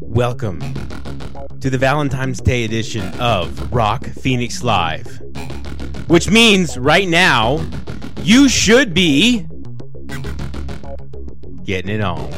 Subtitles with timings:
[0.00, 0.58] Welcome
[1.60, 5.06] to the Valentine's Day edition of Rock Phoenix Live,
[6.08, 7.64] which means right now
[8.22, 9.46] you should be
[11.62, 12.32] getting it on.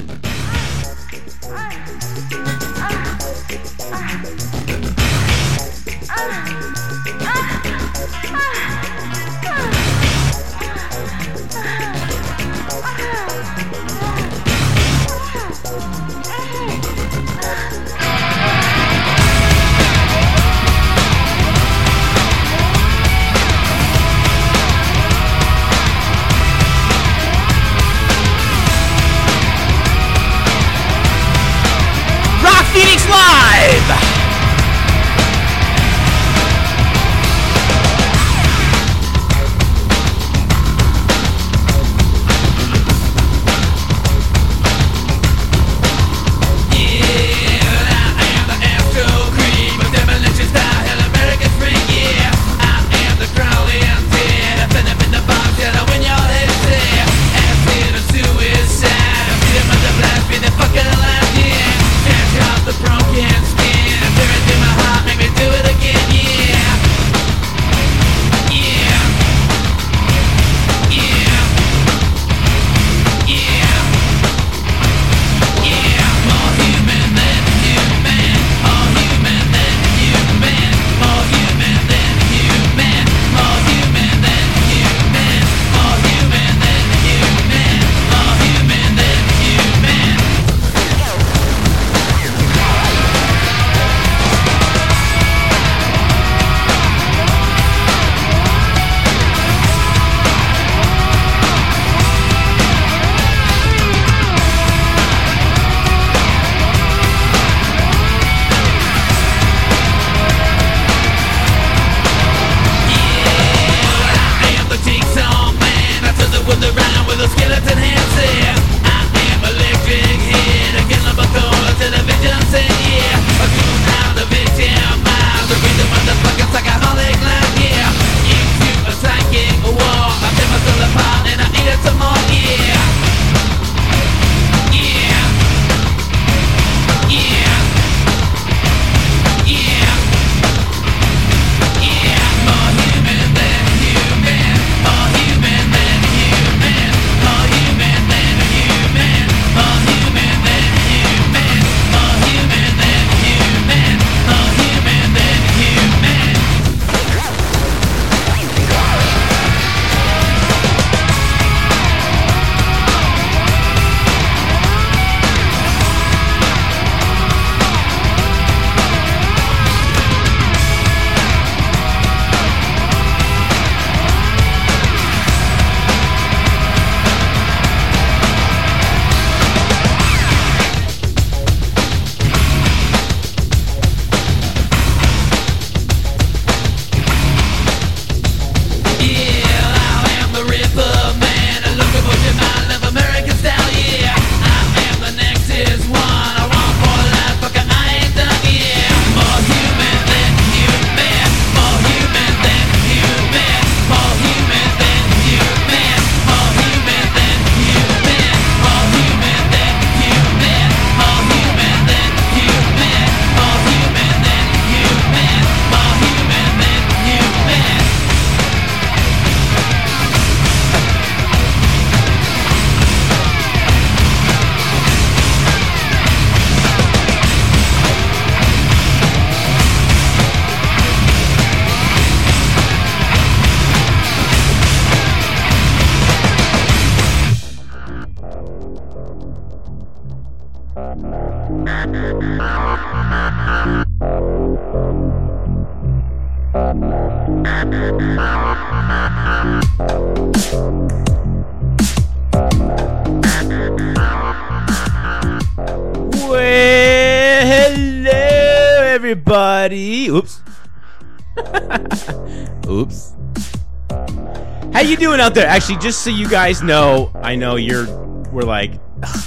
[264.73, 265.47] How you doing out there?
[265.47, 267.87] Actually, just so you guys know, I know you're.
[268.31, 268.73] We're like,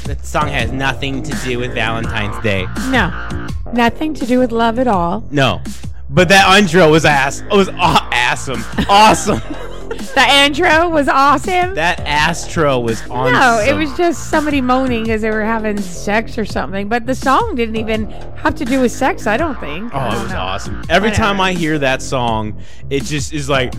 [0.04, 2.68] that song has nothing to do with Valentine's Day.
[2.90, 5.24] No, nothing to do with love at all.
[5.32, 5.62] No,
[6.10, 7.42] but that intro was ass.
[7.42, 8.64] It was awesome.
[8.88, 9.42] Awesome.
[10.14, 11.76] The intro was awesome.
[11.76, 13.32] That Astro was on.
[13.34, 16.90] no, it was just somebody moaning because they were having sex or something.
[16.90, 19.26] But the song didn't even have to do with sex.
[19.26, 19.92] I don't think.
[19.94, 20.38] Oh, it don't was know.
[20.40, 20.76] awesome.
[20.90, 21.16] Every Whatever.
[21.16, 22.60] time I hear that song,
[22.90, 23.74] it just is like,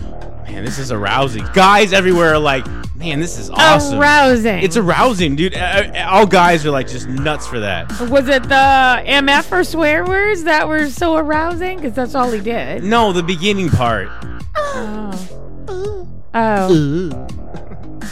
[0.45, 1.45] man, this is arousing.
[1.53, 2.65] Guys everywhere are like,
[2.95, 3.99] man, this is awesome.
[3.99, 4.63] Arousing.
[4.63, 5.55] It's arousing, dude.
[5.55, 7.91] All guys are like just nuts for that.
[8.09, 11.77] Was it the MF or swear words that were so arousing?
[11.77, 12.83] Because that's all he did.
[12.83, 14.09] No, the beginning part.
[14.55, 15.29] Oh.
[16.35, 17.27] Oh.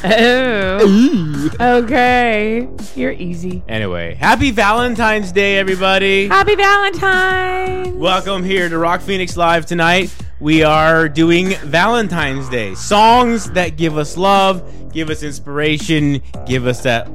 [0.03, 1.49] Oh.
[1.59, 2.67] Okay.
[2.95, 3.63] You're easy.
[3.67, 6.27] Anyway, happy Valentine's Day, everybody.
[6.27, 7.95] Happy Valentine's.
[7.95, 10.15] Welcome here to Rock Phoenix Live tonight.
[10.39, 12.75] We are doing Valentine's Day.
[12.75, 17.07] Songs that give us love, give us inspiration, give us that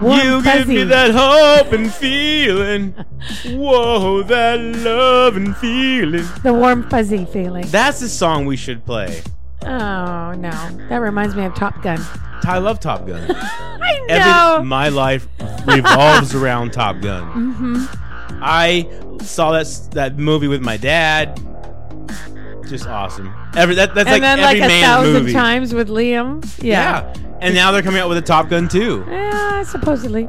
[0.00, 2.94] Warm, you give me that hope and feeling.
[3.46, 6.24] Whoa, that love and feeling.
[6.42, 7.66] The warm fuzzy feeling.
[7.66, 9.22] That's the song we should play.
[9.64, 10.50] Oh no,
[10.88, 12.00] that reminds me of Top Gun.
[12.44, 13.24] I love Top Gun.
[13.30, 14.62] I Every, know.
[14.64, 15.28] my life
[15.66, 17.22] revolves around Top Gun.
[17.54, 17.84] mm-hmm.
[18.44, 18.88] I
[19.22, 21.40] saw that that movie with my dad.
[22.68, 23.32] Just awesome.
[23.54, 25.32] Every that, that's And like then every like a man thousand movie.
[25.32, 26.42] times with Liam.
[26.62, 27.02] Yeah.
[27.14, 27.14] Yeah.
[27.40, 29.04] And now they're coming out with a Top Gun too.
[29.08, 30.28] Yeah, supposedly.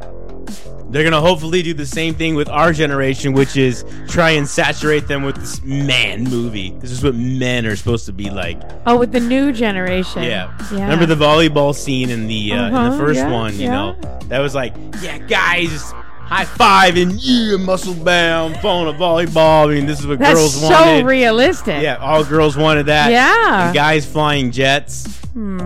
[0.94, 5.08] They're gonna hopefully do the same thing with our generation, which is try and saturate
[5.08, 6.70] them with this man movie.
[6.80, 8.62] This is what men are supposed to be like.
[8.86, 10.22] Oh, with the new generation.
[10.22, 10.56] Yeah.
[10.72, 10.84] Yeah.
[10.84, 13.54] Remember the volleyball scene in the uh, in the Uh-huh, first yeah, one?
[13.56, 13.72] You yeah.
[13.72, 13.96] know,
[14.28, 19.72] that was like, yeah, guys, high five and yeah, muscle bound, phone a volleyball.
[19.72, 21.02] I mean, this is what That's girls so wanted.
[21.02, 21.82] So realistic.
[21.82, 23.12] Yeah, all girls wanted that.
[23.12, 23.66] Yeah.
[23.66, 25.08] And guys flying jets.
[25.34, 25.60] Hmm.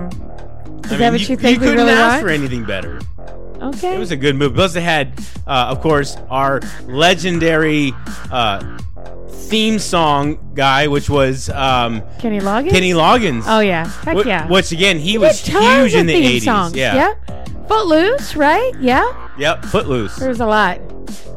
[0.85, 2.21] Is I that what you think we couldn't really ask want?
[2.21, 3.01] for anything better.
[3.62, 3.95] Okay.
[3.95, 4.54] It was a good movie.
[4.56, 5.13] Plus, it had,
[5.48, 7.94] uh, of course, our legendary
[8.31, 8.77] uh,
[9.30, 12.69] theme song guy, which was um, Kenny Loggins.
[12.69, 13.44] Kenny Loggins.
[13.48, 13.88] Oh yeah.
[14.04, 14.48] Heck Wh- yeah.
[14.48, 16.45] Which again, he He was huge in the eighties.
[16.45, 16.71] Yeah.
[16.74, 17.13] Yeah.
[17.68, 18.71] Footloose, right?
[18.80, 19.30] Yeah.
[19.38, 19.65] Yep.
[19.65, 20.15] Footloose.
[20.18, 20.80] There's a lot.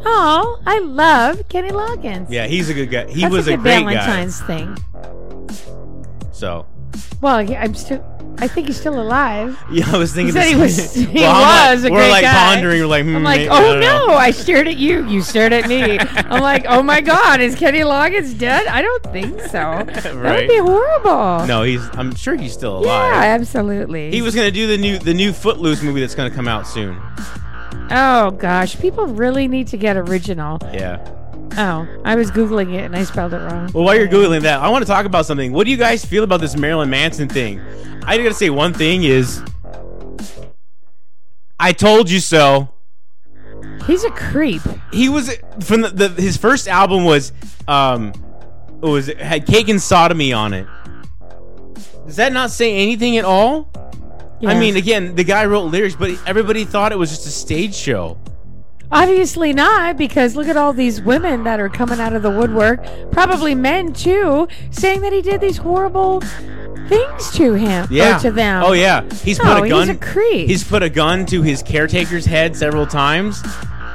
[0.05, 2.29] Oh, I love Kenny Loggins.
[2.31, 3.07] Yeah, he's a good guy.
[3.11, 4.77] He That's was a a, good great Valentine's thing.
[6.33, 6.67] So,
[7.21, 8.03] Well, yeah, I'm still.
[8.39, 9.59] I think he's still alive.
[9.71, 10.35] yeah, I was thinking.
[10.35, 12.55] He said he was- he Well, was like, a We're great like guy.
[12.55, 12.81] pondering.
[12.81, 14.07] We're like, hmm, I'm like, maybe- I oh know.
[14.09, 15.07] no, I stared at you.
[15.07, 15.99] You stared at me.
[16.01, 18.67] I'm like, oh my god, is Kenny Loggins dead?
[18.67, 19.85] I don't think so.
[19.85, 21.47] That would be horrible.
[21.47, 21.87] No, he's.
[21.95, 22.87] I'm sure he's still alive.
[23.13, 24.11] Yeah, absolutely.
[24.11, 27.01] He was gonna do the new the new Footloose movie that's gonna come out soon.
[27.91, 30.59] Oh gosh, people really need to get original.
[30.73, 30.99] Yeah.
[31.59, 33.71] Oh, I was googling it and I spelled it wrong.
[33.73, 35.53] Well, while you're googling that, I want to talk about something.
[35.53, 37.61] What do you guys feel about this Marilyn Manson thing?
[38.05, 39.43] I gotta say one thing is,
[41.59, 42.71] I told you so.
[43.87, 44.63] He's a creep.
[44.93, 47.33] He was from the, the his first album was
[47.69, 48.13] um
[48.83, 50.67] it was had cake and sodomy on it.
[52.07, 53.71] Does that not say anything at all?
[54.43, 57.75] I mean, again, the guy wrote lyrics, but everybody thought it was just a stage
[57.75, 58.17] show.
[58.93, 62.81] Obviously not, because look at all these women that are coming out of the woodwork,
[63.13, 66.21] probably men too, saying that he did these horrible
[66.89, 68.17] things to him Yeah.
[68.17, 68.65] or to them.
[68.65, 69.87] Oh yeah, he's put a gun.
[69.89, 70.49] he's a creep.
[70.49, 73.41] He's put a gun to his caretaker's head several times,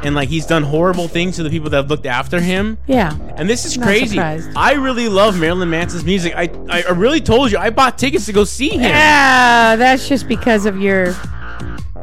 [0.01, 2.77] and like he's done horrible things to the people that have looked after him.
[2.87, 3.13] Yeah.
[3.35, 4.07] And this is Not crazy.
[4.15, 4.49] surprised.
[4.55, 6.33] I I really love Marilyn Manson's music.
[6.37, 8.81] I I really told you I bought tickets to go see him.
[8.83, 11.13] Yeah, that's just because of your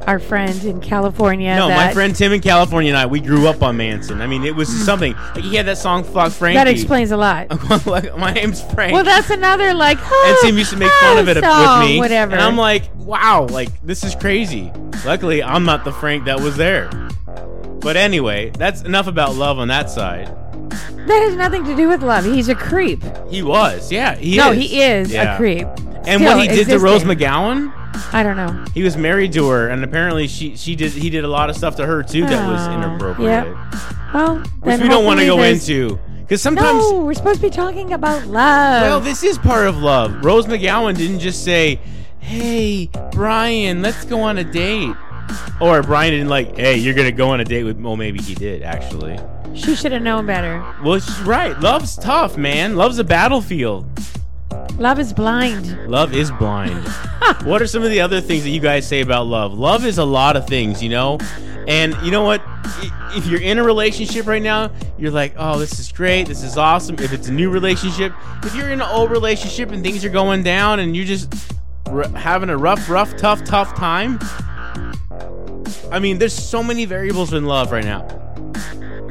[0.06, 1.54] our friend in California.
[1.56, 4.20] No, my friend Tim in California and I, we grew up on Manson.
[4.20, 5.12] I mean, it was something.
[5.34, 6.64] Like he had that song "Fuck Frankie." Hmm.
[6.64, 7.48] That explains a lot.
[8.18, 8.92] my name's Frank.
[8.92, 9.98] Well, that's another like.
[10.12, 11.98] and Tim used to make fun of it song, with me.
[11.98, 12.32] Whatever.
[12.32, 14.72] And I'm like, wow, like this is crazy.
[15.04, 16.90] Luckily, I'm not the Frank that was there.
[17.80, 20.26] But anyway, that's enough about love on that side.
[20.68, 22.24] that has nothing to do with love.
[22.24, 23.02] He's a creep.
[23.28, 24.58] He was, yeah, he no, is.
[24.58, 25.34] he is Yeah.
[25.34, 25.66] a creep.
[26.06, 27.04] And what he did to Rose.
[27.04, 27.72] McGowan,
[28.12, 28.64] I don't know.
[28.74, 31.56] he was married to her, and apparently she she did he did a lot of
[31.56, 33.56] stuff to her too that was Oh, inappropriate,
[34.14, 36.82] Well, which then we don't want to hopefully go there's- into because sometimes.
[36.90, 38.82] No, we're supposed to be talking about love.
[38.82, 40.24] Well, this is part of love.
[40.24, 41.78] Rose McGowan didn't just say,
[42.20, 44.94] "Hey, Brian, let's go on a date,"
[45.60, 48.34] or Brian didn't like, "Hey, you're gonna go on a date with." Well, maybe he
[48.34, 49.18] did actually.
[49.54, 50.64] she should have known better.
[50.82, 51.58] Well, she's right.
[51.60, 52.74] Love's tough, man.
[52.76, 53.84] Love's a battlefield.
[54.78, 55.88] Love is blind.
[55.88, 56.86] Love is blind.
[57.44, 59.52] what are some of the other things that you guys say about love?
[59.54, 61.18] Love is a lot of things, you know?
[61.68, 62.42] And you know what?
[63.14, 66.26] If you're in a relationship right now, you're like, oh, this is great.
[66.26, 66.96] This is awesome.
[66.98, 68.12] If it's a new relationship,
[68.42, 71.32] if you're in an old relationship and things are going down and you're just
[71.86, 74.18] r- having a rough, rough, tough, tough time,
[75.92, 78.00] I mean, there's so many variables in love right now.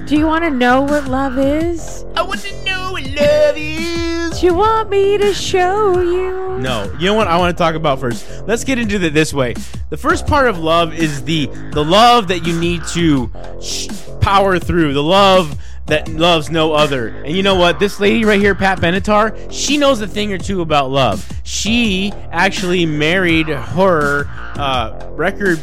[0.05, 2.03] Do you want to know what love is?
[2.15, 4.10] I want to know what love is.
[4.41, 6.57] You want me to show you?
[6.57, 6.91] No.
[6.97, 8.25] You know what I want to talk about first?
[8.47, 9.53] Let's get into it this way.
[9.91, 13.31] The first part of love is the the love that you need to
[13.61, 13.87] sh-
[14.19, 14.93] power through.
[14.93, 17.09] The love that loves no other.
[17.09, 17.77] And you know what?
[17.77, 21.29] This lady right here, Pat Benatar, she knows a thing or two about love.
[21.43, 25.59] She actually married her uh, record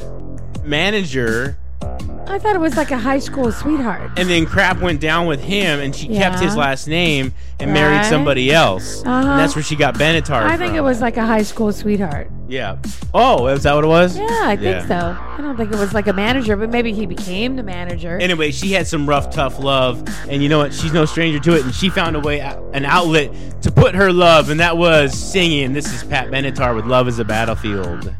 [0.62, 1.57] manager
[2.30, 4.10] I thought it was like a high school sweetheart.
[4.16, 6.40] and then crap went down with him and she kept Yeah.
[6.40, 8.06] his last name and married Right.
[8.06, 9.02] somebody else.
[9.04, 9.10] Uh-huh.
[9.10, 10.76] And that's where she got Benatar I think from.
[10.76, 12.30] it was like a high school sweetheart.
[12.48, 12.76] Yeah.
[13.12, 14.16] Oh, is that what it was?
[14.16, 14.94] Yeah, I think so.
[14.96, 18.18] I don't think it was like a manager, but maybe he became the manager.
[18.20, 20.72] Anyway, she had some rough, tough love, and you know what?
[20.72, 23.32] She's no stranger to it, and she found a way, an outlet
[23.62, 25.72] to put her love, and that was singing.
[25.74, 28.14] This is Pat Benatar with "Love Is a Battlefield."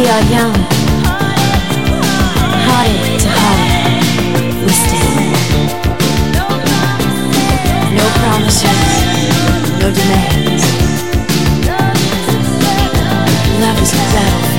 [0.00, 0.54] We are young,
[2.64, 5.34] heartache to heartache, we stand.
[7.98, 8.80] No promises,
[9.78, 10.64] no demands.
[13.60, 14.49] Love is a battlefield.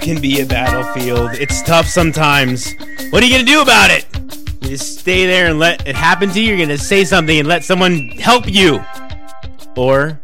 [0.00, 1.32] Love can be a battlefield.
[1.34, 2.74] It's tough sometimes.
[3.10, 4.06] What are you gonna do about it?
[4.62, 6.54] You just stay there and let it happen to you.
[6.54, 8.82] You're gonna say something and let someone help you,
[9.76, 10.18] or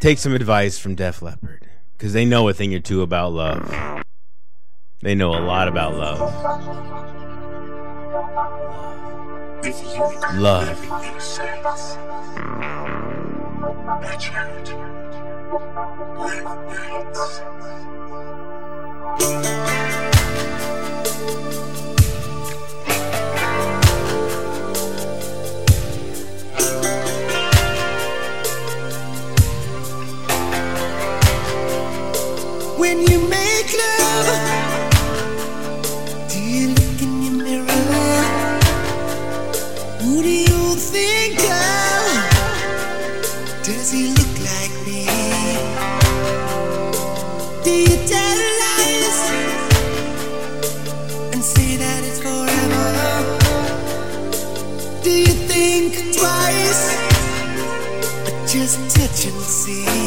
[0.00, 4.02] take some advice from Def Leppard because they know a thing or two about love.
[5.02, 6.18] They know a lot about love.
[10.34, 10.76] Love.
[15.50, 15.58] When
[33.08, 34.59] you make love,
[59.22, 59.99] just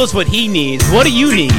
[0.00, 0.88] they just told us what he needs.
[0.90, 1.52] What do you need?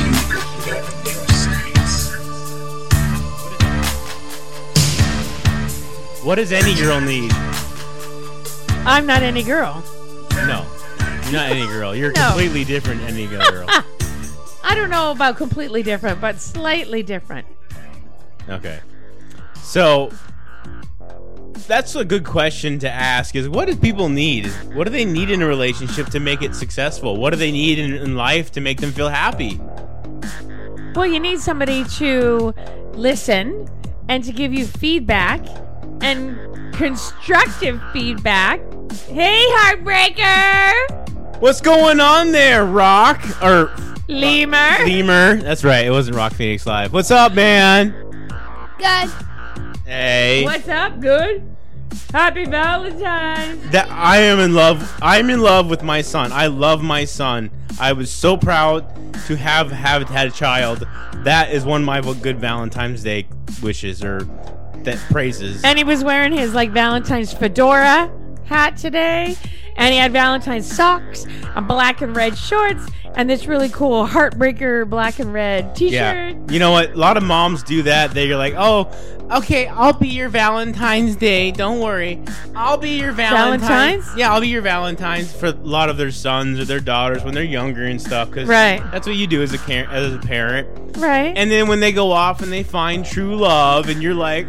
[6.23, 7.31] What does any girl need?
[8.85, 9.83] I'm not any girl.
[10.33, 10.65] No,
[11.23, 11.95] you're not any girl.
[11.95, 12.27] You're No.
[12.27, 13.65] completely different any girl.
[14.63, 17.47] I don't know about completely different, but slightly different.
[18.47, 18.79] Okay.
[19.63, 20.11] So
[21.71, 24.47] that's a good question to ask is what do people need?
[24.73, 27.15] What do they need in a relationship to make it successful?
[27.15, 29.57] What do they need in, in life to make them feel happy?
[30.93, 32.53] Well, you need somebody to
[32.91, 33.69] listen
[34.09, 35.39] and to give you feedback
[36.01, 36.37] and
[36.73, 38.59] constructive feedback.
[39.07, 41.39] Hey, heartbreaker!
[41.39, 43.23] What's going on there, Rock?
[43.41, 43.71] Or
[44.09, 44.83] Lemur.
[44.83, 45.41] Lemur?
[45.41, 45.85] That's right.
[45.85, 46.91] It wasn't Rock Phoenix Live.
[46.91, 47.91] What's up, man?
[48.77, 49.09] Good.
[49.85, 50.43] Hey.
[50.43, 50.99] What's up?
[50.99, 51.50] Good.
[52.11, 53.69] Happy Valentine's.
[53.71, 54.97] That I am in love.
[55.01, 56.31] I'm in love with my son.
[56.31, 57.51] I love my son.
[57.79, 58.85] I was so proud
[59.27, 60.85] to have have had a child.
[61.23, 63.27] That is one of my good Valentine's Day
[63.61, 64.27] wishes or
[64.83, 65.63] that praises.
[65.63, 68.11] And he was wearing his like Valentine's fedora
[68.45, 69.37] hat today.
[69.75, 74.87] And he had Valentine's socks, a black and red shorts, and this really cool heartbreaker
[74.89, 75.91] black and red t-shirt.
[75.93, 76.33] Yeah.
[76.49, 76.91] You know what?
[76.91, 78.13] A lot of moms do that.
[78.13, 78.89] They're like, "Oh,
[79.31, 81.51] okay, I'll be your Valentine's Day.
[81.51, 82.21] Don't worry.
[82.55, 84.17] I'll be your Valentine's." Valentine's?
[84.17, 87.33] Yeah, I'll be your Valentine's for a lot of their sons or their daughters when
[87.33, 88.29] they're younger and stuff.
[88.31, 88.81] Cause Right.
[88.91, 90.67] That's what you do as a car- as a parent.
[90.97, 91.33] Right.
[91.35, 94.45] And then when they go off and they find true love, and you're like,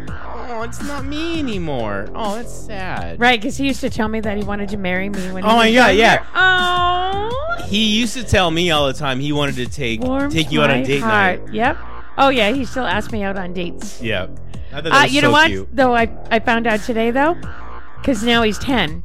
[0.49, 2.07] "Oh, it's not me anymore.
[2.15, 5.09] Oh, that's sad." right, because he used to tell me that he wanted to marry
[5.09, 6.25] me when Oh was my God, yeah.
[6.35, 7.63] Oh.
[7.65, 10.61] He used to tell me all the time he wanted to take Warms take you
[10.61, 11.45] out on my date heart.
[11.45, 11.53] night.
[11.53, 11.77] Yep.
[12.17, 14.01] Oh yeah, he still asked me out on dates.
[14.01, 14.27] Yeah.
[14.71, 15.47] I thought that Uh, was you so know what?
[15.47, 15.69] cute.
[15.75, 17.35] Though I I found out today though,
[18.01, 19.03] because now he's ten,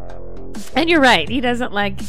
[0.75, 1.29] and you're right.
[1.29, 2.01] He doesn't like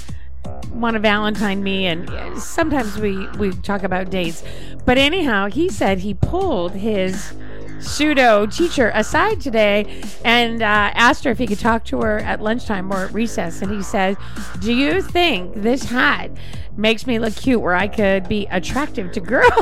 [0.73, 4.43] want to Valentine me, and yeah, sometimes we we talk about dates.
[4.85, 7.33] But anyhow, he said he pulled his
[7.79, 10.65] pseudo teacher aside today and uh,
[10.95, 13.61] asked her if he could talk to her at lunchtime or at recess.
[13.61, 14.17] And he said,
[14.59, 16.31] "Do you think this hat
[16.77, 19.51] makes me look cute, where I could be attractive to girls?"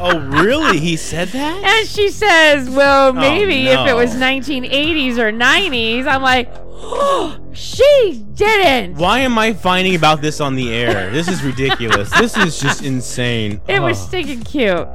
[0.00, 0.78] Oh, really?
[0.80, 1.62] He said that?
[1.64, 8.22] And she says, "Well, maybe if it was 1980s or 90s." I'm like, "Oh, she
[8.34, 11.10] didn't." Why am I finding about this on the air?
[11.10, 12.10] This is ridiculous.
[12.10, 13.60] this is just insane.
[13.68, 14.88] It was Oh, stinking cute.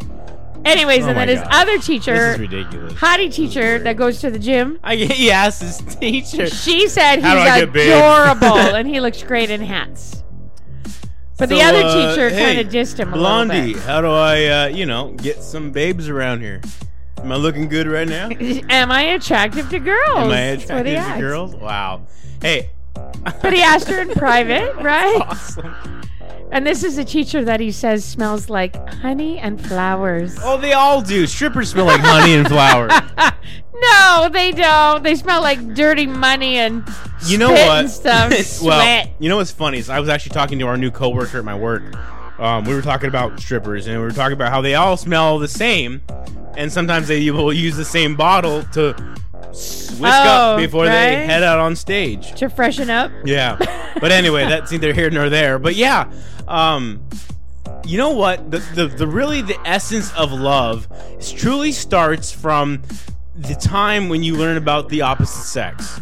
[0.71, 1.49] Anyways, Oh and then his God.
[1.51, 2.93] other This teacher, is ridiculous.
[2.93, 6.47] hottie teacher that goes to the gym, I he asked his teacher.
[6.47, 7.89] she said he's How do I get big?
[7.89, 10.23] adorable and he looks great in hats.
[11.37, 14.67] But the other uh, teacher kind of dissed him a Blondie, how do I, uh,
[14.67, 16.61] you know, get some babes around here?
[17.19, 18.29] Am I looking good right now?
[18.69, 20.17] Am I attractive to girls?
[20.17, 21.55] Am I That's what attracted he to girls?
[21.55, 22.07] Wow.
[22.41, 22.71] Hey.
[23.41, 25.21] But he asked her in private, right?
[25.21, 25.75] awesome.
[26.51, 30.37] And this is a teacher that he says smells like honey and flowers.
[30.41, 31.27] Oh, they all do.
[31.27, 32.91] Strippers smell like honey and flowers.
[33.75, 35.03] no, they don't.
[35.03, 36.87] They smell like dirty money and
[37.25, 37.79] You know what?
[37.79, 38.61] and stuff.
[38.63, 41.45] well, you know what's funny is I was actually talking to our new coworker at
[41.45, 41.83] my work.
[42.39, 45.39] Um, we were talking about strippers, and we were talking about how they all smell
[45.39, 46.01] the same,
[46.55, 48.95] and sometimes they will use the same bottle to
[49.41, 51.25] whisk up Oh, before they right.
[51.29, 52.33] head out on stage.
[52.35, 53.11] to freshen up.
[53.25, 53.57] Yeah.
[53.99, 55.57] But anyway, that's neither here nor there.
[55.59, 56.11] But yeah,
[56.47, 57.01] um,
[57.85, 58.51] you know what?
[58.51, 60.87] The, the the really the essence of love
[61.19, 62.81] is truly starts from
[63.35, 65.99] the time when you learn about the opposite sex.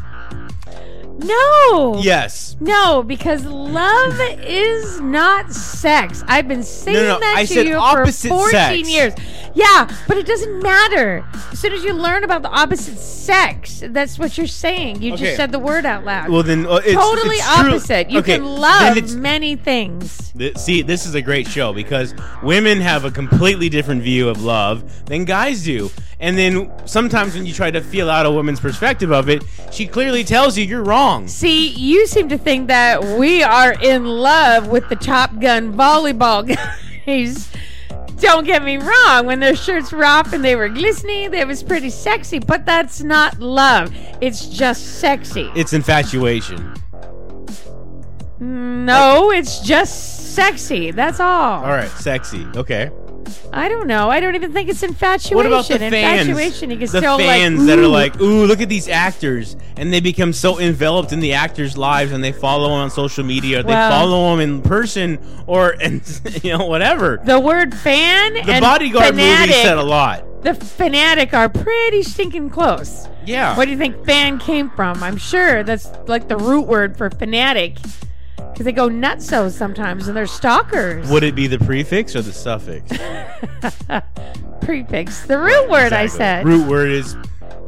[1.17, 1.99] No.
[2.01, 2.57] Yes.
[2.59, 6.23] No, because love is not sex.
[6.27, 8.89] I've been saying No, no, that I to said you opposite for 14 sex.
[8.89, 9.13] years.
[9.55, 11.25] Yeah, but it doesn't matter.
[11.53, 15.01] As soon as you learn about the opposite sex, that's what you're saying.
[15.01, 15.23] You Okay.
[15.23, 16.29] just said the word out loud.
[16.29, 18.09] Well, then uh, it's totally it's true- opposite.
[18.09, 20.33] You okay, can then love it's- many things.
[20.37, 22.13] Th- See, this is a great show because
[22.43, 25.89] women have a completely different view of love than guys do.
[26.19, 29.87] And then sometimes when you try to feel out a woman's perspective of it, she
[29.87, 31.27] clearly tells you you're wrong.
[31.29, 36.45] See, you seem to think that we are in love with the Top Gun volleyball
[37.05, 37.49] guys.
[38.17, 41.61] Don't get me wrong, when their shirts were off and they were glistening, it was
[41.63, 43.93] pretty sexy, but that's not love.
[44.21, 45.51] It's just sexy.
[45.55, 46.73] It's infatuation.
[48.39, 50.91] no, it's just sexy.
[50.91, 51.63] That's all.
[51.63, 52.45] All right, sexy.
[52.55, 52.89] Okay.
[53.53, 54.09] I don't know.
[54.09, 55.37] I don't even think it's infatuation.
[55.37, 56.27] What about the fans?
[56.27, 59.55] Infatuation, you can the still fans like that are like, "Ooh, look at these actors,"
[59.77, 63.23] and they become so enveloped in the actors' lives, and they follow them on social
[63.23, 66.01] media, they Well- follow them in person, or and
[66.43, 67.19] you know whatever.
[67.23, 70.23] the word fan The and Bodyguard fanatic, movie said a lot.
[70.43, 73.07] The fanatic are pretty stinking close.
[73.25, 73.55] Yeah.
[73.57, 75.01] Where do you think fan came from?
[75.01, 77.77] I'm sure that's like the root word for fanatic.
[78.55, 81.09] Because they go nutso sometimes and they're stalkers.
[81.09, 82.89] Would it be the prefix or the suffix?
[84.61, 85.25] Prefix.
[85.25, 86.45] The root word I said.
[86.45, 87.17] Root word is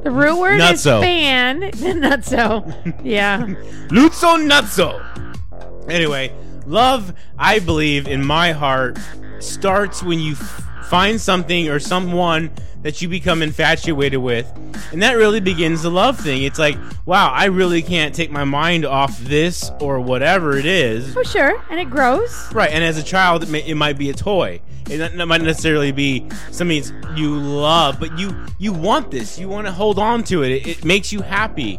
[0.03, 0.99] the root word Nutso.
[0.99, 1.61] is fan.
[1.71, 3.01] nutso.
[3.03, 3.41] Yeah.
[3.89, 5.89] Lutzo Nutso.
[5.89, 6.33] Anyway,
[6.65, 8.97] love, I believe, in my heart,
[9.39, 12.51] starts when you f- find something or someone
[12.83, 14.51] that you become infatuated with.
[14.91, 16.43] And that really begins the love thing.
[16.43, 21.15] It's like, wow, I really can't take my mind off this or whatever it is.
[21.17, 21.61] Oh, sure.
[21.69, 22.47] And it grows.
[22.53, 24.61] Right, and as a child, it, may, it might be a toy.
[24.89, 26.81] It might necessarily be something
[27.17, 29.37] you love, but you you want this.
[29.37, 30.51] You want to hold on to it.
[30.51, 30.67] it.
[30.67, 31.77] It makes you happy,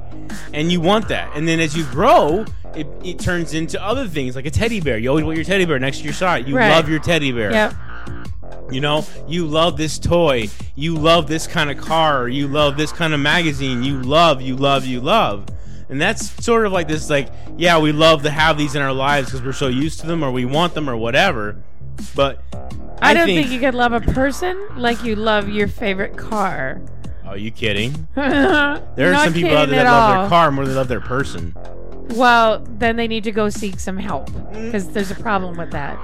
[0.52, 1.30] and you want that.
[1.34, 2.44] And then as you grow,
[2.74, 4.98] it, it turns into other things, like a teddy bear.
[4.98, 6.46] You always want your teddy bear next to your side.
[6.46, 6.68] You Right.
[6.68, 7.50] love your teddy bear.
[7.50, 7.74] Yep.
[8.70, 10.48] You know, you love this toy.
[10.74, 12.28] You love this kind of car.
[12.28, 13.82] You love this kind of magazine.
[13.82, 15.46] You love, you love, you love.
[15.88, 18.92] And that's sort of like this, like, yeah, we love to have these in our
[18.92, 21.56] lives because we're so used to them or we want them or whatever.
[22.14, 22.42] But
[23.00, 26.82] I, don't think, you could love a person like you love your favorite car.
[27.24, 28.08] Are you kidding?
[28.14, 31.00] there are some people out there that love their car more than they love their
[31.00, 31.54] person.
[32.10, 35.98] Well, then they need to go seek some help because there's a problem with that.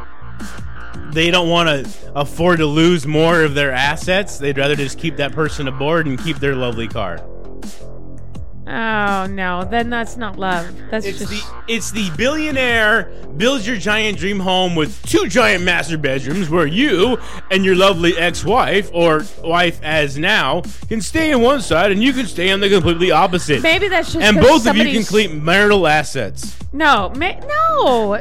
[1.13, 4.39] They don't want to afford to lose more of their assets.
[4.39, 7.21] They'd rather just keep that person aboard and keep their lovely car.
[8.67, 10.67] Oh no, then that's not love.
[10.91, 15.65] That's It's just the it's the billionaire builds your giant dream home with two giant
[15.65, 17.19] master bedrooms where you
[17.51, 22.15] and your lovely ex-wife or wife as now can stay on one side and you
[22.15, 23.63] can stay on the completely opposite.
[23.63, 26.57] maybe that's just and both of you can keep marital assets.
[26.73, 28.19] No, ma- no,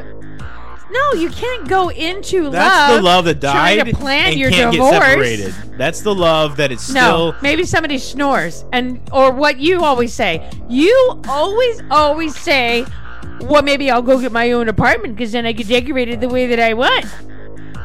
[0.90, 1.12] no.
[1.18, 2.96] You can't go into That's love.
[2.96, 4.92] the love that trying died to plan and your can't divorce.
[4.92, 5.54] get separated.
[5.78, 7.00] That's the love that it's No,
[7.32, 10.48] still maybe somebody snores, and or what you always say.
[10.68, 12.86] You always, always say,
[13.40, 16.28] "Well, maybe I'll go get my own apartment because then I can decorate it the
[16.28, 17.06] way that I want."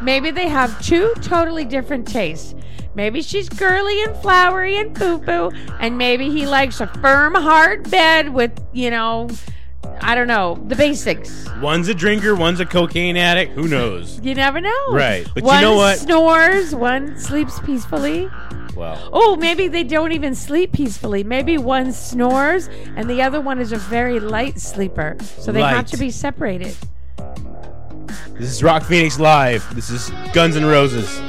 [0.01, 2.55] Maybe they have two totally different tastes.
[2.95, 7.89] Maybe she's girly and flowery and poo poo, and maybe he likes a firm, hard
[7.89, 9.29] bed with, you know,
[10.01, 11.47] I don't know, the basics.
[11.61, 13.53] one's a drinker, one's a cocaine addict.
[13.53, 14.19] Who knows?
[14.23, 14.87] You never know.
[14.91, 15.99] Right, but you one know what?
[15.99, 18.29] snores, one sleeps peacefully.
[18.75, 21.23] Well, Oh, maybe they don't even sleep peacefully.
[21.23, 25.17] Maybe one snores and the other one is a very light sleeper.
[25.37, 25.87] So they have Light.
[25.87, 26.75] to be separated.
[28.37, 29.65] this is Rock Phoenix Live.
[29.75, 31.19] This is Guns N' Roses.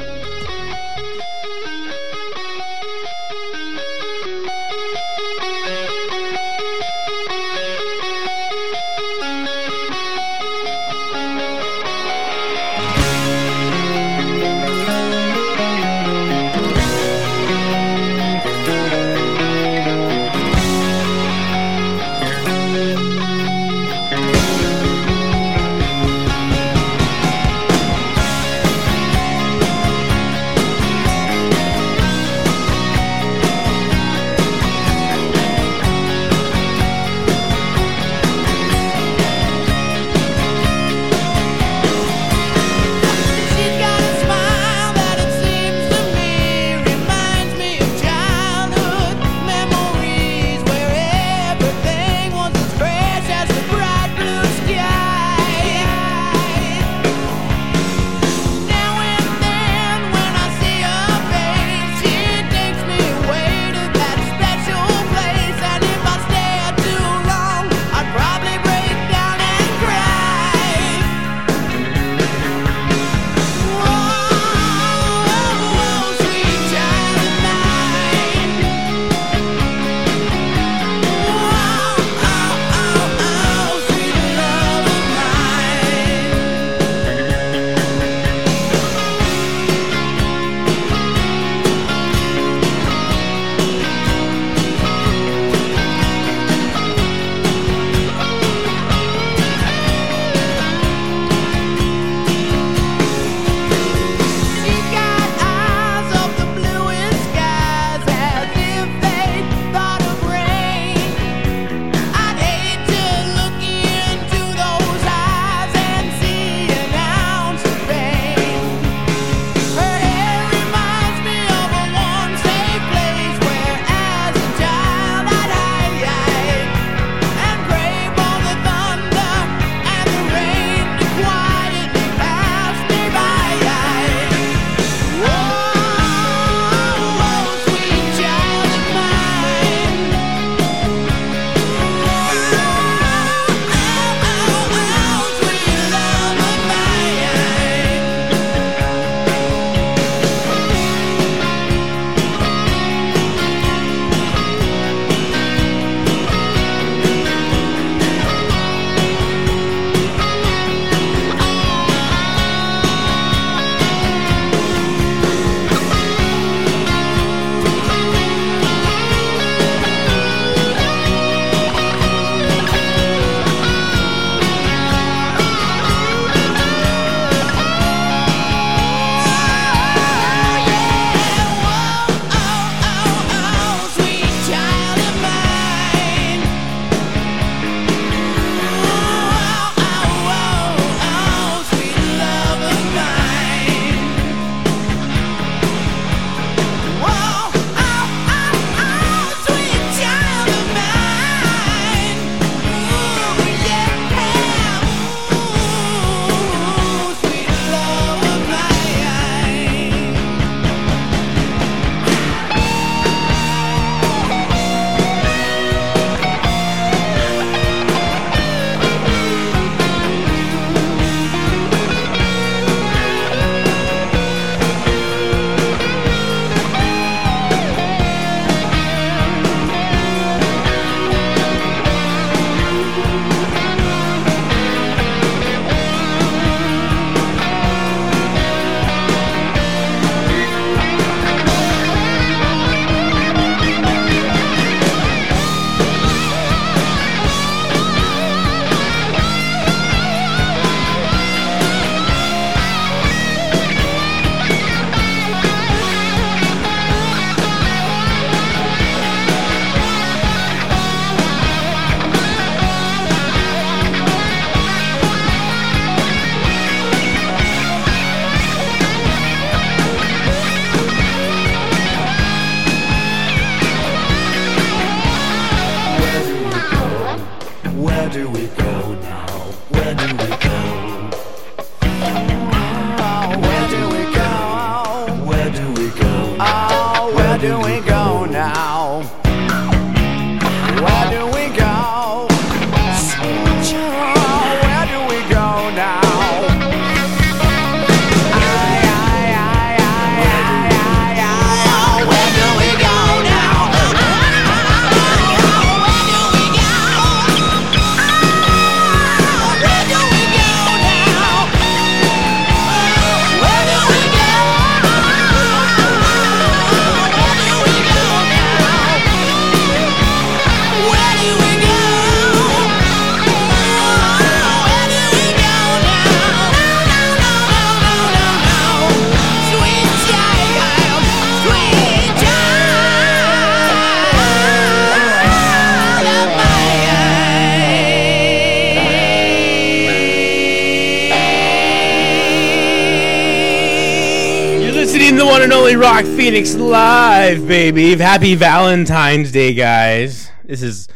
[345.30, 347.96] One and only Rock Phoenix live, baby.
[347.96, 350.28] Happy Valentine's Day, guys.
[350.44, 350.88] This is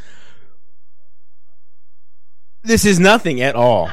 [2.65, 3.91] this is nothing at all.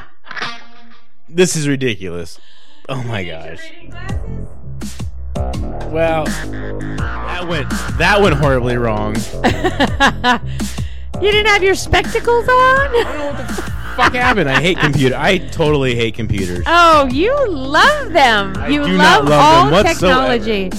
[1.28, 2.40] This is ridiculous.
[2.88, 3.72] Oh my gosh.
[5.92, 9.16] Well, that went that went horribly wrong.
[11.22, 13.81] You didn't have your spectacles on?
[13.96, 14.48] Fuck happened?
[14.48, 15.16] I hate computer.
[15.16, 16.64] I totally hate computers.
[16.66, 18.56] Oh, you love them.
[18.56, 20.38] I you do not love, love all them whatsoever.
[20.38, 20.70] technology.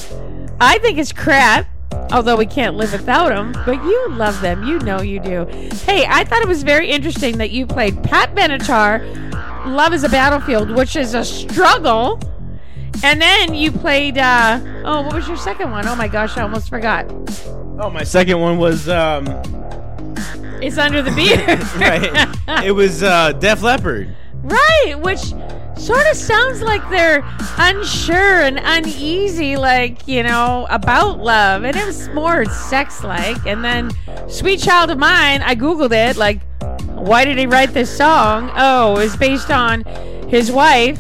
[0.60, 1.68] I think it's crap.
[2.12, 4.64] Although we can't live without them, but you love them.
[4.64, 5.46] You know you do.
[5.86, 9.04] Hey, I thought it was very interesting that you played Pat Benatar,
[9.68, 12.20] "Love Is a Battlefield," which is a struggle,
[13.04, 14.18] and then you played.
[14.18, 15.88] Uh, oh, what was your second one?
[15.88, 17.06] Oh my gosh, I almost forgot.
[17.80, 19.26] Oh, my second one was um
[20.64, 21.60] It's under the beard.
[22.48, 22.66] right.
[22.66, 24.16] It was uh Def Leppard.
[24.44, 25.20] Right, which
[25.78, 27.24] sort of sounds like they're
[27.58, 31.64] unsure and uneasy, like, you know, about love.
[31.64, 33.46] And it was more sex like.
[33.46, 33.92] And then
[34.30, 36.42] Sweet Child of Mine, I Googled it, like,
[36.90, 38.52] why did he write this song?
[38.56, 39.84] Oh, it was based on
[40.30, 41.00] his wife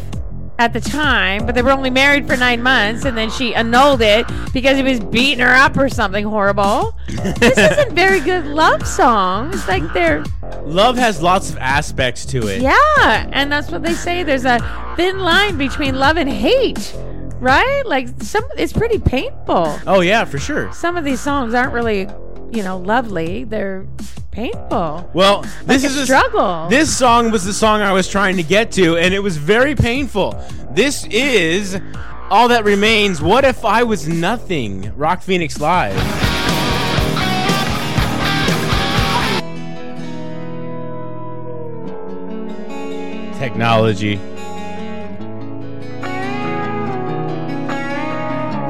[0.60, 4.02] at the time, but they were only married for nine months, and then she annulled
[4.02, 6.96] it because he was beating her up or something horrible.
[7.08, 9.52] this isn't very good love song.
[9.54, 10.24] It's like they're
[10.64, 12.62] Love has lots of aspects to it.
[12.62, 14.24] yeah, and that's what they say.
[14.24, 14.60] There's a
[14.96, 16.94] thin line between love and hate,
[17.40, 17.82] right?
[17.86, 19.78] Like some, it's pretty painful.
[19.88, 20.72] Oh yeah, for sure.
[20.72, 22.08] Some of these songs aren't really,
[22.54, 23.44] you know, lovely.
[23.44, 23.86] They're
[24.32, 25.10] painful.
[25.14, 26.68] Well, this a is a struggle.
[26.70, 29.76] This song was the song I was trying to get to, and it was very
[29.76, 30.40] painful.
[30.72, 31.80] This is
[32.30, 33.22] all that remains.
[33.22, 34.96] What if I was nothing?
[34.96, 35.96] Rock Phoenix Live.
[43.40, 44.20] Technology.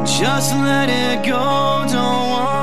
[0.06, 2.63] Just let it go, don't wanna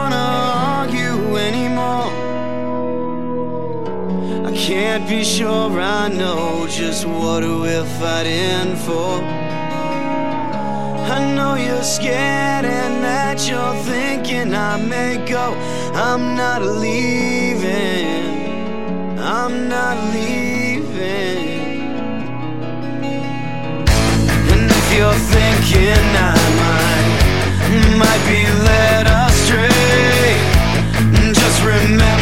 [4.50, 9.22] I can't be sure I know just what we're fighting for.
[11.16, 15.54] I know you're scared and that you're thinking I may go.
[15.94, 17.68] I'm not leaving,
[19.20, 21.86] I'm not leaving.
[24.50, 27.18] And if you're thinking I might,
[28.02, 30.34] might be led astray,
[31.34, 32.19] just remember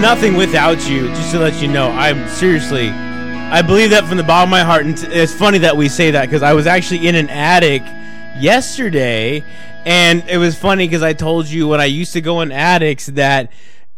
[0.00, 1.08] Nothing without you.
[1.08, 2.88] Just to let you know, I'm seriously.
[2.88, 6.12] I believe that from the bottom of my heart, and it's funny that we say
[6.12, 7.82] that because I was actually in an attic
[8.40, 9.42] yesterday,
[9.84, 13.06] and it was funny because I told you when I used to go in attics
[13.06, 13.52] that.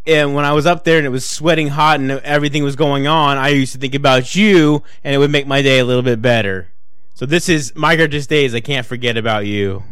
[0.06, 3.06] And when I was up there and it was sweating hot and everything was going
[3.06, 6.02] on, I used to think about you, and it would make my day a little
[6.02, 6.68] bit better.
[7.14, 8.54] So this is my greatest days.
[8.54, 9.84] I can't forget about you.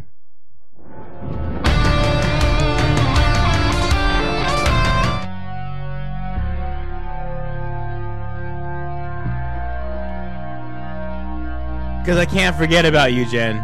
[11.99, 13.57] Because I can't forget about you, Jen.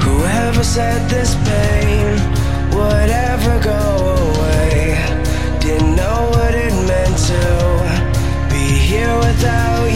[0.00, 2.06] Whoever said this pain
[2.74, 3.72] would ever go
[4.30, 4.96] away
[5.60, 7.42] didn't know what it meant to
[8.48, 9.93] be here without you.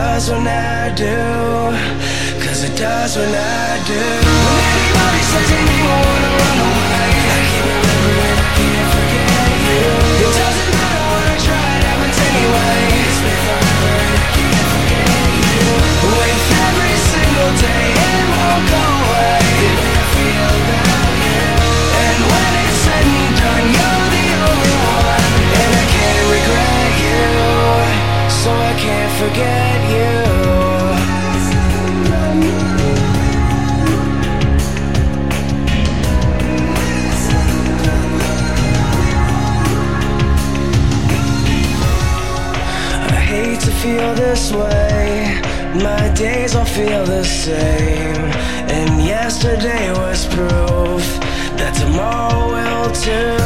[0.00, 1.18] Does when I do.
[2.44, 4.02] Cause it does when I do.
[4.46, 5.48] When anybody says
[5.88, 7.42] wanna run away, I
[8.40, 9.88] I can't forget you.
[10.24, 12.76] It doesn't matter what I try, it happens anyway.
[13.04, 13.92] It's been forever
[14.24, 15.68] I can't forget you.
[16.16, 19.44] With every single day, it won't go away.
[22.04, 24.74] And when it's said and done, you're the only
[25.04, 25.32] one.
[25.60, 27.22] And I can't regret you,
[28.40, 30.16] so I can't forget you.
[43.12, 45.38] I hate to feel this way.
[45.74, 48.24] My days all feel the same.
[48.76, 51.04] And yesterday was proof
[51.60, 53.36] that tomorrow will too.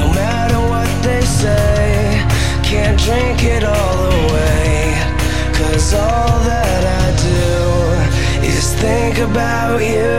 [0.00, 1.99] No matter what they say,
[2.70, 4.94] can't drink it all away.
[5.58, 10.14] Cause all that I do is think about you.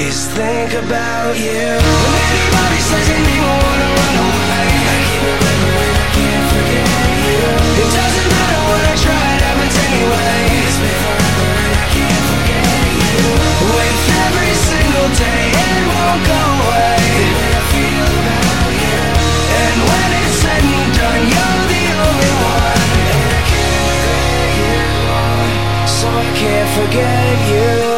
[0.00, 1.76] Is think about you.
[1.76, 6.88] When anybody says they never wanna run away, I can't remember I can't forget
[7.28, 7.44] you.
[7.84, 10.40] It doesn't matter what I try, it happens anyway.
[10.64, 13.20] It's been forever and I can't forget you.
[13.76, 16.95] With every single day, it won't go away.
[26.38, 27.95] Can't forget you.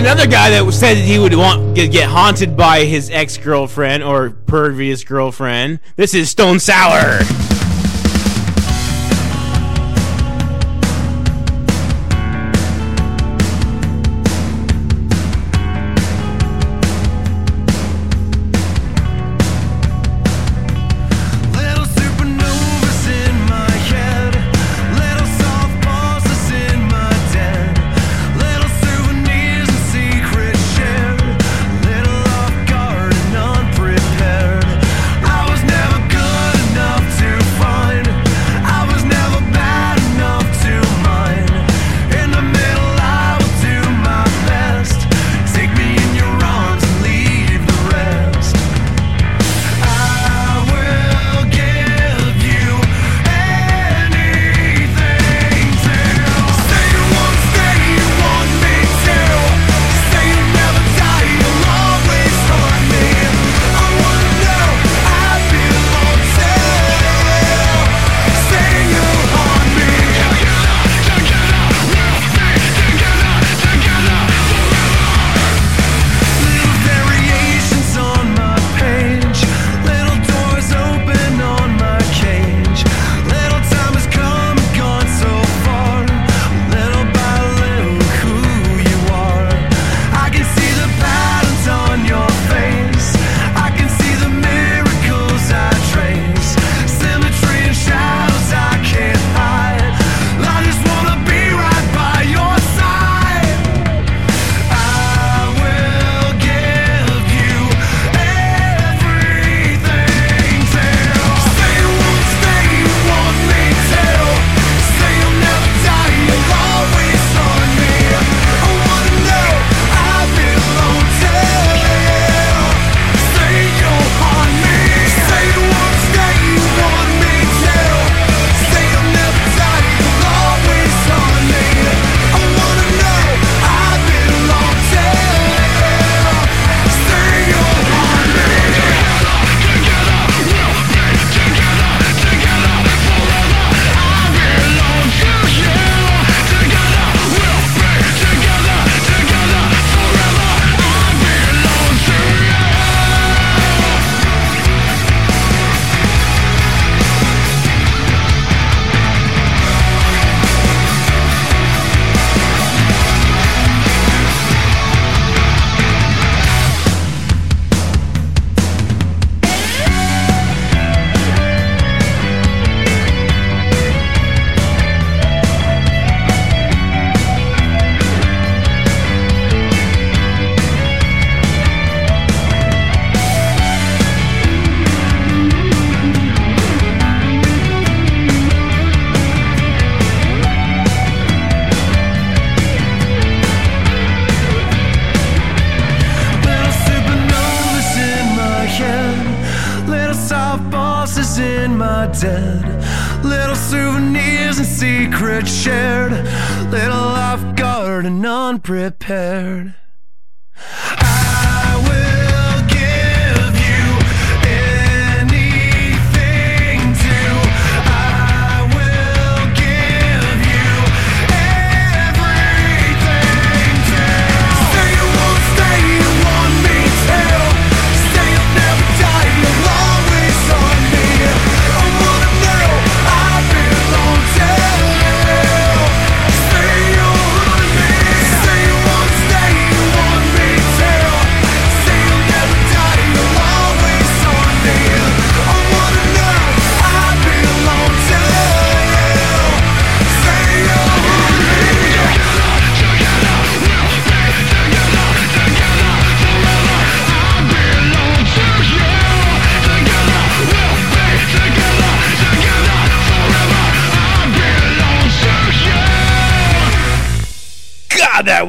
[0.00, 4.02] Another guy that said that he would want get, get haunted by his ex girlfriend
[4.02, 5.78] or previous girlfriend.
[5.96, 7.49] This is Stone Sour.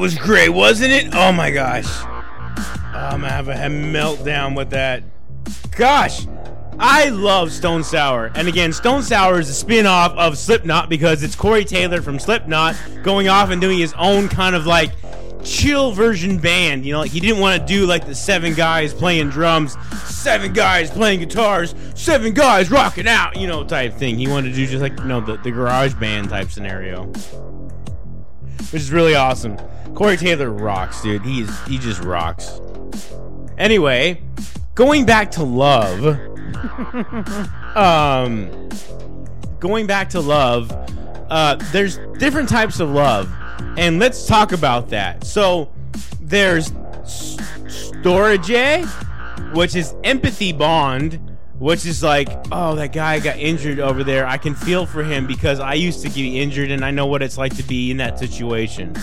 [0.02, 1.14] Was great, wasn't it?
[1.14, 1.86] Oh my gosh.
[2.92, 5.04] I'm gonna have a meltdown with that.
[5.76, 6.26] Gosh,
[6.76, 8.32] I love Stone Sour.
[8.34, 12.18] And again, Stone Sour is a spin off of Slipknot because it's Corey Taylor from
[12.18, 12.74] Slipknot
[13.04, 14.90] going off and doing his own kind of like
[15.44, 16.84] chill version band.
[16.84, 20.52] You know, like he didn't want to do like the seven guys playing drums, seven
[20.52, 24.18] guys playing guitars, seven guys rocking out, you know, type thing.
[24.18, 27.12] He wanted to do just like, you know, the, the garage band type scenario
[28.72, 29.58] which is really awesome.
[29.94, 31.22] Corey Taylor rocks, dude.
[31.22, 32.60] He's he just rocks.
[33.58, 34.22] Anyway,
[34.74, 36.18] going back to love.
[37.76, 38.68] um
[39.58, 40.70] going back to love,
[41.30, 43.32] uh there's different types of love.
[43.76, 45.24] And let's talk about that.
[45.24, 45.70] So
[46.20, 46.72] there's
[47.02, 47.36] s-
[47.66, 48.86] storge,
[49.54, 51.20] which is empathy bond,
[51.58, 54.26] which is like, oh, that guy got injured over there.
[54.26, 57.22] I can feel for him because I used to get injured and I know what
[57.22, 58.94] it's like to be in that situation.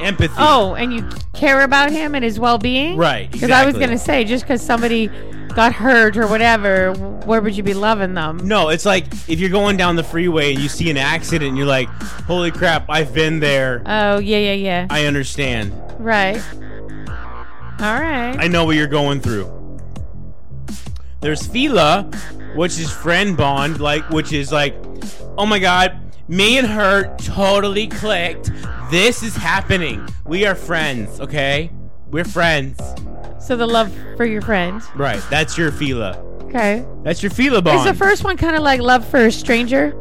[0.00, 0.34] Empathy.
[0.38, 4.24] Oh, and you care about him and his well-being, Right, Because I was gonna say,
[4.24, 5.10] just because somebody
[5.54, 6.92] got hurt or whatever,
[7.24, 8.38] where would you be loving them?
[8.44, 11.56] No, it's like if you're going down the freeway and you see an accident and
[11.56, 11.88] you're like,
[12.26, 13.82] holy crap, I've been there.
[13.86, 14.86] Oh, yeah, yeah, yeah.
[14.90, 15.72] I understand.
[15.98, 16.42] right.
[17.78, 18.36] All right.
[18.38, 19.52] I know what you're going through.
[21.20, 22.10] There's Fila,
[22.54, 24.74] which is friend bond, like which is like,
[25.36, 25.98] oh my god,
[26.28, 28.50] me and her totally clicked.
[28.90, 30.06] This is happening.
[30.24, 31.70] We are friends, okay?
[32.10, 32.78] We're friends.
[33.40, 34.82] so the love for your friend.
[34.94, 35.22] Right.
[35.30, 36.18] That's your Fila.
[36.44, 36.84] Okay.
[37.02, 37.78] That's your Fila bond.
[37.78, 39.92] Is the first one kind of like love for a stranger,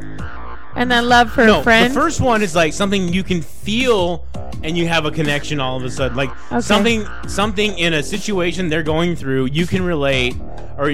[0.75, 1.89] and then love for no, a friend?
[1.91, 4.25] the first one is like something you can feel
[4.63, 6.15] and you have a connection all of a sudden.
[6.15, 6.61] Like Okay.
[6.61, 10.35] something something in a situation they're going through, you can relate
[10.77, 10.93] or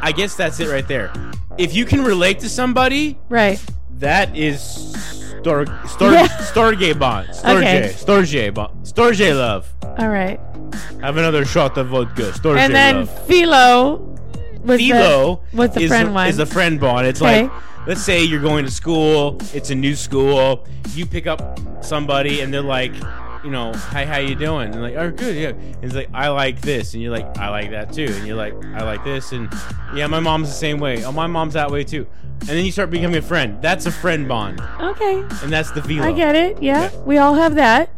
[0.00, 1.12] I guess that's it right there.
[1.56, 3.60] If you can relate to somebody, right.
[3.98, 4.60] That is
[5.40, 6.28] stor stor Yeah.
[6.28, 7.28] storge bond.
[7.32, 7.56] Storge.
[7.62, 7.92] Okay.
[7.94, 8.84] Storge bond.
[8.84, 9.72] Storge love.
[9.98, 10.40] All right.
[11.00, 12.32] Have another shot of vodka.
[12.32, 13.26] Storge And then love.
[13.26, 13.96] Philo
[14.64, 16.28] was Philo the, was the is friend a, one.
[16.28, 17.06] is friend bond.
[17.06, 17.42] It's Okay.
[17.42, 17.52] like
[17.86, 22.52] let's say you're going to school, it's a new school, you pick up somebody and
[22.52, 22.92] they're like,
[23.44, 24.72] you know, hi, how you doing?
[24.72, 25.48] And like, oh, good, yeah.
[25.50, 28.36] And it's like, I like this, and you're like, I like that too, and you're
[28.36, 29.52] like, I like this, and
[29.94, 31.04] yeah, my mom's the same way.
[31.04, 32.06] Oh, my mom's that way too.
[32.40, 33.60] And then you start becoming a friend.
[33.62, 35.20] That's a friend bond, okay.
[35.42, 36.06] and that's the philo.
[36.06, 36.62] I get it.
[36.62, 36.96] Yeah, Yeah.
[37.00, 37.90] we all have that.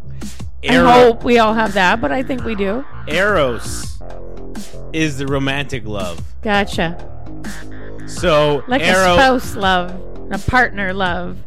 [0.62, 2.84] Ero- I hope we all have that, but I think we do.
[3.08, 3.98] Eros
[4.92, 6.20] is the romantic love.
[6.42, 7.06] Gotcha.
[8.06, 9.90] So Like Eros, a spouse love,
[10.32, 11.38] a partner love.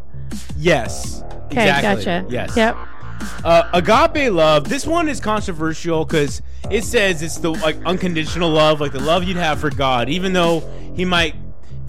[0.58, 1.22] yes.
[1.52, 2.06] Okay, exactly.
[2.06, 2.26] gotcha.
[2.30, 2.58] Yes.
[2.58, 2.78] Yep.
[3.44, 4.70] Uh, agape love.
[4.70, 9.24] This one is controversial because it says it's the like unconditional love, like the love
[9.24, 10.62] you'd have for God, even though
[10.96, 11.36] He might,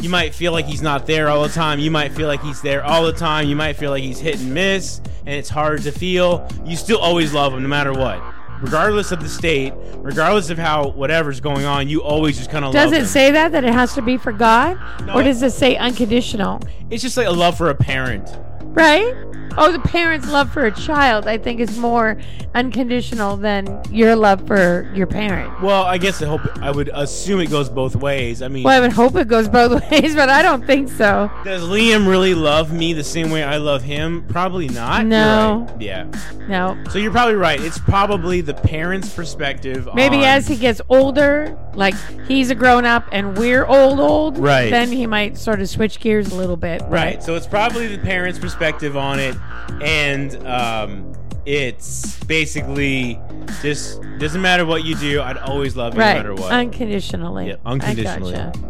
[0.03, 1.79] you might feel like He's not there all the time.
[1.79, 3.49] You might feel like He's there all the time.
[3.49, 6.47] You might feel like He's hit and miss, and it's hard to feel.
[6.65, 8.21] You still always love Him, no matter what,
[8.61, 11.89] regardless of the state, regardless of how whatever's going on.
[11.89, 13.07] You always just kind of Does love it Him.
[13.07, 14.77] say that that it has to be for God,
[15.07, 16.61] No, or it- does it say unconditional?
[16.91, 18.29] It's just like a love for a parent.
[18.75, 19.15] Right?
[19.57, 22.17] Oh, the parent's love for a child, I think, is more
[22.57, 25.61] unconditional than your love for your parent.
[25.63, 28.43] Well, I guess I hope I would assume it goes both ways.
[28.43, 31.31] I mean, Well, I would hope it goes both ways, but I don't think so.
[31.45, 34.25] Does Liam really love me the same way I love him?
[34.29, 35.03] Probably not.
[35.03, 35.67] You're No.
[35.71, 35.81] right.
[35.81, 36.07] Yeah.
[36.49, 36.77] No.
[36.91, 37.61] So you're probably right.
[37.61, 39.89] It's probably the parents' perspective.
[39.95, 41.95] Maybe on- as he gets older, like
[42.27, 44.71] he's a grown up and we're old, old, Right.
[44.71, 46.83] then he might sort of switch gears a little bit.
[46.89, 47.23] Right.
[47.23, 49.37] So it's probably the parents' perspective on it,
[49.83, 51.13] and um,
[51.45, 53.21] it's basically
[53.63, 55.21] just doesn't matter what you do.
[55.21, 56.15] I'd always love you Right.
[56.15, 56.51] no matter what.
[56.53, 57.49] Unconditionally.
[57.49, 58.33] Yeah, unconditionally.
[58.33, 58.61] Gotcha.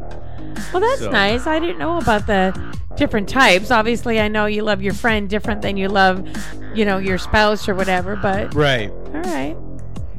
[0.72, 1.47] Well, that's So- nice.
[1.47, 2.53] I didn't know about the
[2.97, 3.70] different types.
[3.70, 6.26] Obviously, I know you love your friend different than you love,
[6.74, 8.16] you know, your spouse or whatever.
[8.16, 8.90] But Right.
[8.90, 9.57] all right,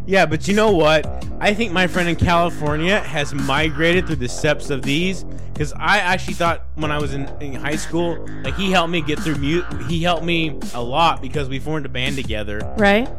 [0.08, 1.06] Yeah, but you know what?
[1.40, 5.98] I think my friend in California has migrated through the steps of these because I
[5.98, 9.36] actually thought when I was in, in high school, like he helped me get through
[9.36, 9.66] mute.
[9.88, 13.10] He helped me a lot because we formed a band together, right,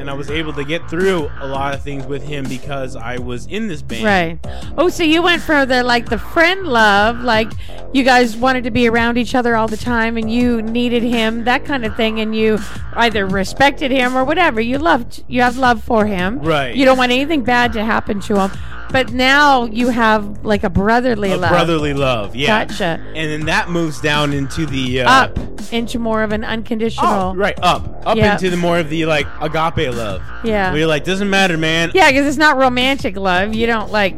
[0.00, 3.18] and I was able to get through a lot of things with him because I
[3.18, 4.04] was in this band.
[4.04, 4.38] right.
[4.78, 7.52] Oh, so you went for the like the friend love, like
[7.92, 11.44] you guys wanted to be around each other all the time, and you needed him,
[11.44, 12.58] that kind of thing, and you
[12.94, 14.60] either respected him or whatever.
[14.60, 16.40] You loved, you have love for him.
[16.40, 16.74] Right.
[16.74, 18.50] You don't want anything bad to happen to him.
[18.92, 21.50] But now you have like a brotherly A love.
[21.50, 22.64] brotherly love, yeah.
[22.66, 23.00] Gotcha.
[23.14, 25.38] And then that moves down into the uh, up
[25.72, 27.06] into more of an unconditional.
[27.06, 28.32] Oh, right, up, up Yeah.
[28.32, 30.22] into the more of the like agape love.
[30.42, 30.70] Yeah.
[30.70, 31.92] where you're like, doesn't matter, man.
[31.94, 33.54] Yeah, because it's not romantic love.
[33.54, 34.16] You don't like,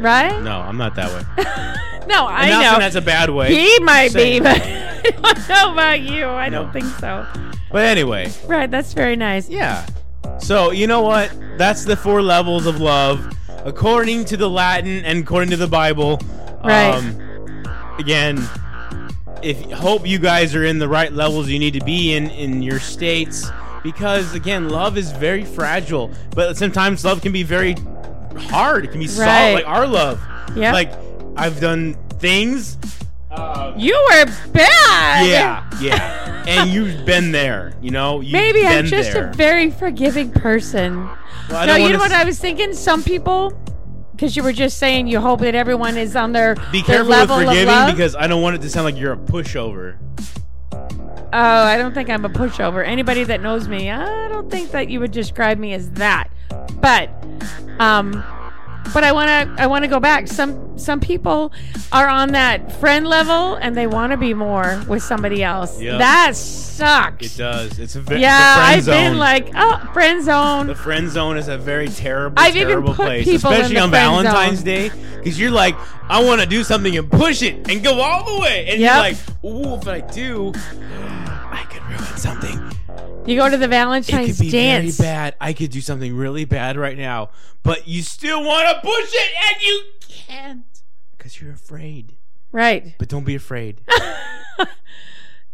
[0.00, 0.40] right?
[0.42, 1.44] No, I'm not that way.
[2.04, 2.78] No, I I'm know.
[2.80, 3.54] that's a bad way.
[3.54, 6.24] he might be, but I don't know about you.
[6.26, 6.64] I No.
[6.64, 7.24] don't think so.
[7.70, 9.48] But anyway, Right, that's very nice.
[9.48, 9.86] yeah.
[10.40, 11.32] So you know what?
[11.58, 13.24] That's the four levels of love,
[13.64, 16.20] according to the Latin and according to the Bible.
[16.64, 16.90] Right.
[16.94, 18.38] Um, again,
[19.42, 22.62] if hope you guys are in the right levels you need to be in in
[22.62, 23.50] your states,
[23.82, 26.10] because again, love is very fragile.
[26.34, 27.74] But sometimes love can be very
[28.48, 28.84] hard.
[28.84, 29.14] It can be Right.
[29.14, 30.20] solid, like our love.
[30.54, 30.72] Yep.
[30.74, 30.92] Like
[31.36, 32.78] I've done things.
[33.30, 35.26] Uh, You were bad.
[35.26, 36.44] yeah, yeah.
[36.46, 38.20] and you've been there, you know.
[38.20, 39.30] You've Maybe I'm just there.
[39.30, 41.08] a very forgiving person.
[41.50, 42.72] Well, no, you know what I was thinking?
[42.74, 43.52] Some people,
[44.12, 47.08] because you were just saying you hope that everyone is on their, Be their careful
[47.08, 49.98] with level of forgiving because I don't want it to sound like you're a pushover.
[51.34, 52.86] Oh, I don't think I'm a pushover.
[52.86, 56.30] Anybody that knows me, I don't think that you would describe me as that.
[56.80, 57.10] But,
[57.78, 58.22] um,
[58.94, 60.28] but I want to I want to go back.
[60.28, 61.52] Some some people
[61.92, 65.80] are on that friend level and they want to be more with somebody else.
[65.80, 65.98] Yep.
[65.98, 67.34] That sucks.
[67.34, 67.78] It does.
[67.78, 68.94] It's a ve- yeah, I've zone.
[68.94, 70.66] been like, oh, friend zone.
[70.66, 74.58] the friend zone is a very terrible, I've even terrible put place, especially on Valentine's
[74.58, 74.64] zone.
[74.64, 75.76] Day, because you're like,
[76.08, 78.90] I want to do something and push it and go all the way, and Yep.
[78.90, 82.58] you're like, ooh, if I do, I could ruin something.
[83.26, 84.96] You go to the Valentine's It could be dance.
[84.96, 85.34] very bad.
[85.40, 87.30] I could do something really bad right now,
[87.62, 90.64] but you still want to push it, and you can't
[91.16, 92.16] because you're afraid.
[92.50, 92.94] Right.
[92.98, 93.80] But don't be afraid.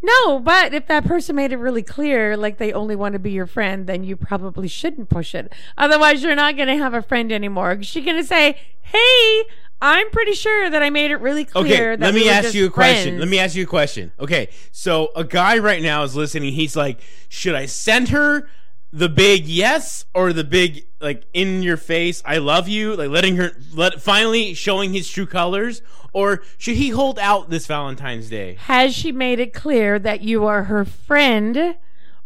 [0.01, 3.33] No, but if that person made it really clear, like they only want to be
[3.33, 5.53] your friend, then you probably shouldn't push it.
[5.77, 7.83] Otherwise, you're not going to have a friend anymore.
[7.83, 9.43] She's going to say, "Hey,
[9.81, 12.55] I'm pretty sure that I made it really clear." Okay, that let me were ask
[12.55, 13.05] you a question.
[13.11, 14.13] friends." Let me ask you a question.
[14.19, 16.53] Okay, so a guy right now is listening.
[16.53, 18.49] He's like, should I send her
[18.93, 23.37] the big yes or the big like in your face I love you, like letting
[23.37, 28.57] her let finally showing his true colors, or should he hold out this Valentine's Day?
[28.61, 31.77] Has she made it clear that you are her friend?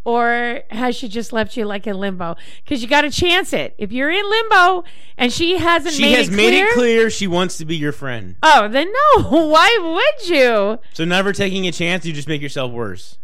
[0.04, 2.36] Or has she just left you like in limbo?
[2.64, 3.74] Because you got to chance it.
[3.78, 4.84] If you're in limbo
[5.16, 7.76] and she hasn't She made has it made clear, it clear she wants to be
[7.76, 8.36] your friend.
[8.42, 9.46] oh, then no.
[9.46, 10.78] Why would you?
[10.92, 13.18] So never taking a chance, you just make yourself worse.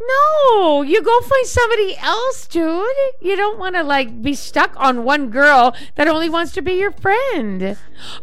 [0.00, 2.86] No, you go find somebody else, dude.
[3.20, 6.74] You don't want to like be stuck on one girl that only wants to be
[6.74, 7.76] your friend.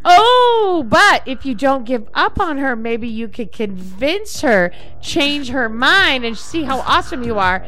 [0.06, 4.72] Oh, but if you don't give up on her, maybe you could convince her,
[5.02, 7.66] change her mind, and see how awesome you are.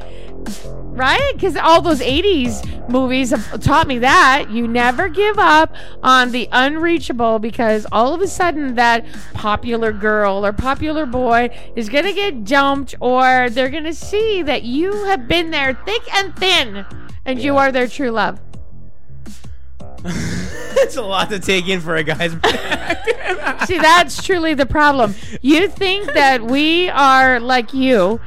[0.97, 1.33] Right?
[1.33, 4.49] Because all those 80s movies have taught me that.
[4.49, 10.43] You never give up on the unreachable because all of a sudden that popular girl
[10.43, 15.05] or popular boy is going to get dumped or they're going to see that you
[15.05, 16.85] have been there thick and thin
[17.25, 18.39] and you are their true love.
[20.05, 22.31] it's a lot to take in for a guy's
[23.67, 25.15] See, that's truly the problem.
[25.41, 28.21] You think that we are like you,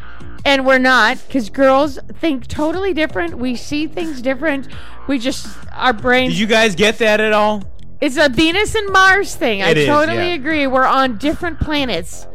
[0.45, 3.39] and we're not, because girls think totally different.
[3.39, 4.69] We see things different.
[5.07, 6.35] We just, our brains.
[6.35, 7.63] Did you guys get that at all?
[8.01, 9.63] it's a Venus and Mars thing.
[9.63, 10.35] I It is, totally yeah.
[10.35, 10.67] agree.
[10.67, 12.27] We're on different planets.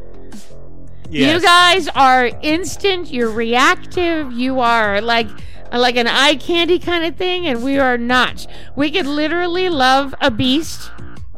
[1.09, 1.33] Yes.
[1.33, 3.11] You guys are instant.
[3.11, 4.31] You're reactive.
[4.31, 5.27] You are like
[5.71, 8.47] like an eye candy kind of thing, and we are not.
[8.75, 10.91] We could literally love a beast,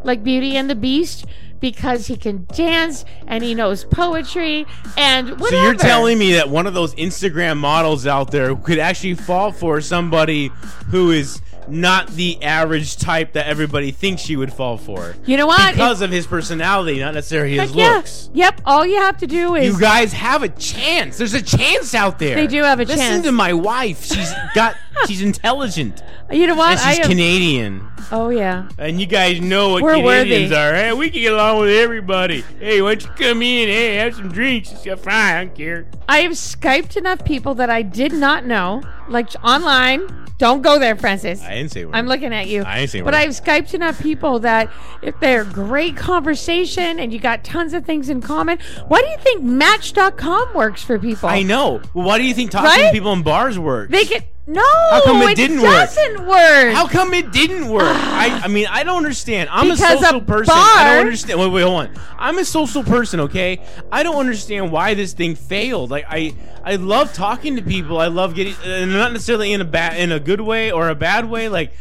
[0.03, 1.25] like Beauty and the Beast,
[1.59, 4.65] because he can dance and he knows poetry
[4.95, 5.49] and whatever.
[5.49, 9.51] So you're telling me that one of those Instagram models out there could actually fall
[9.51, 10.51] for somebody
[10.87, 15.15] who is not the average type that everybody thinks she would fall for.
[15.25, 15.73] You know what?
[15.73, 17.95] Because of his personality, not necessarily his yeah.
[17.95, 18.29] looks.
[18.33, 18.61] Yep.
[18.65, 21.17] All you have to do is You guys have a chance.
[21.17, 22.35] There's a chance out there.
[22.35, 23.09] They do have a Listen chance.
[23.17, 24.05] Listen to my wife.
[24.05, 24.75] She's got.
[25.07, 26.03] she's intelligent.
[26.31, 26.71] You know what?
[26.71, 27.87] And she's I am- Canadian.
[28.09, 28.69] Oh yeah.
[28.77, 30.55] And you guys know what We're Canadians worthy.
[30.55, 30.73] are.
[30.75, 32.41] Hey, we can get along with everybody.
[32.59, 33.67] Hey, why don't you come in?
[33.67, 34.71] Hey, have some drinks.
[34.71, 35.13] It's fine.
[35.13, 35.85] I don't care.
[36.07, 40.26] I have Skyped enough people that I did not know, like online.
[40.37, 41.41] Don't go there, Francis.
[41.41, 41.95] I didn't say a word.
[41.95, 42.61] I'm looking at you.
[42.63, 43.15] I ain't saying But.
[43.15, 44.71] I've Skyped enough people that
[45.01, 49.17] if they're great conversation and you got tons of things in common, why do you
[49.17, 51.29] think Match.com works for people?
[51.29, 51.81] I know.
[51.93, 53.91] Well, why do you think talking to people in bars works?
[53.91, 54.61] They get no.
[54.61, 55.73] How come it didn't work?
[55.73, 56.73] doesn't work.
[56.73, 57.83] How come it didn't work?
[57.85, 59.49] I, I mean, I don't understand.
[59.51, 60.53] I'm Because a social a person.
[60.55, 61.39] I don't understand.
[61.39, 61.95] Wait, wait, hold on.
[62.17, 63.61] I'm a social person, okay?
[63.91, 65.91] I don't understand why this thing failed.
[65.91, 66.33] Like, I,
[66.63, 67.99] I love talking to people.
[67.99, 70.95] I love getting, uh, not necessarily in a bad, in a good way or a
[70.95, 71.49] bad way.
[71.49, 71.73] Like,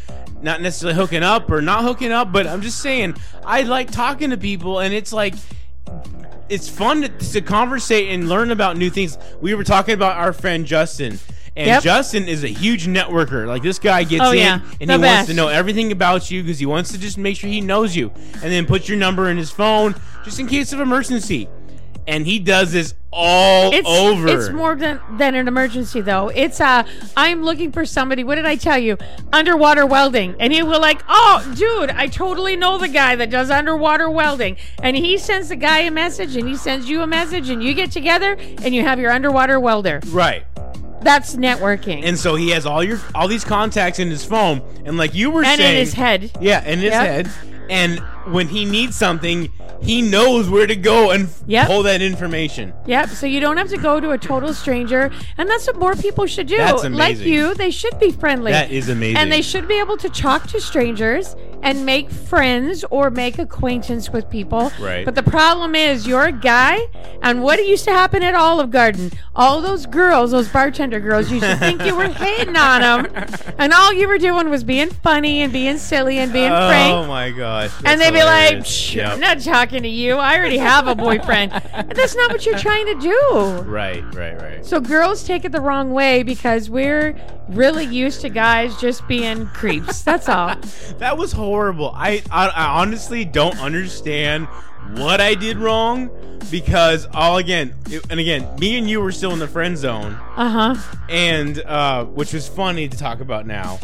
[0.43, 4.31] not necessarily hooking up or not hooking up, but I'm just saying I like talking
[4.31, 5.35] to people, and it's like
[6.49, 9.19] it's fun to, to conversate and learn about new things.
[9.41, 11.19] We were talking about our friend Justin.
[11.57, 11.83] And Yep.
[11.85, 13.47] Justin is a huge networker.
[13.47, 14.61] Like this guy gets Oh, in yeah.
[14.81, 17.37] and The he wants to know everything about you because he wants to just make
[17.39, 19.95] sure he knows you, and then put your number in his phone
[20.25, 21.49] just in case of emergency.
[22.09, 24.29] And he does this all it's over.
[24.29, 26.29] It's more than, than an emergency, though.
[26.29, 26.85] It's uh,
[27.17, 28.23] I'm looking for somebody.
[28.23, 28.97] What did I tell you?
[29.33, 33.51] Underwater welding, and he will like, "Oh, dude, I totally know the guy that does
[33.51, 37.49] underwater welding." And he sends the guy a message, and he sends you a message,
[37.49, 40.01] and you get together, and you have your underwater welder.
[40.09, 40.45] right.
[41.03, 42.03] That's networking.
[42.05, 45.31] And so he has all your all these contacts in his phone, and like you
[45.31, 46.31] were And saying, in his head.
[46.41, 47.07] Yeah, in his Yep.
[47.07, 47.31] head.
[47.69, 49.51] And when he needs something,
[49.81, 51.67] he knows where to go and Yep.
[51.67, 52.73] pull that information.
[52.87, 53.11] Yep.
[53.11, 56.27] So you don't have to go to a total stranger, and that's what more people
[56.27, 56.57] should do.
[56.57, 56.99] That's amazing.
[56.99, 58.53] Like you, they should be friendly.
[58.53, 59.17] That is amazing.
[59.19, 64.11] And they should be able to talk to strangers and make friends or make acquaintance
[64.11, 64.71] with people.
[64.79, 65.05] Right.
[65.05, 66.79] But the problem is, you're a guy,
[67.23, 69.11] and what used to happen at Olive Garden?
[69.35, 73.27] All those girls, those bartender girls, used to think you were hating on them,
[73.59, 76.93] and all you were doing was being funny and being silly and being oh frank.
[76.95, 77.71] Oh my gosh.
[77.85, 79.13] And they'd be like, Yep.
[79.13, 80.15] I'm not talking to you.
[80.17, 81.53] I already have a boyfriend.
[81.95, 83.63] that's not what you're trying to do.
[83.71, 84.65] Right, right, right.
[84.67, 87.15] So girls take it the wrong way because we're
[87.49, 90.03] really used to guys just being creeps.
[90.03, 90.55] That's all.
[90.99, 91.93] That was horrible.
[91.95, 94.47] I, I I honestly don't understand
[94.95, 96.11] what I did wrong
[96.51, 100.17] because all again it- and again me and you were still in the friend zone
[100.37, 100.97] Uh huh.
[101.09, 103.79] and uh, which was funny to talk about now.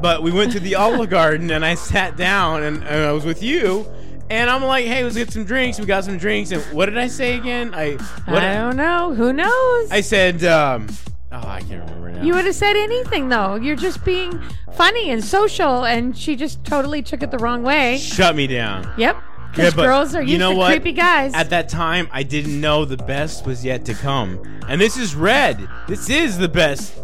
[0.00, 3.24] But we went to the Olive Garden and I sat down and, and I was
[3.24, 3.86] with you.
[4.30, 5.78] And I'm like, hey, let's get some drinks.
[5.78, 6.50] We got some drinks.
[6.50, 7.74] And what did I say again?
[7.74, 7.92] I
[8.24, 9.14] what I don't know.
[9.14, 9.90] Who knows?
[9.90, 10.88] I said, um,
[11.30, 12.22] oh, I can't remember now.
[12.22, 13.56] you would have said anything though.
[13.56, 14.40] You're just being
[14.74, 17.98] funny and social, and she just totally took it the wrong way.
[17.98, 18.84] Shut me down.
[18.96, 19.16] Yep.
[19.16, 20.70] Yeah, Because but girls are used you know to what?
[20.70, 21.32] creepy guys.
[21.34, 24.40] At that time, I didn't know the best was yet to come.
[24.68, 25.68] And this is red.
[25.86, 26.98] This is the best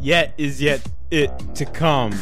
[0.00, 0.80] yet is yet
[1.10, 2.12] it to come.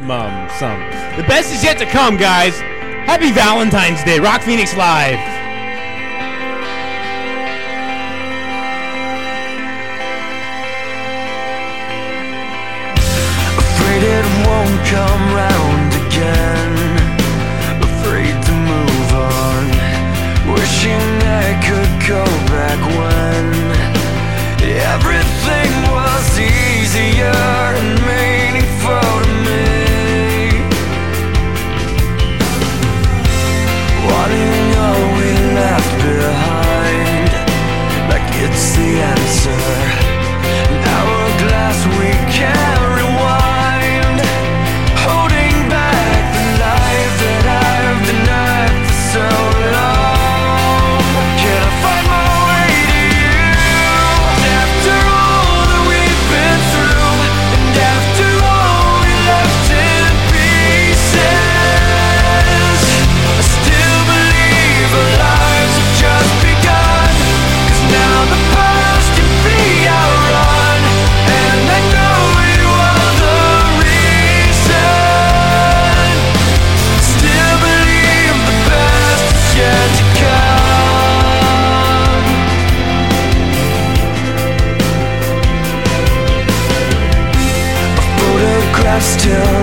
[0.00, 0.80] Mum, some.
[1.16, 2.58] The best is yet to come, guys.
[3.06, 4.18] Happy Valentine's Day.
[4.18, 5.18] Rock Phoenix Live.
[13.58, 16.72] Afraid it won't come round again.
[17.82, 19.64] Afraid to move on.
[20.52, 23.44] Wishing I could go back when
[24.62, 26.38] everything was
[26.96, 27.24] easier.
[27.26, 28.23] And
[89.24, 89.53] still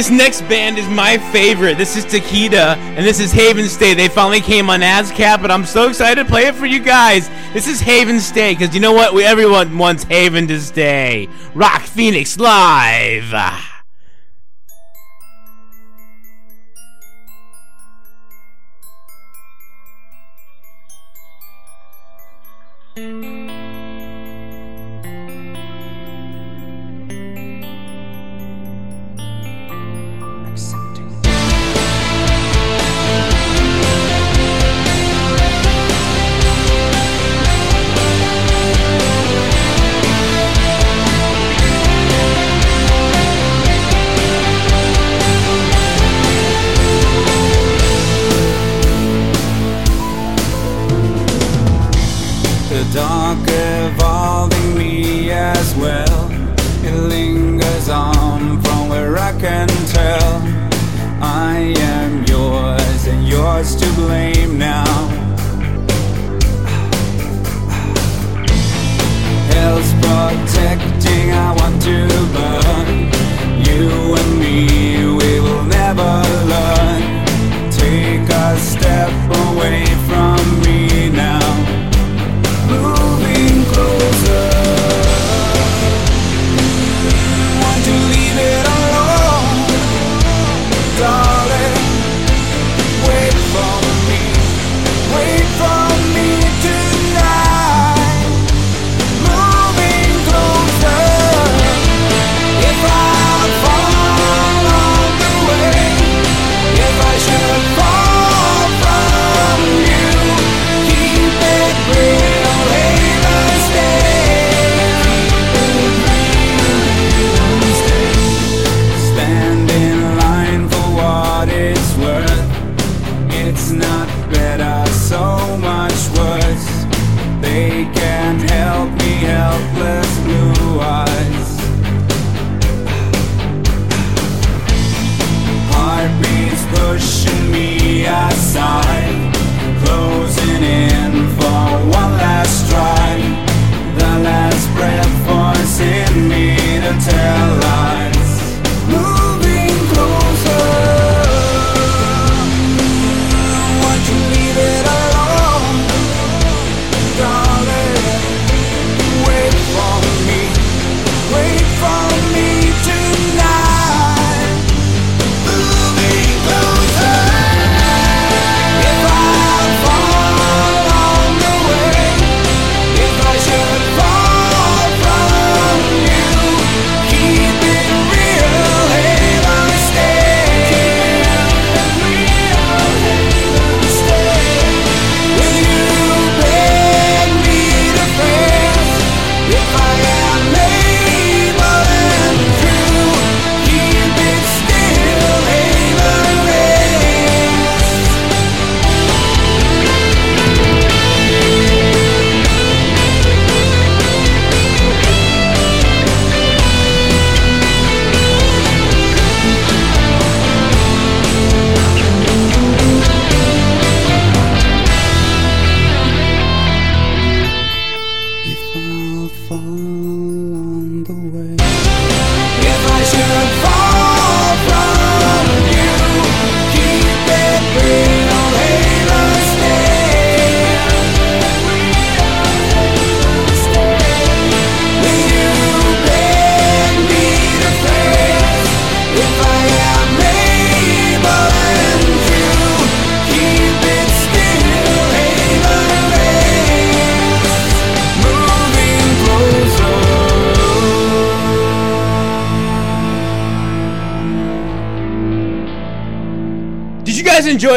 [0.00, 1.76] This next band is my favorite.
[1.76, 3.92] This is Takeda, and this is Haven Stay.
[3.92, 7.28] They finally came on ASCAP, but I'm so excited to play it for you guys.
[7.52, 9.12] This is Haven Stay, because you know what?
[9.12, 11.28] We, everyone wants Haven to stay.
[11.54, 13.68] Rock Phoenix Live.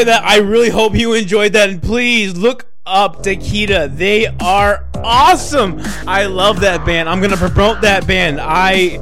[0.07, 0.23] You guys enjoy that?
[0.23, 1.69] I really hope you enjoyed that.
[1.69, 3.95] And please look up Takeda.
[3.95, 5.79] They are awesome.
[6.07, 7.09] I love that band.
[7.09, 8.39] I'm going to promote that band.
[8.41, 8.99] I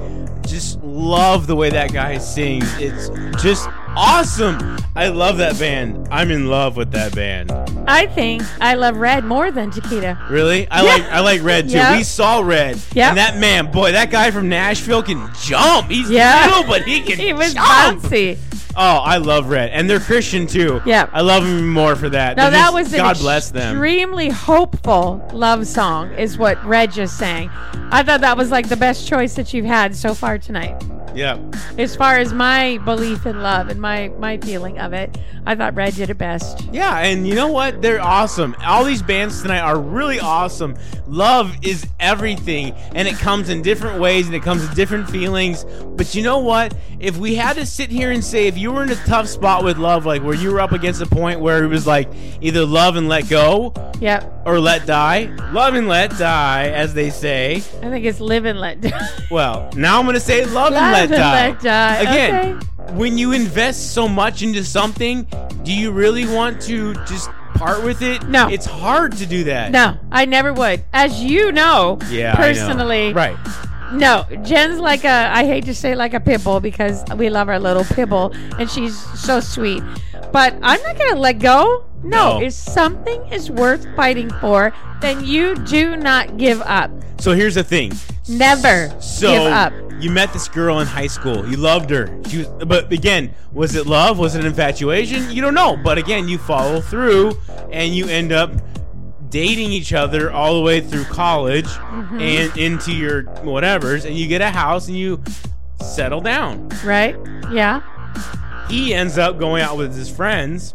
[0.47, 2.65] just love the way that guy sings.
[2.77, 3.09] It's
[3.41, 4.77] just awesome.
[4.95, 6.07] I love that band.
[6.11, 7.51] I'm in love with that band.
[7.87, 10.17] I think I love Red more than Chiquita.
[10.29, 10.67] Really?
[10.69, 10.89] I Yeah.
[10.91, 11.75] like I like Red too.
[11.77, 11.97] Yeah.
[11.97, 12.79] We saw Red.
[12.93, 13.09] Yeah.
[13.09, 15.89] And that man, boy, that guy from Nashville can jump.
[15.89, 16.45] He's Yeah.
[16.47, 18.01] little, but he can He was jump.
[18.03, 18.37] bouncy.
[18.83, 20.81] Oh, I love Red, and they're Christian too.
[20.87, 21.07] Yeah.
[21.13, 22.35] I love them more for that.
[22.35, 23.73] They're that just- was an God bless them.
[23.75, 27.51] extremely hopeful love song, is what Red just sang.
[27.91, 30.81] I thought that was like the best choice that you've had so far tonight.
[31.15, 31.37] Yeah.
[31.77, 35.75] As far as my belief in love and my my feeling of it, I thought
[35.75, 36.61] Red did it best.
[36.71, 37.81] Yeah, and you know what?
[37.81, 38.55] They're awesome.
[38.65, 40.75] All these bands tonight are really awesome.
[41.07, 45.65] Love is everything, and it comes in different ways and it comes in different feelings.
[45.95, 46.73] But you know what?
[46.99, 49.63] If we had to sit here and say, if you were in a tough spot
[49.63, 52.09] with love, like where you were up against a point where it was like
[52.41, 54.43] either love and let go Yep.
[54.45, 57.55] or let die, love and let die, as they say.
[57.57, 59.07] I think it's live and let die.
[59.29, 61.47] Well, now I'm going to say love, Love and let and die.
[61.49, 61.95] let die.
[61.97, 62.93] Again, Okay.
[62.93, 65.25] when you invest so much into something,
[65.63, 68.23] do you really want to just part with it?
[68.27, 68.47] No.
[68.49, 69.71] It's hard to do that.
[69.71, 70.83] no, I never would.
[70.93, 72.31] As you know, Yeah.
[72.31, 72.37] I know.
[72.37, 73.37] personally, Right.
[73.93, 77.59] No, Jen's like a, I hate to say like a pibble because we love our
[77.59, 79.83] little pibble and she's so sweet.
[80.31, 81.83] But I'm not going to let go.
[82.01, 82.41] No, No.
[82.41, 86.89] if something is worth fighting for, then you do not give up.
[87.19, 87.91] So here's the thing.
[88.37, 89.73] Never So give up.
[89.99, 91.47] you met this girl in high school.
[91.47, 92.07] You loved her.
[92.27, 94.17] She was, but again, was it love?
[94.17, 95.29] Was it infatuation?
[95.31, 95.75] You don't know.
[95.77, 97.33] But again, you follow through
[97.71, 98.51] and you end up
[99.29, 102.19] dating each other all the way through college Mm-hmm.
[102.19, 105.21] and into your whatevers, and you get a house and you
[105.81, 106.67] settle down.
[106.83, 107.15] Right?
[107.51, 107.81] Yeah.
[108.67, 110.73] He ends up going out with his friends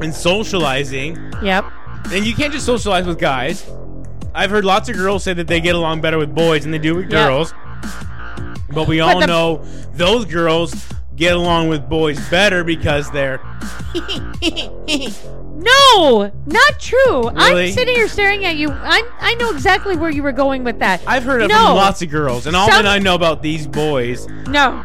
[0.00, 1.32] and socializing.
[1.42, 1.64] Yep.
[2.12, 3.64] And you can't just socialize with guys.
[4.34, 6.78] I've heard lots of girls say that they get along better with boys than they
[6.78, 7.26] do with Yeah.
[7.26, 7.52] girls.
[8.70, 9.62] But we all the- know
[9.94, 10.74] those girls
[11.16, 13.40] get along with boys better because they're
[15.54, 17.28] No, not true.
[17.30, 17.66] Really?
[17.68, 18.70] I'm sitting here staring at you.
[18.70, 21.00] I I know exactly where you were going with that.
[21.06, 23.66] I've heard of no, lots of girls, and all Some- that I know about these
[23.66, 24.84] boys, No,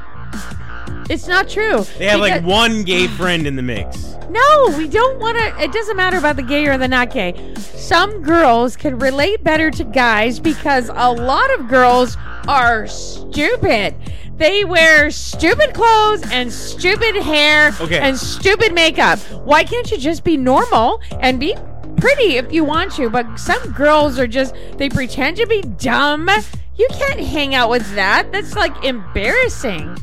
[1.10, 1.84] it's not true.
[1.98, 4.16] they have like one gay friend in the mix.
[4.30, 5.64] No, we don't want to.
[5.64, 7.54] It doesn't matter about the gay or the not gay.
[7.56, 13.96] Some girls can relate better to guys because a lot of girls are stupid.
[14.36, 17.98] They wear stupid clothes and stupid hair Okay.
[18.00, 19.18] and stupid makeup.
[19.46, 21.56] Why can't you just be normal and be
[21.96, 23.10] pretty if you want to?
[23.10, 26.30] But some girls are just, they pretend to be dumb.
[26.78, 28.32] You can't hang out with that.
[28.32, 29.98] That's like embarrassing.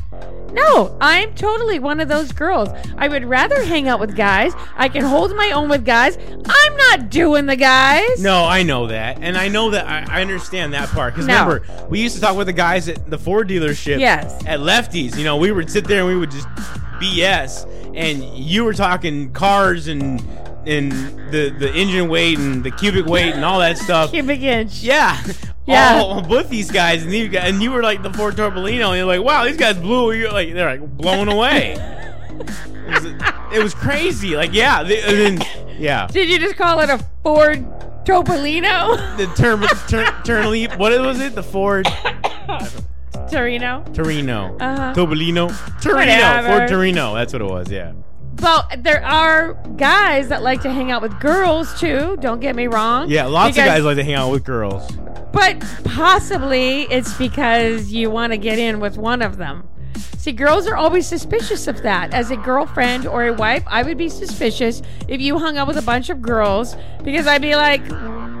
[0.51, 2.69] No, I'm totally one of those girls.
[2.97, 4.53] I would rather hang out with guys.
[4.77, 6.17] I can hold my own with guys.
[6.47, 8.21] I'm not doing the guys.
[8.23, 11.13] No, I know that, and I know that I, I understand that part.
[11.13, 11.45] Because No.
[11.45, 13.99] remember, we used to talk with the guys at the Ford dealership.
[13.99, 14.45] Yes.
[14.45, 16.47] At Lefties, you know, we would sit there and we would just
[17.01, 17.65] BS,
[17.95, 20.21] and you were talking cars and
[20.65, 20.91] and
[21.31, 24.11] the the engine weight and the cubic weight and all that stuff.
[24.13, 24.81] Cubic inch.
[24.81, 25.21] Yeah.
[25.65, 25.99] Yeah.
[26.01, 29.05] All with these guys, and you and you were like the Ford Topolino, and you're
[29.05, 30.11] like, wow, these guys blew.
[30.11, 31.73] You're like, they're like blown away.
[32.29, 33.05] it, was,
[33.53, 34.35] it was crazy.
[34.35, 36.07] Like, yeah, they, and then, yeah.
[36.07, 37.65] Did you just call it a Ford
[38.05, 39.17] Topolino?
[39.17, 39.65] The term,
[40.23, 40.77] turn leap.
[40.77, 41.33] What was it?
[41.33, 41.87] The Ford
[43.31, 43.83] Torino?
[43.93, 44.55] Torino.
[44.57, 44.93] Uh-huh.
[44.93, 45.81] Topolino.
[45.81, 45.99] Torino.
[45.99, 46.47] Whatever.
[46.47, 47.15] Ford Torino.
[47.15, 47.71] That's what it was.
[47.71, 47.93] Yeah.
[48.41, 52.17] Well, there are guys that like to hang out with girls too.
[52.19, 53.09] Don't get me wrong.
[53.09, 53.25] Yeah.
[53.25, 54.91] Lots Because- of guys like to hang out with girls.
[55.31, 59.67] But possibly it's because you want to get in with one of them.
[60.17, 62.13] See, girls are always suspicious of that.
[62.13, 65.77] As a girlfriend or a wife, I would be suspicious if you hung out with
[65.77, 67.83] a bunch of girls because I'd be like,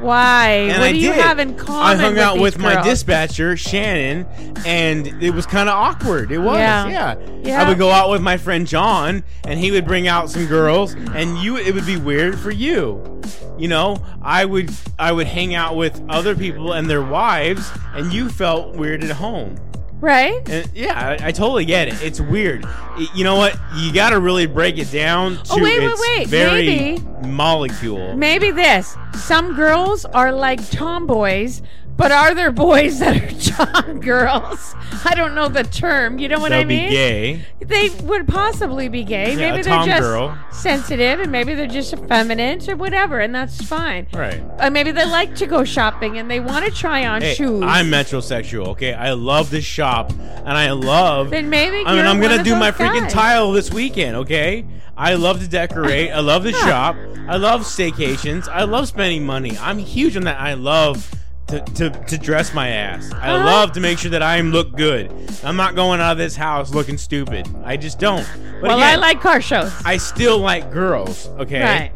[0.05, 0.47] why?
[0.49, 1.21] And what I do you did.
[1.21, 1.83] have in common?
[1.83, 4.25] I hung out with my dispatcher Shannon,
[4.65, 6.31] and it was kind of awkward.
[6.31, 6.87] It was, Yeah.
[6.87, 7.15] yeah.
[7.43, 7.61] Yeah.
[7.63, 10.93] I would go out with my friend John, and he would bring out some girls,
[11.13, 13.21] and you, it would be weird for you.
[13.57, 14.69] You know, I would,
[14.99, 19.11] I would hang out with other people and their wives, and you felt weird at
[19.11, 19.55] home.
[20.01, 20.47] Right?
[20.49, 22.01] And yeah, I, I totally get it.
[22.03, 22.63] It's weird.
[22.97, 23.57] Y- You know what?
[23.75, 26.27] You got to really break it down oh, to Oh, wait, wait, its wait.
[26.27, 28.15] very Maybe- molecule.
[28.15, 28.95] Maybe this.
[29.15, 31.61] Some girls are like tomboys,
[31.97, 33.39] but are there boys that are
[33.83, 34.75] tom girls?
[35.03, 36.19] I don't know the term.
[36.19, 36.89] You know what They'll I mean?
[36.89, 37.45] be gay.
[37.59, 39.31] They would possibly be gay.
[39.31, 40.37] Yeah, maybe they're just girl.
[40.51, 44.07] sensitive, and maybe they're just effeminate or whatever, and that's fine.
[44.13, 44.41] Right.
[44.59, 47.63] Or maybe they like to go shopping and they want to try on Hey, shoes.
[47.65, 48.93] I'm metrosexual, okay?
[48.93, 51.29] I love this shop, and I love.
[51.29, 53.13] Then maybe I mean, I'm gonna do my freaking guys.
[53.13, 54.65] tile this weekend, okay?
[54.97, 56.11] I love to decorate.
[56.11, 56.95] I love the shop.
[57.27, 58.47] I love staycations.
[58.47, 59.57] I love spending money.
[59.59, 60.39] I'm huge on that.
[60.39, 61.11] I love
[61.47, 63.11] to, to, to dress my ass.
[63.13, 65.11] I love to make sure that I look good.
[65.43, 67.47] I'm not going out of this house looking stupid.
[67.63, 68.27] I just don't.
[68.61, 69.71] But Well, again, I like car shows.
[69.85, 71.61] I still like girls, okay?
[71.61, 71.91] Right.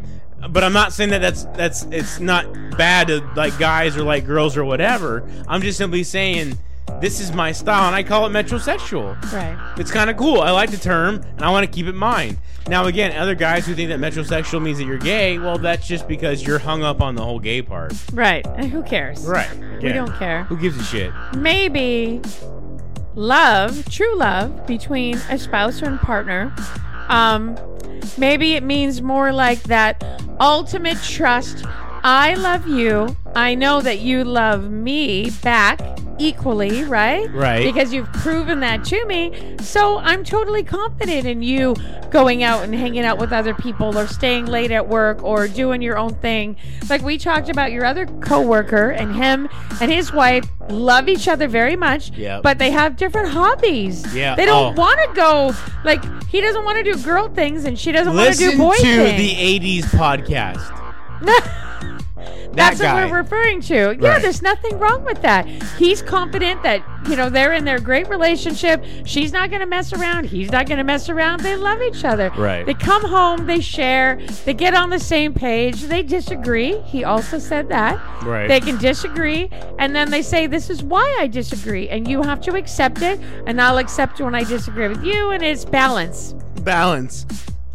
[0.51, 2.45] But I'm not saying that that's that's it's not
[2.77, 5.27] bad to like guys or like girls or whatever.
[5.47, 6.57] I'm just simply saying
[7.01, 9.21] this is my style and I call it metrosexual.
[9.33, 9.73] Right.
[9.77, 10.39] It's kind of cool.
[10.41, 12.37] I like the term and I want to keep it in mind.
[12.67, 16.07] Now again, other guys who think that metrosexual means that you're gay, well that's just
[16.07, 17.93] because you're hung up on the whole gay part.
[18.13, 18.45] Right.
[18.45, 19.25] And who cares?
[19.25, 19.49] Right.
[19.81, 20.43] We don't care.
[20.45, 21.11] Who gives a shit?
[21.35, 22.21] Maybe
[23.15, 26.53] love, true love between a spouse or a partner.
[27.07, 27.57] Um,
[28.17, 30.03] maybe it means more like that
[30.39, 31.65] ultimate trust.
[32.03, 33.15] I love you.
[33.35, 35.79] I know that you love me back
[36.17, 37.31] equally, right?
[37.33, 37.63] Right.
[37.63, 39.55] Because you've proven that to me.
[39.61, 41.75] So I'm totally confident in you
[42.09, 45.81] going out and hanging out with other people or staying late at work or doing
[45.81, 46.57] your own thing.
[46.89, 49.47] Like we talked about your other coworker and him
[49.79, 52.43] and his wife love each other very much, Yep.
[52.43, 54.13] but they have different hobbies.
[54.13, 54.81] Yeah, They don't oh.
[54.81, 55.53] want to go
[55.85, 58.75] like he doesn't want to do girl things and she doesn't want to do boy
[58.75, 59.17] to things.
[59.61, 60.75] the '80s podcast.
[62.51, 63.97] That's that what we're referring to.
[63.99, 65.47] Yeah, there's nothing wrong with that.
[65.77, 68.83] He's confident that, you know, they're in their great relationship.
[69.05, 70.25] She's not going to mess around.
[70.25, 71.41] He's not going to mess around.
[71.41, 72.31] They love each other.
[72.37, 72.65] Right.
[72.65, 75.83] They come home, they share, they get on the same page.
[75.83, 76.79] They disagree.
[76.81, 77.99] He also said that.
[78.23, 78.47] Right.
[78.47, 79.49] They can disagree.
[79.77, 81.89] And then they say, This is why I disagree.
[81.89, 83.19] And you have to accept it.
[83.45, 85.31] And I'll accept when I disagree with you.
[85.31, 86.33] And it's balance.
[86.63, 87.25] Balance.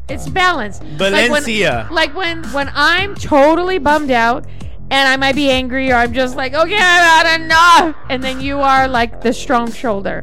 [0.08, 0.80] It's balance.
[0.96, 1.88] Valencia.
[1.90, 4.44] Like when, like when when I'm totally bummed out
[4.90, 7.96] and I might be angry or I'm just like, okay, I've had enough.
[8.10, 10.22] And then you are like the strong shoulder.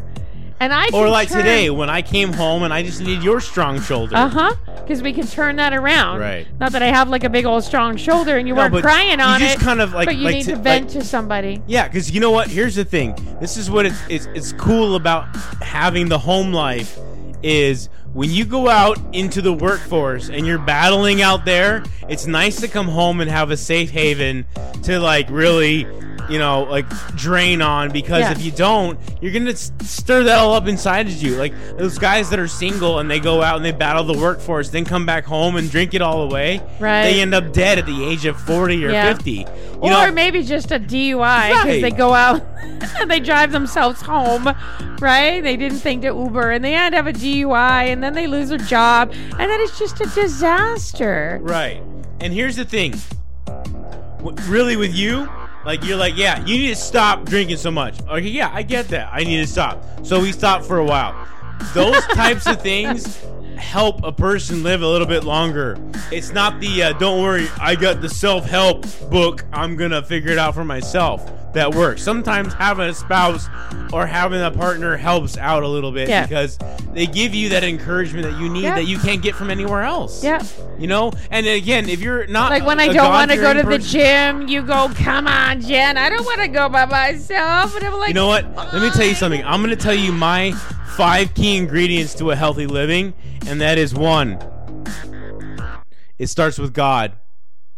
[0.59, 3.41] And I Or like turn- today when I came home and I just need your
[3.41, 4.15] strong shoulder.
[4.15, 4.55] Uh huh.
[4.83, 6.19] Because we can turn that around.
[6.19, 6.45] Right.
[6.59, 9.17] Not that I have like a big old strong shoulder and you No, weren't crying
[9.17, 9.59] you on just it.
[9.61, 11.63] kind of, like- but you like need to- to vent like- to somebody.
[11.65, 12.47] Yeah, because you know what?
[12.47, 13.15] Here's the thing.
[13.41, 16.99] This is what it's, it's it's cool about having the home life
[17.43, 21.83] is when you go out into the workforce and you're battling out there.
[22.09, 24.45] It's nice to come home and have a safe haven
[24.83, 25.87] to like really,
[26.29, 27.91] you know, like drain on.
[27.91, 28.31] Because Yeah.
[28.31, 31.35] if you don't, you're gonna stir that all up inside of you.
[31.35, 34.69] Like those guys that are single and they go out and they battle the workforce,
[34.69, 36.61] then come back home and drink it all away.
[36.79, 37.03] Right.
[37.03, 39.13] They end up dead at the age of forty or Yeah.
[39.13, 39.45] fifty.
[39.79, 41.81] Or know, maybe just a DUI because Right.
[41.81, 42.45] they go out
[43.01, 44.53] and they drive themselves home,
[44.99, 45.41] right?
[45.41, 48.49] They didn't think to Uber and they end up a DUI and then they lose
[48.49, 51.39] their job and then it's just a disaster.
[51.41, 51.81] Right.
[52.19, 52.93] And here's the thing.
[54.47, 55.27] Really, with you,
[55.65, 57.99] like you're like, yeah, you need to stop drinking so much.
[58.03, 59.09] Okay, yeah, I get that.
[59.11, 59.83] I need to stop.
[60.05, 61.27] So we stopped for a while.
[61.73, 63.23] Those types of things
[63.57, 65.77] help a person live a little bit longer.
[66.11, 69.45] It's not the uh, don't worry, I got the self help book.
[69.53, 71.31] I'm gonna figure it out for myself.
[71.53, 72.01] That works.
[72.01, 73.47] Sometimes having a spouse
[73.91, 76.25] or having a partner helps out a little bit Yeah.
[76.25, 76.57] because
[76.93, 78.75] they give you that encouragement that you need Yeah.
[78.75, 80.23] that you can't get from anywhere else.
[80.23, 80.41] Yeah.
[80.79, 83.53] You know, and again, if you're not Like when I I don't want to go
[83.53, 85.97] to the gym, you go, come on, Jen.
[85.97, 87.75] I don't want to go by myself.
[87.75, 88.45] And I'm like, You know what?
[88.55, 89.43] Let me tell you something.
[89.43, 90.53] I'm going to tell you my
[90.95, 93.13] five key ingredients to a healthy living,
[93.47, 94.37] and that is one,
[96.17, 97.13] it starts with God.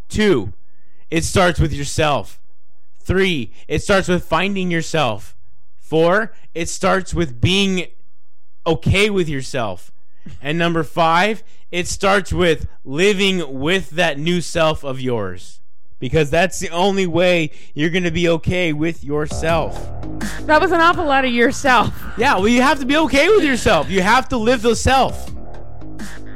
[0.09, 0.53] Two,
[1.09, 2.39] it starts with yourself.
[3.03, 5.35] Three, it starts with finding yourself.
[5.77, 7.87] Four, it starts with being
[8.65, 9.91] okay with yourself.
[10.41, 15.59] And number five, it starts with living with that new self of yours.
[15.99, 19.75] Because that's the only way you're going to be okay with yourself.
[20.41, 21.93] That was an awful lot of yourself.
[22.17, 23.89] Yeah, well, you have to be okay with yourself.
[23.89, 25.29] You have to live the self.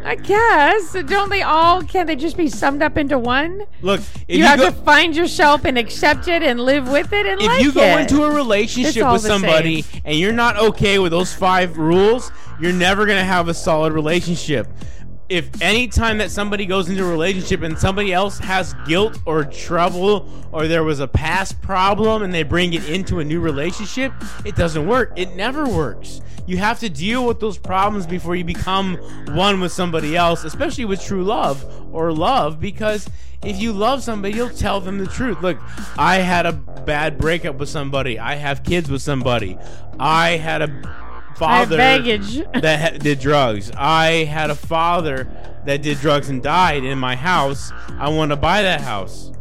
[0.07, 0.93] I guess.
[1.05, 3.63] Don't they all, can they just be summed up into one?
[3.81, 7.25] Look, if You, have go, to find yourself and accept it and live with it
[7.25, 7.99] and if like you go it.
[8.01, 12.31] into a relationship with somebody and you're not okay with those five rules,
[12.61, 14.67] you're never gonna have a solid relationship.
[15.27, 19.43] If any time that somebody goes into a relationship and somebody else has guilt or
[19.43, 24.13] trouble or there was a past problem and they bring it into a new relationship,
[24.45, 25.11] it doesn't work.
[25.17, 26.21] It never works.
[26.47, 28.95] You have to deal with those problems before you become
[29.35, 31.63] one with somebody else, especially with true love
[31.93, 33.09] or love, because
[33.43, 35.41] if you love somebody, you'll tell them the truth.
[35.41, 35.59] Look,
[35.97, 38.17] I had a bad breakup with somebody.
[38.17, 39.57] I have kids with somebody.
[39.99, 42.37] I had a father baggage.
[42.61, 43.69] that ha- did drugs.
[43.75, 45.27] I had a father
[45.65, 47.71] that did drugs and died in my house.
[47.99, 49.31] I want to buy that house.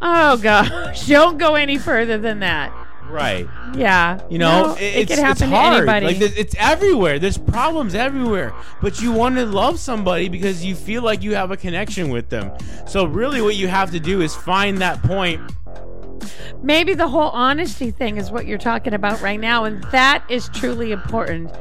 [0.00, 1.06] oh, gosh.
[1.08, 2.72] Don't go any further than that.
[3.08, 3.48] Right.
[3.74, 4.20] Yeah.
[4.28, 6.06] You know, No, it- could happen to anybody.
[6.06, 7.18] Like it's everywhere.
[7.18, 8.52] There's problems everywhere.
[8.82, 12.28] But you want to love somebody because you feel like you have a connection with
[12.30, 12.50] them.
[12.86, 15.40] So really, what you have to do is find that point.
[16.62, 20.48] Maybe the whole honesty thing is what you're talking about right now, and that is
[20.54, 21.52] truly important.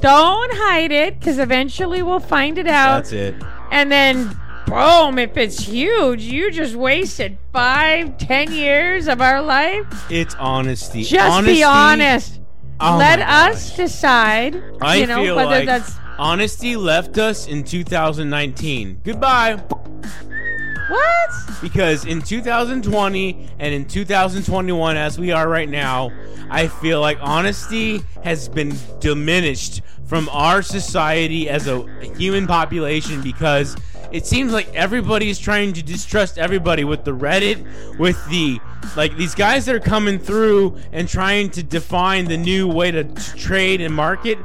[0.00, 3.04] Don't hide it, because eventually we'll find it out.
[3.04, 3.34] That's it.
[3.70, 9.86] And then, boom, if it's huge, you just wasted five, ten years of our life.
[10.10, 11.02] It's honesty.
[11.04, 12.40] Just honesty, be honest.
[12.80, 17.64] Oh Let us decide, I you know, feel whether like that's honesty left us in
[17.64, 19.00] 2019.
[19.04, 19.62] Goodbye.
[20.88, 21.30] What?
[21.62, 26.12] because in 2020 and in 2021 as we are right now
[26.50, 33.76] i feel like honesty has been diminished from our society as a human population because
[34.14, 38.60] it seems like everybody's trying to distrust everybody with the reddit with the
[38.96, 43.04] like these guys that are coming through and trying to define the new way to
[43.36, 44.38] trade and market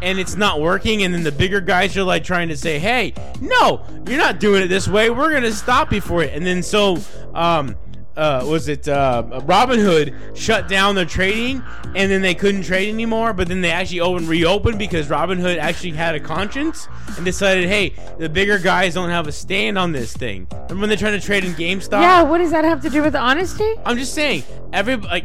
[0.00, 3.12] and it's not working and then the bigger guys are like trying to say hey
[3.40, 5.10] no you're not doing it this way.
[5.10, 6.32] We're gonna stop you for it.
[6.32, 6.98] And then so
[7.34, 7.76] um
[8.16, 11.62] uh, was it uh, Robinhood shut down their trading
[11.94, 15.92] and then they couldn't trade anymore but then they actually opened reopened because Robinhood actually
[15.92, 20.16] had a conscience and decided hey the bigger guys don't have a stand on this
[20.16, 22.90] thing and when they're trying to trade in GameStop Yeah, what does that have to
[22.90, 23.70] do with honesty?
[23.84, 25.24] I'm just saying, every like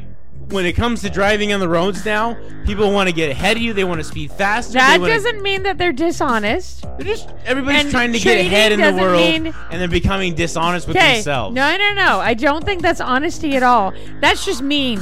[0.51, 3.63] when it comes to driving on the roads now, people want to get ahead of
[3.63, 3.73] you.
[3.73, 4.73] They want to speed faster.
[4.73, 6.81] That doesn't mean that they're dishonest.
[6.97, 10.35] They're just everybody's and trying to get ahead in the world, mean- and they're becoming
[10.35, 11.55] dishonest with themselves.
[11.55, 12.19] No, no, no.
[12.19, 13.93] I don't think that's honesty at all.
[14.19, 14.99] That's just mean.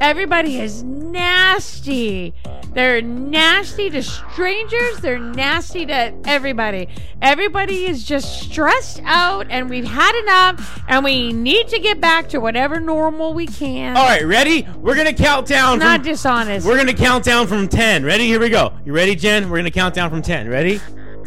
[0.00, 2.34] Everybody is nasty.
[2.74, 4.98] They're nasty to strangers.
[4.98, 6.88] They're nasty to everybody.
[7.22, 12.28] Everybody is just stressed out, and we've had enough, and we need to get back
[12.30, 13.96] to whatever normal we can.
[13.96, 14.68] All right, ready?
[14.76, 15.78] We're gonna count down.
[15.78, 16.66] Not From, dishonest.
[16.66, 18.04] we're gonna count down from ten.
[18.04, 18.26] Ready?
[18.26, 18.74] Here we go.
[18.84, 19.48] You ready, Jen?
[19.48, 20.46] We're gonna count down from ten.
[20.48, 20.78] Ready?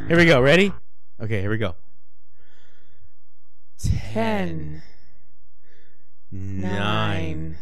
[0.07, 0.39] Here we go.
[0.41, 0.71] Ready?
[1.19, 1.75] Okay, here we go.
[4.13, 4.81] Ten,
[6.31, 7.57] Nine,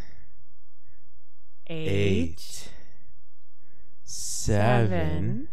[1.69, 2.69] eight, eight,
[4.03, 5.49] seven,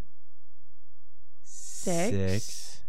[1.43, 2.83] six, six,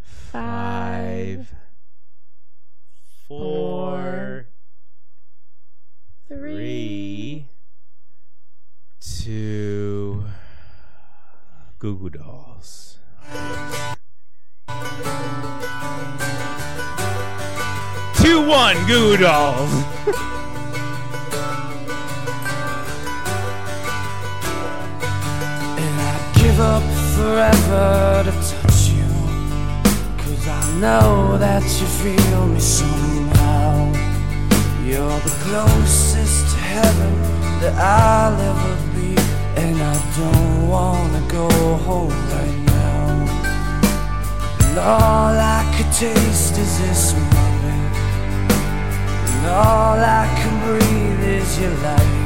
[0.00, 1.54] five, five,
[3.26, 4.46] four,
[6.28, 7.48] three,
[9.00, 10.24] two,
[11.78, 12.98] Goo Goo Dolls.
[18.16, 20.38] Two one Goo Goo Dolls.
[26.60, 26.82] Up
[27.16, 29.08] forever to touch you.
[30.18, 33.90] Cause I know that you feel me somehow.
[34.84, 37.14] You're the closest to heaven
[37.62, 39.16] that I'll ever be.
[39.56, 41.48] And I don't wanna go
[41.88, 43.08] home right now.
[44.66, 47.96] And all I could taste is this moment.
[49.32, 52.20] And all I can breathe is your life.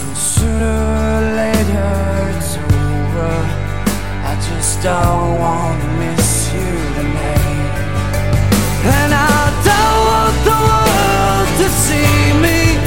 [0.00, 0.76] And sooner
[1.06, 2.17] or later
[4.82, 7.78] don't wanna miss you tonight.
[8.84, 12.78] And I don't want the world to see me.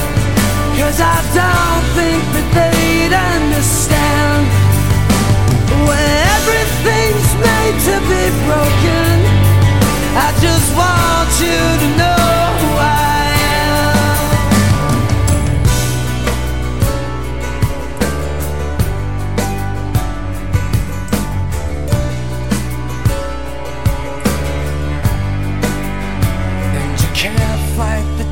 [0.79, 4.43] Cause I don't think that they'd understand.
[5.87, 9.15] When everything's made to be broken,
[10.15, 12.40] I just want you to know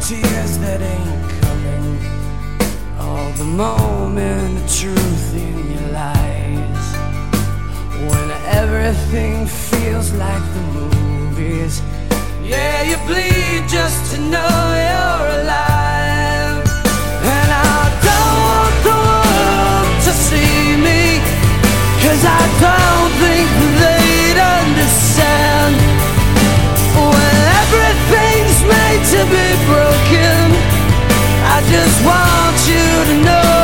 [0.09, 1.99] tears that ain't coming.
[2.97, 6.85] All the moment of truth in your lies.
[8.09, 8.27] When
[8.61, 11.83] everything feels like the movies.
[12.43, 14.53] Yeah, you bleed just to know
[14.87, 15.68] you're alive.
[33.09, 33.58] To know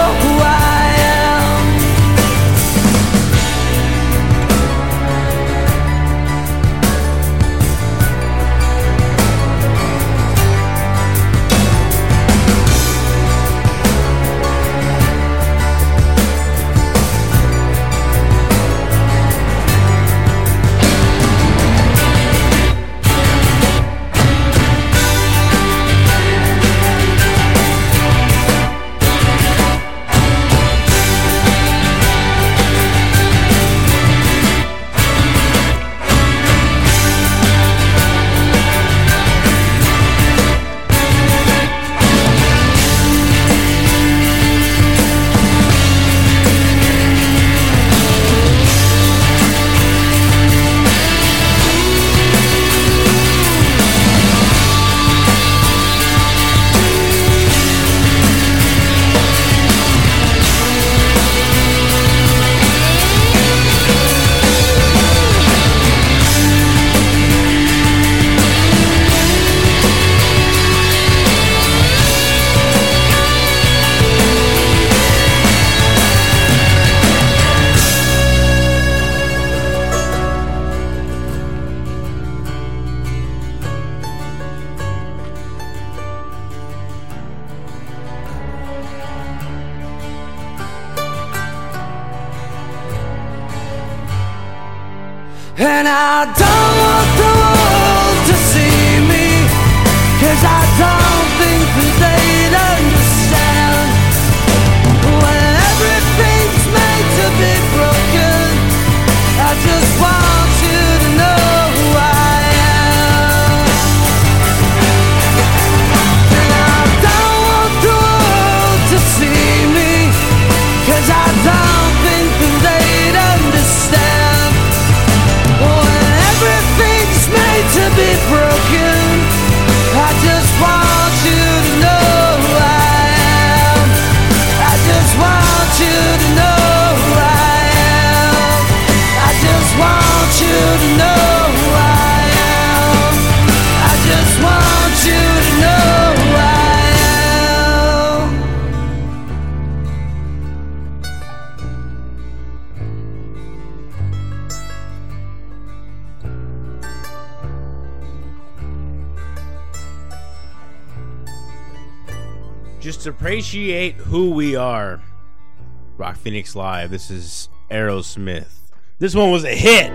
[166.25, 166.89] Phoenix Live.
[166.89, 168.49] This is Aerosmith.
[168.97, 169.91] This one was a hit.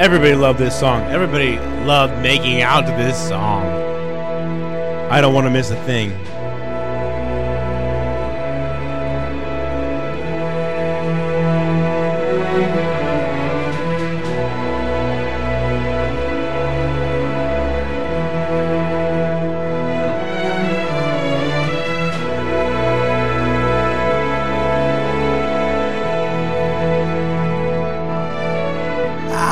[0.00, 1.04] Everybody loved this song.
[1.04, 3.64] Everybody loved making out to this song.
[5.08, 6.10] I don't want to miss a thing.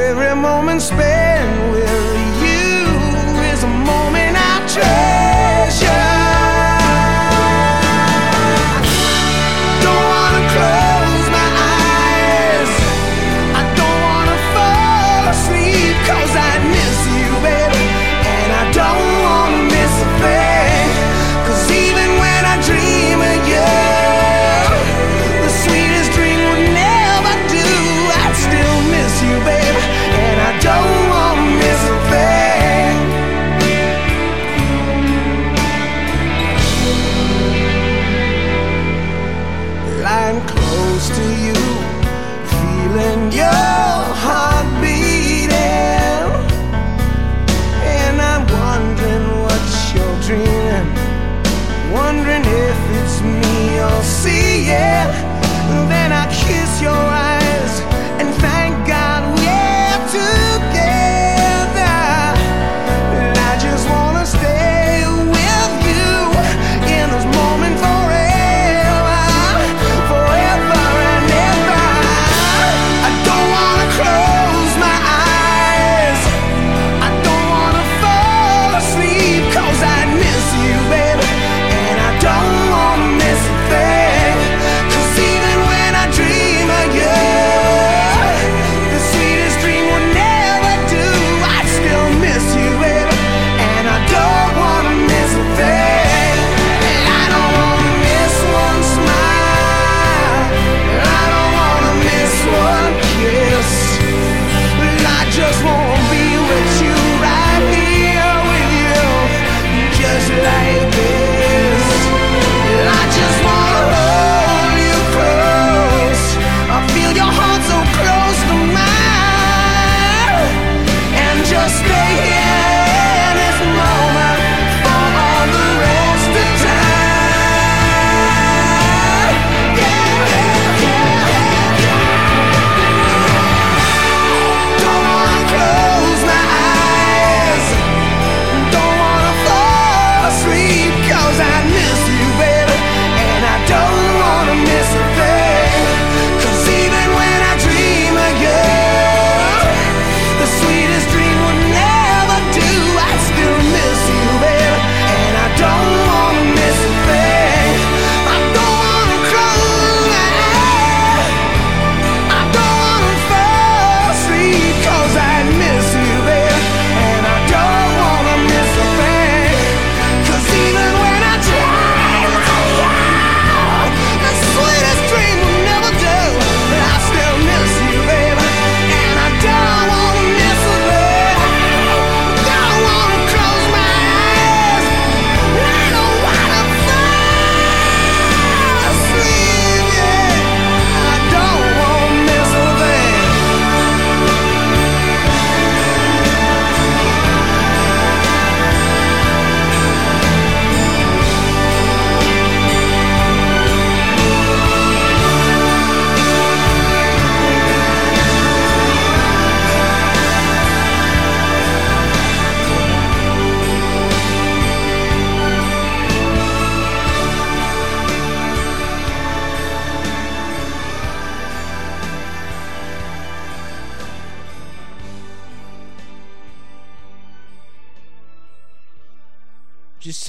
[0.00, 1.89] Every moment spent with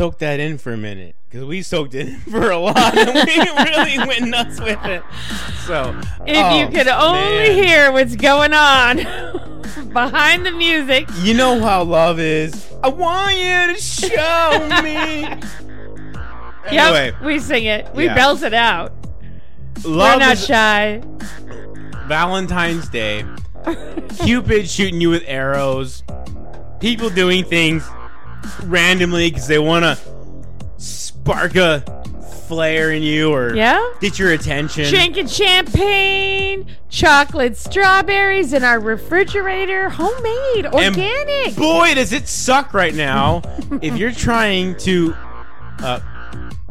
[0.02, 3.14] soak that in for a minute because we soaked it in for a lot and
[3.14, 3.38] we
[3.72, 5.04] really went nuts with it.
[5.68, 5.96] So
[6.26, 7.64] If oh, you could only man.
[7.64, 8.98] hear what's going on
[9.94, 11.08] behind the music.
[11.20, 12.68] you know how love is.
[12.84, 15.28] I want you to show me.
[16.64, 17.88] Anyway, Yep, we sing it.
[17.96, 18.14] We Yeah.
[18.16, 18.94] belt it out.
[19.84, 21.02] We're love not is shy.
[22.08, 23.26] Valentine's Day.
[24.24, 26.04] Cupid shooting you with arrows.
[26.80, 27.84] People doing things
[28.64, 29.98] randomly because they want to
[30.78, 31.82] spark a
[32.48, 33.94] flare in you or Yeah?
[34.02, 34.90] get your attention.
[34.90, 41.56] Drinking champagne, chocolate strawberries in our refrigerator, homemade, And organic.
[41.56, 43.42] boy, does it suck right now
[43.82, 45.16] if you're trying to
[45.80, 46.00] uh,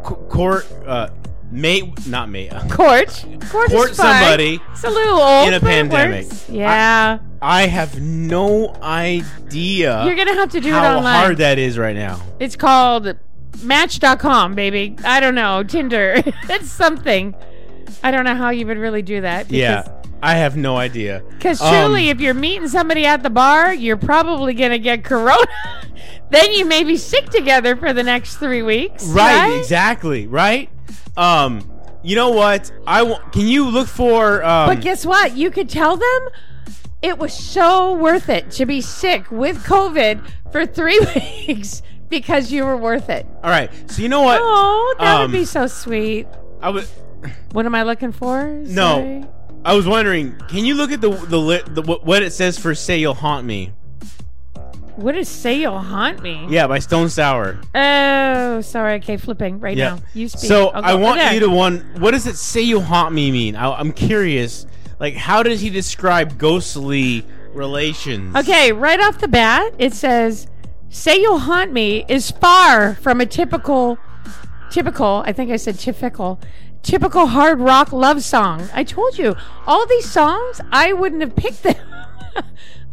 [0.03, 1.09] court, uh,
[1.51, 2.53] mate, not mate.
[2.53, 3.25] uh, Court.
[3.51, 5.49] Court, Court somebody It's a little old.
[5.49, 6.27] in a pandemic.
[6.49, 7.19] Yeah.
[7.43, 11.21] I have no idea You're to have to do it how online.
[11.21, 12.21] hard that is right now.
[12.39, 13.17] It's called
[13.63, 14.97] Match.com, baby.
[15.05, 15.63] I don't know.
[15.63, 16.15] Tinder.
[16.49, 17.35] it's something.
[18.03, 19.49] I don't know how you would really do that.
[19.49, 21.23] Because, Yeah, I have no idea.
[21.31, 25.03] Because Um, truly, if you're meeting somebody at the bar, you're probably going to get
[25.05, 25.47] corona.
[26.31, 29.05] then you may be sick together for the next three weeks.
[29.07, 29.59] Right, Right?
[29.59, 30.69] exactly, right?
[31.17, 31.71] Um,
[32.03, 32.71] you know what?
[32.87, 35.37] I can you look for um But guess what?
[35.37, 36.29] You could tell them
[37.03, 40.21] it was so worth it to be sick with COVID
[40.53, 40.99] for three
[41.47, 43.27] weeks because you were worth it.
[43.43, 43.71] All right.
[43.91, 44.39] So you know what?
[44.43, 46.27] Oh, that Um, would be so sweet.
[46.63, 46.87] I would.
[47.53, 48.47] What am I looking for?
[48.67, 49.31] No.
[49.65, 52.75] I was wondering, can you look at the the, li- the what it says for
[52.75, 53.73] "Say You'll Haunt Me"?
[54.97, 56.47] What does say you'll haunt me?
[56.51, 57.59] Yeah, by Stone Sour.
[57.75, 58.97] Oh, sorry.
[58.97, 59.95] Okay, flipping right Yeah.
[59.95, 59.99] now.
[60.13, 60.43] You speak.
[60.47, 61.79] So I want you to one.
[61.99, 63.57] What does it "Say You'll Haunt Me" mean?
[63.57, 64.67] I, I'm curious.
[64.99, 67.25] Like, how does he describe ghostly
[67.55, 68.37] relations?
[68.37, 70.47] Okay, right off the bat, it says,
[70.91, 73.97] "Say you'll haunt me" is far from a typical,
[74.71, 75.23] typical.
[75.25, 76.39] I think I said typical,
[76.83, 78.69] typical hard rock love song.
[78.73, 79.37] I told you
[79.67, 80.61] all these songs.
[80.71, 81.77] I wouldn't have picked them.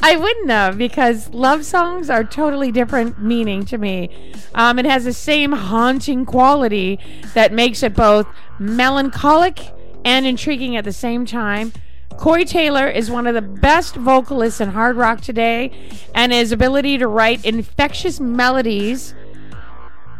[0.01, 4.33] I wouldn't have because love songs are totally different meaning to me.
[4.53, 6.99] Um, it has the same haunting quality
[7.33, 8.27] that makes it both
[8.59, 9.73] melancholic
[10.05, 11.73] and intriguing at the same time.
[12.17, 15.71] Corey Taylor is one of the best vocalists in hard rock today,
[16.15, 19.13] and his ability to write infectious melodies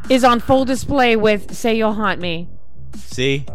[0.10, 2.48] is on full display with "Say You'll Haunt Me."
[2.98, 3.46] See.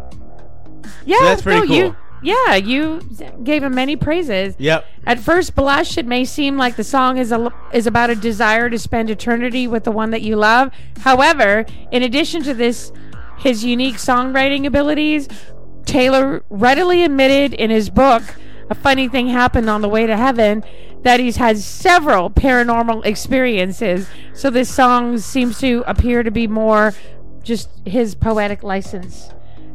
[1.05, 1.95] Yeah, that's pretty no, You, cool.
[2.21, 3.01] yeah, you
[3.43, 4.55] gave him many praises.
[4.57, 4.85] Yep.
[5.05, 8.69] At first blush, it may seem like the song is a, is about a desire
[8.69, 10.71] to spend eternity with the one that you love.
[11.01, 12.91] However, in addition to this,
[13.37, 15.27] his unique songwriting abilities,
[15.85, 18.23] Taylor readily admitted in his book,
[18.69, 20.63] "A Funny Thing Happened on the Way to Heaven,"
[21.01, 24.07] that he's had several paranormal experiences.
[24.33, 26.93] So this song seems to appear to be more
[27.43, 29.29] just his poetic license.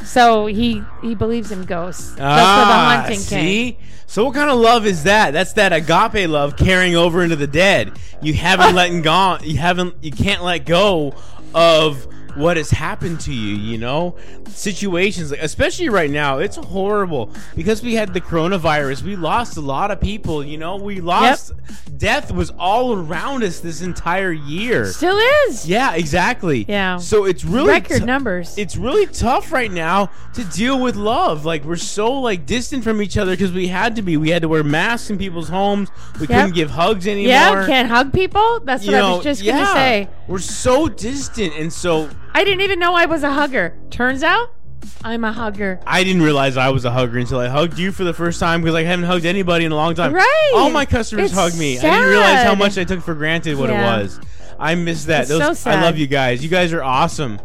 [0.05, 2.15] So he he believes in ghosts.
[2.15, 3.73] That's where the Ah, see?
[3.73, 3.77] came.
[4.07, 5.33] So what kind of love is that?
[5.33, 7.93] That's that agape love carrying over into the dead.
[8.23, 9.39] You haven't letting go.
[9.43, 9.97] You haven't.
[10.03, 11.15] You can't let go
[11.55, 12.07] of
[12.39, 13.57] what has happened to you.
[13.57, 14.17] You know,
[14.49, 19.03] situations, like, especially right now, it's horrible because we had the coronavirus.
[19.03, 20.45] We lost a lot of people.
[20.45, 21.53] You know, we lost.
[21.97, 24.87] Death was all around us this entire year.
[24.87, 25.69] Still is.
[25.69, 26.65] Yeah, exactly.
[26.69, 26.99] Yeah.
[26.99, 28.57] So it's really Record tou- numbers.
[28.57, 31.45] It's really tough right now to deal with love.
[31.45, 34.17] Like we're so like distant from each other because we had to be.
[34.17, 35.91] We had to wear masks in people's homes.
[36.21, 37.29] We couldn't give hugs anymore.
[37.31, 38.61] Yeah, can't hug people.
[38.61, 39.59] That's You what I was just yeah.
[39.59, 40.09] gonna say.
[40.29, 42.09] We're so distant, and so
[42.39, 43.77] I didn't even know I was a hugger.
[43.91, 44.55] Turns out,
[45.03, 45.81] I'm a hugger.
[45.85, 48.61] I didn't realize I was a hugger until I hugged you for the first time
[48.63, 50.13] because I haven't hugged anybody in a long time.
[50.15, 50.53] Right.
[50.55, 51.79] All my customers It's hug me.
[51.79, 51.93] Sad.
[51.93, 53.99] I didn't realize how much I took for granted what Yeah.
[53.99, 54.21] it was.
[54.57, 55.27] I miss that.
[55.27, 56.41] Those so I love you guys.
[56.41, 57.41] You guys are awesome.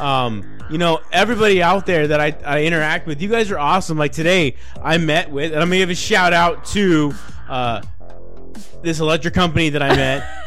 [0.00, 3.96] Um, you know, everybody out there that I, I interact with, you guys are awesome.
[3.96, 7.14] Like today, I met with, and I'm gonna give a shout out to
[7.48, 7.80] uh,
[8.82, 10.38] this electric company that I met.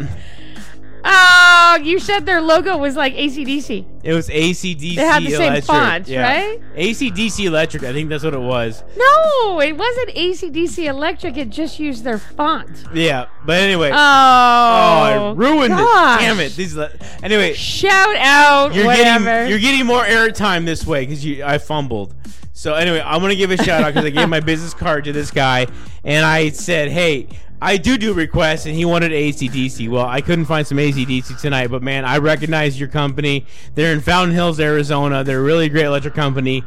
[1.06, 3.84] Oh, you said their logo was like ACDC.
[4.02, 4.96] it was ACDC.
[4.96, 5.64] They had the same Electric.
[5.64, 6.22] font, Yeah.
[6.22, 6.60] right?
[6.76, 7.82] ACDC Electric.
[7.82, 8.82] I think that's what it was.
[8.96, 11.36] No, it wasn't ACDC Electric.
[11.36, 12.84] It just used their font.
[12.94, 13.90] Yeah, but anyway.
[13.92, 16.20] Oh, Oh, I ruined gosh.
[16.20, 16.24] it.
[16.24, 16.56] Damn it.
[16.56, 16.90] These le-
[17.22, 19.24] anyway, Shout out, you're whatever.
[19.24, 22.14] getting you're getting more airtime this way because you I fumbled.
[22.54, 25.12] So anyway, I'm gonna give a shout out because I gave my business card to
[25.12, 25.66] this guy
[26.04, 27.28] and I said, hey.
[27.64, 29.88] I do do requests, and he wanted ACDC.
[29.88, 33.46] Well, I couldn't find some ACDC tonight, but man, I recognize your company.
[33.74, 35.24] They're in Fountain Hills, Arizona.
[35.24, 36.62] They're a really great electric company.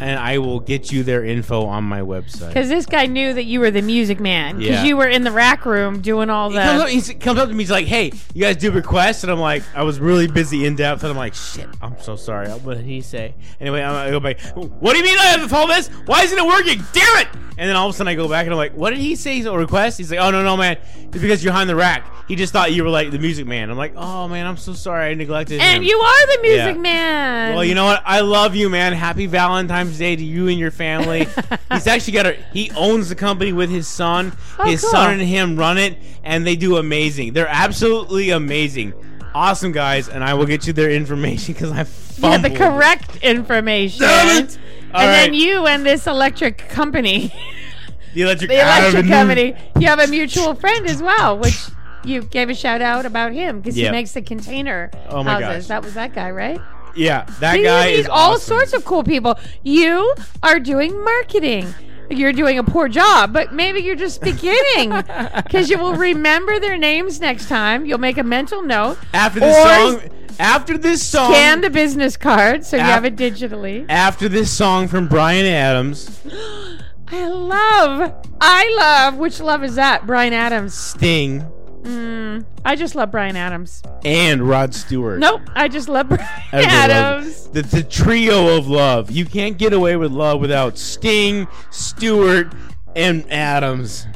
[0.00, 2.48] And I will get you their info on my website.
[2.48, 4.58] Because this guy knew that you were the music man.
[4.58, 4.84] Because Yeah.
[4.84, 6.92] you were in the rack room doing all He comes, up, the.
[6.94, 7.62] he comes up to me.
[7.64, 10.76] He's like, "Hey, you guys do requests?" And I'm like, "I was really busy in
[10.76, 12.48] depth." And I'm like, "Shit, I'm so sorry.
[12.48, 14.40] What did he say?" Anyway, I go back.
[14.54, 15.88] What do you mean I have to follow this?
[16.06, 16.82] Why isn't it working?
[16.92, 17.28] Damn it!
[17.58, 19.16] And then all of a sudden I go back and I'm like, "What did he
[19.16, 19.34] say?
[19.34, 20.76] He's a request?" He's like, "Oh no, no, man.
[21.12, 22.04] It's because you're behind the rack.
[22.28, 24.72] He just thought you were like the music man." I'm like, "Oh man, I'm so
[24.74, 25.10] sorry.
[25.10, 26.80] I neglected And him." you are the music Yeah.
[26.80, 27.54] man.
[27.54, 28.02] Well, you know what?
[28.04, 28.92] I love you, man.
[28.92, 31.26] Happy Valentine's Day to you and your family.
[31.72, 32.32] He's actually got a.
[32.52, 34.32] He owns the company with his son.
[34.58, 34.90] Oh, his cool.
[34.90, 37.32] son and him run it, and they do amazing.
[37.32, 38.92] They're absolutely amazing,
[39.34, 40.08] awesome guys.
[40.08, 42.42] And I will get you their information because I fumbled.
[42.52, 44.00] the correct information.
[44.00, 44.58] Damn it!
[44.92, 47.32] All and then you and this electric company,
[48.14, 51.56] the electric, the electric company, you have a mutual friend as well, which
[52.04, 53.86] you gave a shout out about him because Yeah.
[53.86, 55.64] he makes the container Oh my houses.
[55.64, 55.68] gosh.
[55.68, 56.60] That was that guy, right?
[56.98, 58.40] Yeah, that guy meet is all awesome.
[58.48, 59.38] sorts of cool people.
[59.62, 61.72] You are doing marketing.
[62.10, 64.90] You're doing a poor job, but maybe you're just beginning
[65.36, 67.84] because you will remember their names next time.
[67.84, 68.96] You'll make a mental note.
[69.12, 73.84] After this song, after this song, Scan the business card so you have it digitally.
[73.90, 76.22] after this song from Bryan Adams,
[77.08, 79.16] I love, I love.
[79.18, 80.06] Which love is that?
[80.06, 80.74] Bryan Adams.
[80.74, 81.46] Sting,
[81.88, 83.82] Mm, I just love Bryan Adams.
[84.04, 85.18] and Rod Stewart.
[85.20, 87.48] Nope, I just love Bryan Adams.
[87.48, 89.10] The, the trio of love.
[89.10, 92.52] You can't get away with love without Sting, Stewart,
[92.94, 94.06] and Adams.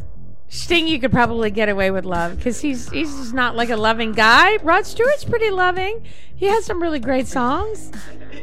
[0.54, 3.76] Sting, you could probably get away with love because he's he's just not like a
[3.76, 4.56] loving guy.
[4.56, 6.02] Rod Stewart's pretty loving.
[6.36, 7.90] He has some really great songs.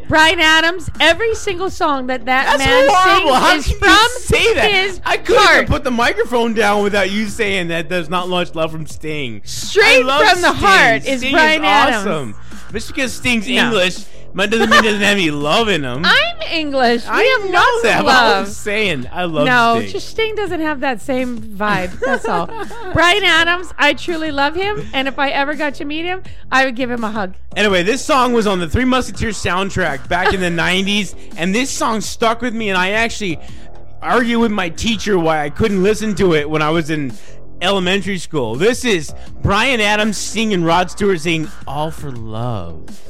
[0.07, 3.35] Bryan Adams, every single song that that That's man horrible.
[3.35, 5.01] How sings is can you from say that?
[5.05, 5.55] I couldn't heart.
[5.57, 9.41] even put the microphone down without you saying that there's not much love from Sting.
[9.45, 10.53] Straight from the Sting.
[10.55, 12.07] heart is Sting Bryan Adams.
[12.07, 12.35] awesome.
[12.71, 13.53] Just because Sting's No.
[13.65, 16.01] English, but doesn't mean he doesn't have any love in him.
[16.05, 17.03] I'm English.
[17.03, 17.99] We I have know lots that.
[17.99, 18.47] of but I'm love.
[18.47, 19.91] saying, I love No, Sting.
[19.91, 21.99] just Sting doesn't have that same vibe.
[21.99, 22.47] That's all.
[22.93, 26.65] Bryan Adams, I truly love him, and if I ever got to meet him, I
[26.65, 27.35] would give him a hug.
[27.55, 31.69] Anyway, this song was on the Three Musketeers soundtrack back in the 90s, and this
[31.69, 33.39] song stuck with me, and I actually
[34.01, 37.11] argued with my teacher why I couldn't listen to it when I was in
[37.61, 38.55] elementary school.
[38.55, 43.01] This is Bryan Adams singing Rod Stewart singing All for Love.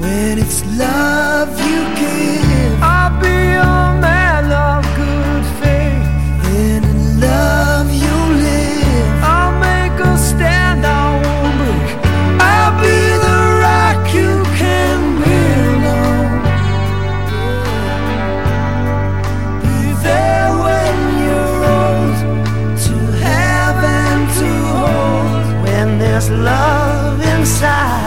[0.00, 6.04] When it's love you give, I'll be your man of good faith.
[6.44, 8.16] Then in love you
[8.46, 11.88] live, I'll make a stand, I won't break.
[12.40, 16.28] I'll be the rock you can build on.
[19.62, 22.16] Be there when you're old,
[22.86, 22.96] to
[23.26, 24.50] have and to
[24.80, 25.44] hold.
[25.64, 27.99] When there's love inside,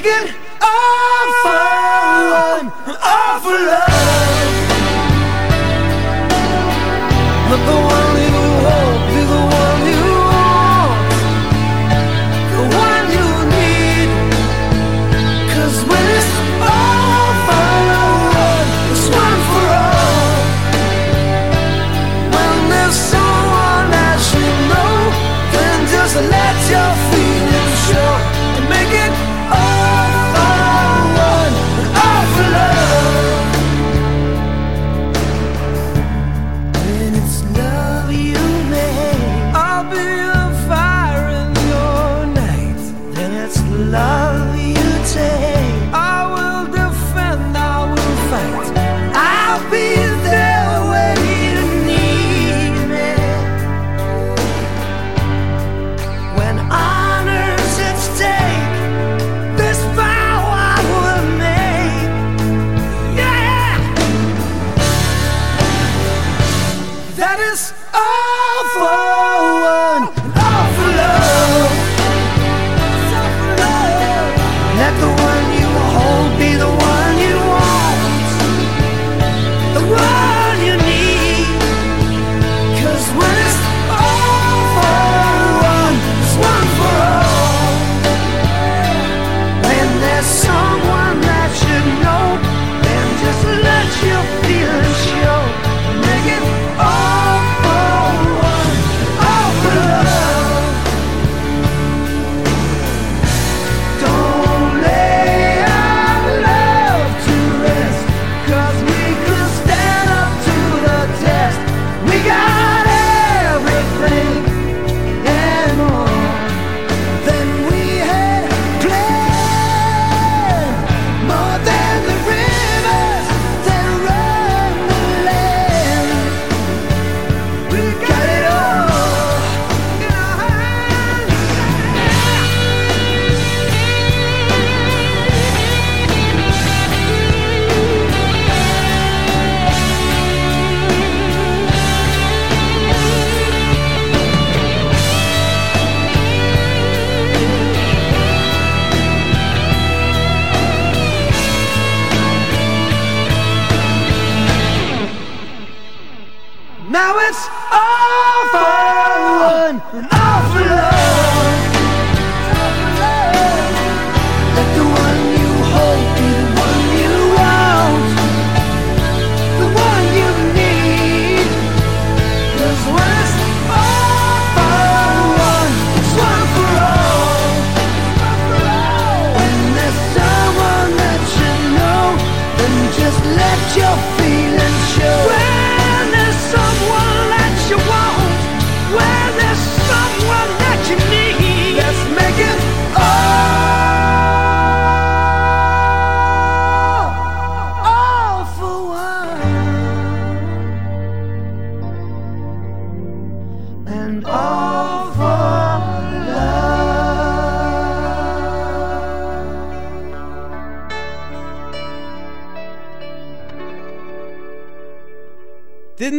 [0.00, 1.58] It all for
[2.30, 2.72] one,
[3.02, 3.87] all for love.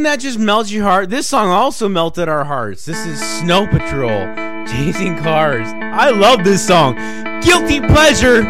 [0.10, 1.07] that just melt your heart?
[1.11, 2.84] This song also melted our hearts.
[2.84, 4.26] This is Snow Patrol,
[4.65, 5.68] Chasing Cars.
[5.72, 6.95] I love this song.
[7.41, 8.41] Guilty Pleasure.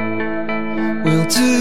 [1.03, 1.59] Will do.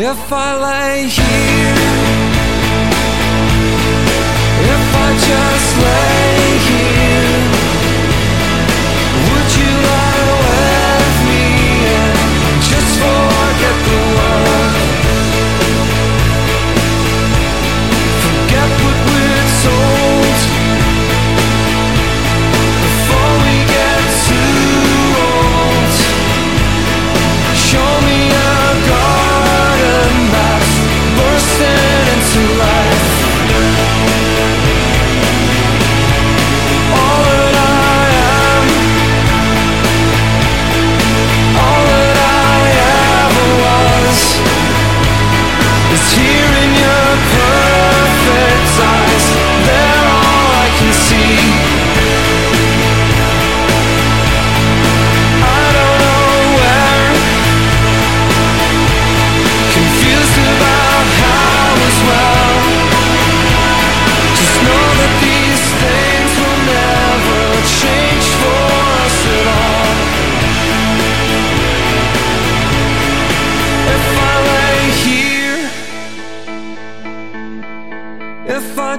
[0.00, 1.74] If I lay here,
[4.72, 6.17] if I just lay.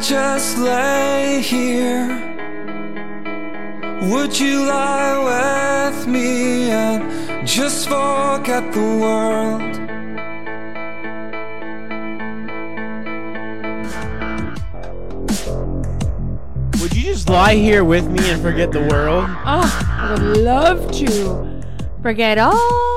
[0.02, 2.08] just lay here?
[4.04, 9.78] Would you lie with me and just forget the world?
[16.82, 19.26] Would you just lie here with me and forget the world?
[19.46, 21.62] Oh, I would love to.
[22.02, 22.89] Forget all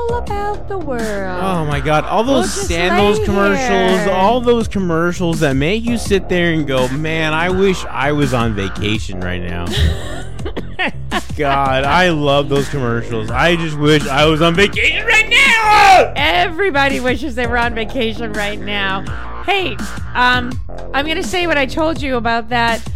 [0.99, 1.43] world.
[1.43, 4.11] Oh my god, all those we'll sandals commercials, here.
[4.11, 8.35] all those commercials that make you sit there and go, "Man, I wish I was
[8.35, 9.67] on vacation right now."
[11.37, 13.31] god, I love those commercials.
[13.31, 16.13] I just wish I was on vacation right now.
[16.17, 19.03] Everybody wishes they were on vacation right now.
[19.45, 19.77] Hey,
[20.15, 20.53] um
[20.95, 22.87] I'm going to say what I told you about that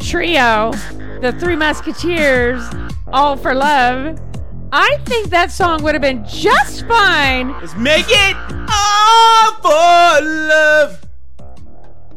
[0.00, 0.72] trio,
[1.20, 2.62] the Three Musketeers,
[3.12, 4.18] All for Love
[4.74, 8.36] I think that song would have been just fine Let's make it
[8.72, 11.11] all for love.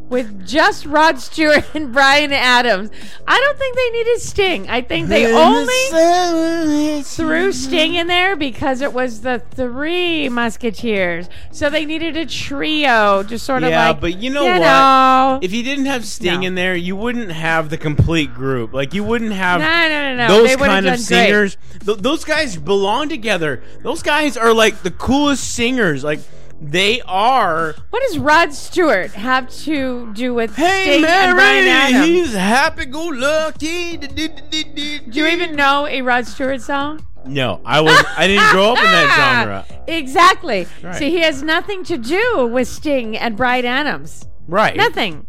[0.08, 2.92] With just Rod Stewart and Bryan Adams.
[3.28, 4.70] I don't think they needed Sting.
[4.70, 11.28] I think they only threw Sting in there because it was the Three Musketeers.
[11.52, 13.96] So they needed a trio, just sort of Yeah, like.
[13.96, 14.60] Yeah, but you know you what?
[14.62, 15.40] know.
[15.42, 16.48] If you didn't have Sting No.
[16.48, 18.74] in there, you wouldn't have the complete group.
[18.74, 20.28] Like you wouldn't have No, no, no, no.
[20.28, 21.58] those They kind of singers.
[21.84, 23.64] Th- those guys belong together.
[23.82, 26.04] Those guys are like the coolest singers.
[26.04, 26.20] Like
[26.62, 27.76] they are.
[27.90, 32.06] What does Rod Stewart have to do with Hey Sting and Bryan Mary, Adams?
[32.08, 33.98] he's happy go lucky.
[33.98, 37.06] Do Do you even know a Rod Stewart song?
[37.26, 38.06] No, I was.
[38.18, 39.84] I didn't grow up in that genre.
[39.88, 40.68] Exactly.
[40.84, 40.96] Right.
[40.96, 44.28] See, he has nothing to do with Sting and Bryan Adams.
[44.48, 44.76] Right.
[44.76, 45.26] Nothing.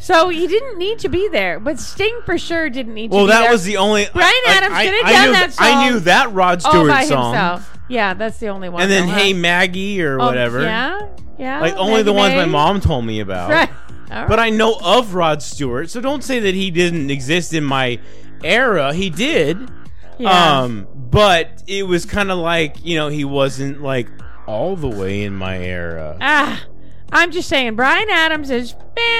[0.00, 3.26] So he didn't need to be there, but Sting for sure didn't need to Well,
[3.26, 3.50] that there.
[3.52, 4.06] was the only.
[4.12, 6.88] Bryan I- Adams I, could have done knew, that I knew that Rod all Stewart
[6.88, 7.32] by song.
[7.34, 7.78] himself.
[7.88, 8.82] Yeah, that's the only one.
[8.82, 9.18] And then though, huh?
[9.18, 10.62] Hey Maggie or Oh, whatever.
[10.62, 11.08] Yeah,
[11.38, 11.60] yeah.
[11.60, 13.50] Like only the Maggie ones my mom told me about.
[13.50, 13.68] Right.
[14.10, 14.40] All But.
[14.40, 18.00] I know of Rod Stewart, so don't say that he didn't exist in my
[18.42, 18.92] era.
[18.94, 19.70] He did.
[20.18, 20.60] Yeah.
[20.62, 24.08] Um, but it was kind of like, you know, he wasn't like
[24.46, 26.16] all the way in my era.
[26.20, 26.64] ah,
[27.12, 28.74] I'm just saying, Bryan Adams is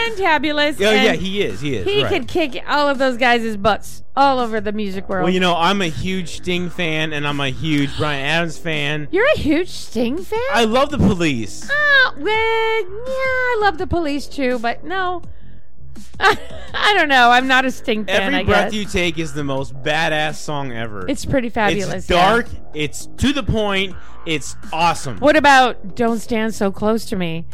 [0.09, 0.81] fantabulous.
[0.81, 1.61] Oh, yeah, and yeah, he is.
[1.61, 1.87] He is.
[1.87, 2.13] He right.
[2.13, 5.25] could kick all of those guys' butts all over the music world.
[5.25, 9.09] Well, you know, I'm a huge Sting fan and I'm a huge Bryan Adams fan.
[9.11, 10.39] You're a huge Sting fan?
[10.53, 11.69] I love the police.
[11.71, 15.23] Oh, well, yeah, I love the police too, but no.
[16.21, 17.31] I don't know.
[17.31, 18.75] I'm not a Sting fan, Every I breath guess.
[18.75, 21.09] you take is the most badass song ever.
[21.09, 21.95] it's pretty fabulous.
[21.95, 22.31] It's yeah.
[22.31, 22.49] dark.
[22.75, 23.97] It's to the point.
[24.27, 25.19] It's awesome.
[25.19, 27.47] What about Don't Stand So Close to Me?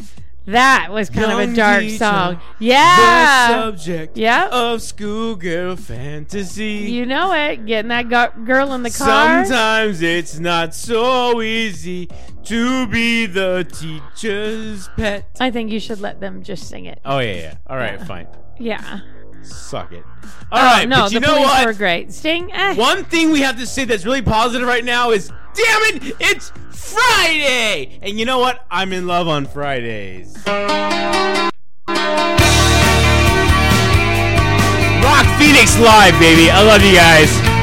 [0.47, 2.39] That was kind of a dark teacher, song.
[2.59, 2.95] Yeah.
[2.95, 3.47] The Yeah.
[3.49, 4.49] subject Yep.
[4.51, 6.89] of schoolgirl fantasy.
[6.89, 7.65] You know it.
[7.65, 9.43] Getting that gu- girl in the car.
[9.45, 12.09] Sometimes it's not so easy
[12.45, 15.25] to be the teacher's pet.
[15.39, 16.99] I think you should let them just sing it.
[17.03, 17.53] Oh yeah, yeah.
[17.67, 18.27] All right, fine.
[18.57, 18.99] Yeah.
[19.41, 20.03] Suck it.
[20.51, 21.65] All Oh, right, no, but you the know police what?
[21.65, 22.13] were great.
[22.13, 22.73] Sting, eh.
[22.75, 26.51] One thing we have to say that's really positive right now is, damn it, it's
[26.69, 27.99] Friday!
[28.01, 28.65] And you know what?
[28.69, 30.37] I'm in love on Fridays.
[30.45, 31.51] Rock
[35.39, 36.51] Phoenix Live, baby.
[36.51, 37.56] I love you guys.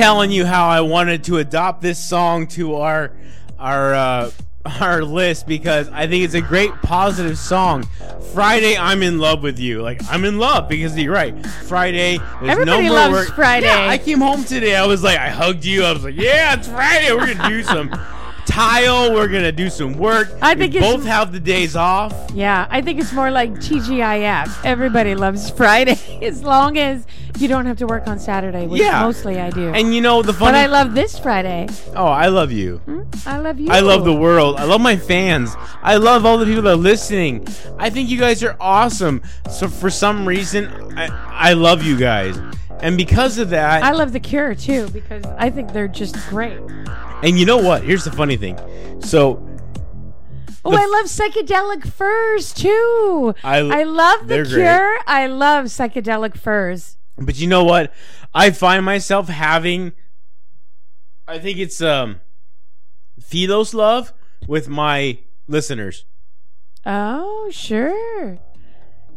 [0.00, 3.12] Telling you how I wanted to adopt this song to our
[3.58, 4.30] our uh,
[4.80, 7.82] our list because I think it's a great positive song.
[8.32, 9.82] Friday, I'm in love with you.
[9.82, 11.34] Like I'm in love because you're right.
[11.66, 13.36] Friday, there's Everybody no more loves work.
[13.36, 13.66] Friday.
[13.66, 14.74] Yeah, I came home today.
[14.74, 15.84] I was like, I hugged you.
[15.84, 17.12] I was like, yeah, it's Friday.
[17.12, 17.90] We're gonna do some
[18.46, 19.12] tile.
[19.12, 20.30] We're gonna do some work.
[20.40, 22.14] I think we it's- both have the days off.
[22.32, 24.64] Yeah, I think it's more like TGIF.
[24.64, 27.06] Everybody loves Friday as long as
[27.40, 29.02] you don't have to work on Saturday, which Yeah.
[29.02, 29.68] mostly I do.
[29.72, 30.52] And you know the funny.
[30.52, 30.56] but.
[30.58, 31.68] I love this Friday.
[31.96, 32.78] oh, I love you.
[32.84, 33.02] Hmm?
[33.26, 33.68] I love you.
[33.70, 34.56] I love the world.
[34.56, 35.54] I love my fans.
[35.82, 37.46] I love all the people that are listening.
[37.78, 39.22] I think you guys are awesome.
[39.50, 40.66] So for some reason,
[40.98, 41.08] I,
[41.50, 42.38] I love you guys.
[42.82, 46.58] And because of that, I love the Cure too because I think they're just great.
[47.22, 47.82] and you know what?
[47.84, 48.58] Here's the funny thing.
[49.00, 49.46] So
[50.62, 53.34] Oh, I love psychedelic furs too.
[53.42, 54.54] I- I love the they're great.
[54.62, 54.96] Cure.
[55.06, 56.96] I love psychedelic furs.
[57.20, 57.92] But you know what?
[58.34, 59.92] I find myself having
[61.28, 62.20] I think it's um
[63.20, 64.12] Philos love
[64.48, 66.04] with my listeners.
[66.84, 68.38] Oh, sure.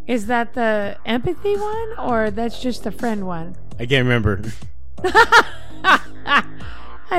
[0.06, 3.56] Is that the empathy one or that's just the friend one?
[3.80, 4.42] I can't remember.
[5.04, 6.44] I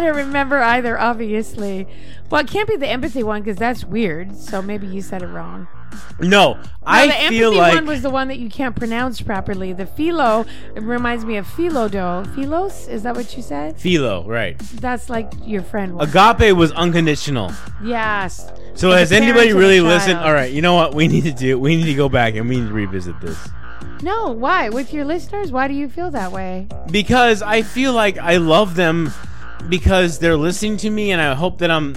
[0.01, 1.89] don't remember either, obviously.
[2.31, 4.37] Well, it can't be the empathy one because that's weird.
[4.37, 5.67] So maybe you said it wrong.
[6.21, 9.73] No, I the feel empathy like one was the one that you can't pronounce properly.
[9.73, 10.45] The philo
[10.75, 12.33] it reminds me of philodo.
[12.35, 12.89] Philos?
[12.89, 13.77] Is that what you said?
[13.77, 14.59] Philo, right.
[14.59, 16.09] That's like your friend one.
[16.09, 17.53] Agape was unconditional.
[17.83, 18.51] yes.
[18.75, 20.15] So Like has a parent anybody and a really listened?
[20.15, 20.27] child.
[20.27, 21.59] All right, you know what we need to do?
[21.59, 23.39] We need to go back and we need to revisit this.
[24.03, 24.69] No, why?
[24.69, 25.53] With your listeners?
[25.53, 26.67] Why do you feel that way?
[26.91, 29.13] because I feel like I love them
[29.69, 31.95] because they're listening to me and I hope that I'm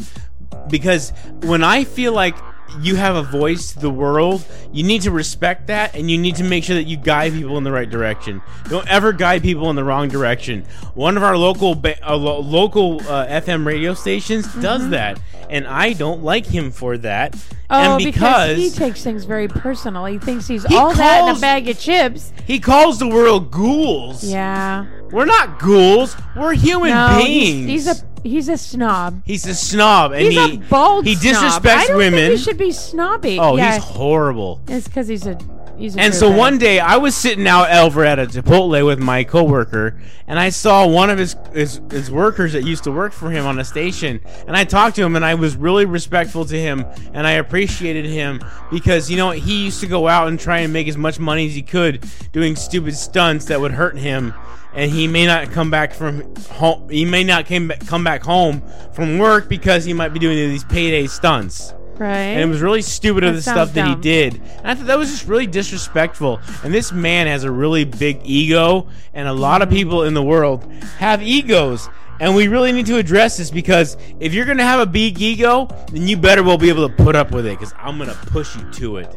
[0.70, 1.12] because
[1.44, 2.36] when I feel like
[2.82, 6.36] you have a voice to the world, you need to respect that and you need
[6.36, 8.42] to make sure that you guide people in the right direction.
[8.70, 10.66] Don't ever guide people in the wrong direction.
[10.94, 15.20] One of our local ba- uh, lo- local uh, FM radio stations does that
[15.50, 17.36] and I don't like him for that.
[17.70, 20.06] Oh, and because, because he takes things very personal.
[20.06, 22.32] He thinks he's He all that in a bag of chips.
[22.46, 24.24] he calls the world ghouls.
[24.24, 24.86] Yeah.
[25.12, 26.16] We're not ghouls.
[26.36, 27.68] We're human No, beings.
[27.70, 29.22] he's, he's a he's a snob.
[29.26, 31.34] He's a snob, and He's he a bold he snob.
[31.64, 32.20] disrespects I don't women.
[32.28, 33.40] Think he should be snobby.
[33.40, 34.62] oh, yeah, he's horrible.
[34.68, 35.38] it's because he's a
[35.78, 36.38] he's a And so dirtbag.
[36.38, 39.98] one day I was sitting out over at a Chipotle with my coworker,
[40.28, 43.46] and I saw one of his, his his workers that used to work for him
[43.46, 46.86] on a station, and I talked to him, and I was really respectful to him,
[47.14, 50.74] and I appreciated him because you know he used to go out and try and
[50.74, 52.04] make as much money as he could
[52.34, 54.34] doing stupid stunts that would hurt him.
[54.78, 56.88] And he may not come back from home.
[56.90, 58.62] He may not came back, come back home
[58.94, 62.10] from work because he might be doing these payday stunts right?
[62.10, 64.02] and it was really stupid of the stuff that he dumb.
[64.02, 64.36] did.
[64.36, 66.40] And I thought that was just really disrespectful.
[66.64, 70.24] And this man has a really big ego, and a lot of people in the
[70.24, 71.90] world have egos.
[72.20, 75.68] And we really need to address this because if you're gonna have a big ego,
[75.92, 77.60] then you better well be able to put up with it.
[77.60, 79.16] Because I'm gonna push you to it.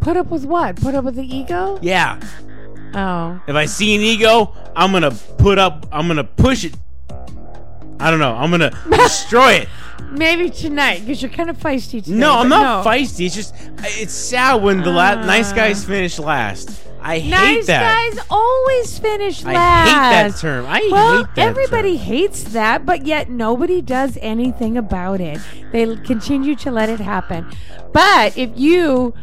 [0.00, 0.76] Put up with what?
[0.76, 1.78] Put up with the ego?
[1.82, 2.18] Yeah.
[2.94, 5.86] Oh, If I see an ego, I'm gonna put up.
[5.92, 6.74] I'm gonna push it.
[8.00, 8.34] I don't know.
[8.34, 9.68] I'm gonna destroy it.
[10.10, 12.12] maybe tonight because you're kind of feisty today.
[12.16, 12.90] No, I'm not no.
[12.90, 13.26] feisty.
[13.26, 15.24] It's just it's sad when the la- Uh.
[15.26, 16.86] nice guys finish last.
[17.02, 17.80] I hate Nice that.
[17.82, 19.54] Nice guys always finish last.
[19.54, 20.66] I hate that term.
[20.66, 22.06] I well, hate that everybody term.
[22.06, 25.40] hates that, but yet nobody does anything about it.
[25.72, 27.50] They continue to let it happen.
[27.92, 29.14] But if you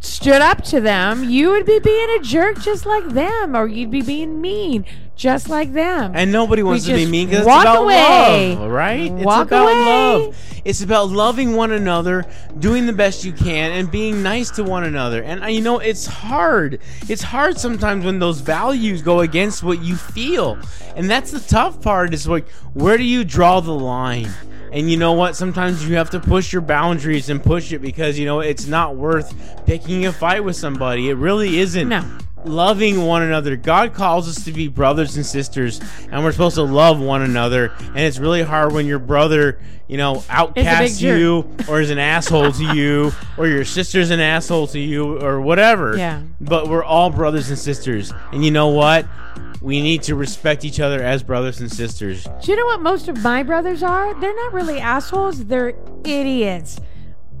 [0.00, 3.90] stood up to them, you would be being a jerk just like them, or you'd
[3.90, 4.84] be being mean
[5.16, 6.12] just like them.
[6.14, 8.54] And nobody wants to be mean because it's walk about away.
[8.54, 9.12] love, right?
[9.12, 10.26] Walk it's about away.
[10.26, 10.62] love.
[10.64, 12.24] It's about loving one another,
[12.58, 15.22] doing the best you can, and being nice to one another.
[15.22, 16.80] And uh, you know, it's hard.
[17.08, 20.58] It's hard sometimes when those values go against what you feel,
[20.94, 22.14] and that's the tough part.
[22.14, 24.30] Is like, where do you draw the line?
[24.72, 25.36] And you know what?
[25.36, 28.96] Sometimes you have to push your boundaries and push it because you know it's not
[28.96, 29.34] worth
[29.66, 31.08] picking a fight with somebody.
[31.08, 32.04] It really isn't No.
[32.44, 33.56] Loving one another.
[33.56, 37.72] God calls us to be brothers and sisters, and we're supposed to love one another.
[37.78, 42.52] And it's really hard when your brother, you know, outcasts you, or is an asshole
[42.52, 45.96] to you, or your sister's an asshole to you, or whatever.
[45.96, 46.22] Yeah.
[46.40, 49.06] But we're all brothers and sisters, and you know what?
[49.60, 52.24] We need to respect each other as brothers and sisters.
[52.42, 54.14] Do you know what most of my brothers are?
[54.20, 55.46] They're not really assholes.
[55.46, 55.74] They're
[56.04, 56.78] idiots.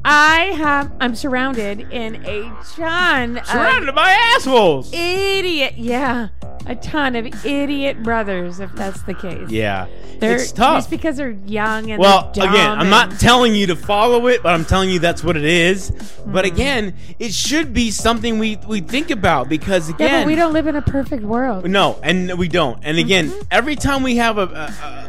[0.04, 0.92] I have.
[1.00, 2.42] I'm surrounded in a
[2.76, 4.90] ton Surrounded by assholes.
[4.92, 5.74] idiot.
[5.76, 6.28] Yeah,
[6.66, 9.50] a ton of idiot brothers if that's the case.
[9.50, 9.86] Yeah,
[10.18, 10.78] They're, it's tough.
[10.78, 14.54] Just because they're young and Well, again, I'm not telling you to follow it, but
[14.54, 15.90] I'm telling you that's what it is.
[16.24, 16.54] But Mm-hmm.
[16.54, 20.52] again, it should be something we we think about because again, yeah, but we don't
[20.52, 21.68] live in a perfect world.
[21.68, 22.78] No, and we don't.
[22.82, 23.40] And again, Mm-hmm.
[23.50, 24.42] every time we have a,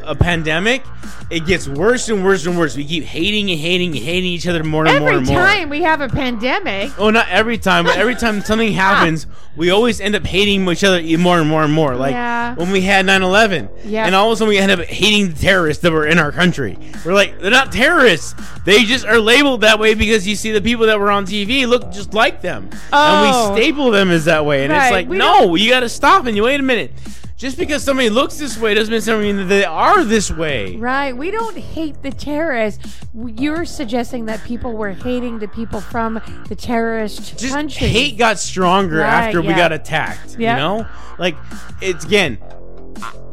[0.05, 0.83] a, a pandemic,
[1.29, 2.75] it gets worse and worse and worse.
[2.75, 5.37] We keep hating and hating and hating each other more and more Every and more.
[5.37, 8.73] time we have a pandemic, Oh, not every time, but every time something ah.
[8.73, 11.95] happens, we always end up hating each other more and more and more.
[11.95, 12.55] Like Yeah.
[12.55, 13.69] when we had 9 11.
[13.85, 14.05] Yeah.
[14.05, 16.31] And all of a sudden we end up hating the terrorists that were in our
[16.31, 16.77] country.
[17.05, 18.35] We're like, they're not terrorists.
[18.65, 21.67] They just are labeled that way because you see the people that were on TV
[21.67, 22.69] look just like them.
[22.93, 22.97] Oh.
[22.97, 23.55] And we oh.
[23.55, 24.63] staple them as that way.
[24.63, 26.91] And it's like, we no, you got to stop and you wait a minute.
[27.39, 30.75] Just because somebody looks this way doesn't mean that they are this way.
[30.75, 31.15] right?
[31.15, 32.99] We don't hate the terrorists.
[33.15, 37.87] You're suggesting that people were hating the people from the terrorist just country.
[37.87, 40.35] hate got stronger Right, after we got attacked.
[40.37, 40.55] Yeah.
[40.55, 40.87] You know,
[41.17, 41.37] like
[41.81, 42.39] it's again.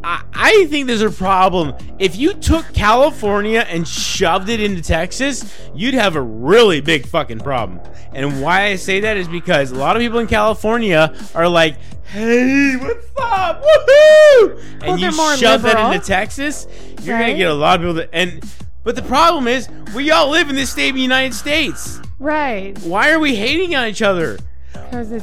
[0.04, 1.74] I, think there's a problem.
[1.98, 7.40] If you took California and shoved it into Texas, you'd have a really big fucking
[7.40, 7.80] problem.
[8.14, 11.76] And why I say that is because a lot of people in California are like,
[12.04, 13.62] "Hey, what's up?
[13.62, 16.66] Woohoo!" And Well, you shove that into Texas,
[17.02, 18.42] you're gonna get a lot of people that and.
[18.84, 22.00] But the problem is, we all live in this state of the United States.
[22.20, 22.78] right?
[22.84, 24.38] Why are we hating on each other?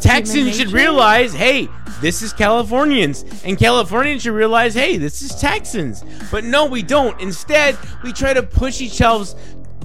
[0.02, 1.68] Texans should realize, hey,
[2.02, 6.04] this is Californians, and Californians should realize, hey, this is Texans.
[6.32, 7.20] But no, we don't.
[7.22, 9.36] Instead, we try to push each other's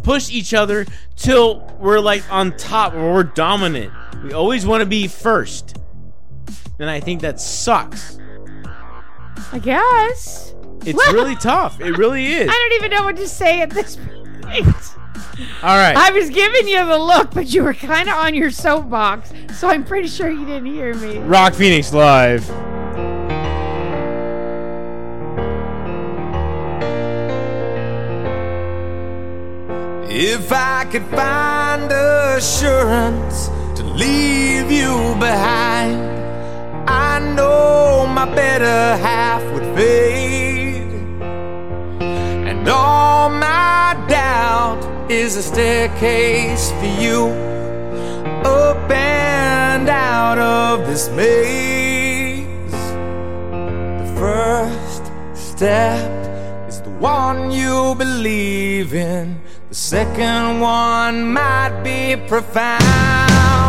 [0.03, 0.86] push each other
[1.16, 3.93] till we're like on top or we're dominant.
[4.24, 5.77] We always want to be first.
[6.78, 8.19] And I think that sucks.
[9.53, 10.55] I guess.
[10.86, 11.81] It's really tough.
[11.81, 12.49] It really is.
[12.51, 14.98] I don't even know what to say at this point.
[15.62, 15.97] All right.
[15.97, 19.69] I was giving you the look, but you were kind of on your soapbox, so
[19.69, 21.19] I'm pretty sure you didn't hear me.
[21.19, 22.48] Rock Phoenix live.
[30.10, 36.01] If I could find assurance to leave you behind,
[36.89, 40.82] I know my better half would fade.
[42.01, 47.29] And all my doubt is a staircase for you
[48.45, 52.73] up and out of this maze.
[54.03, 55.05] The first
[55.35, 59.41] step is the one you believe in.
[59.71, 63.68] The second one might be profound.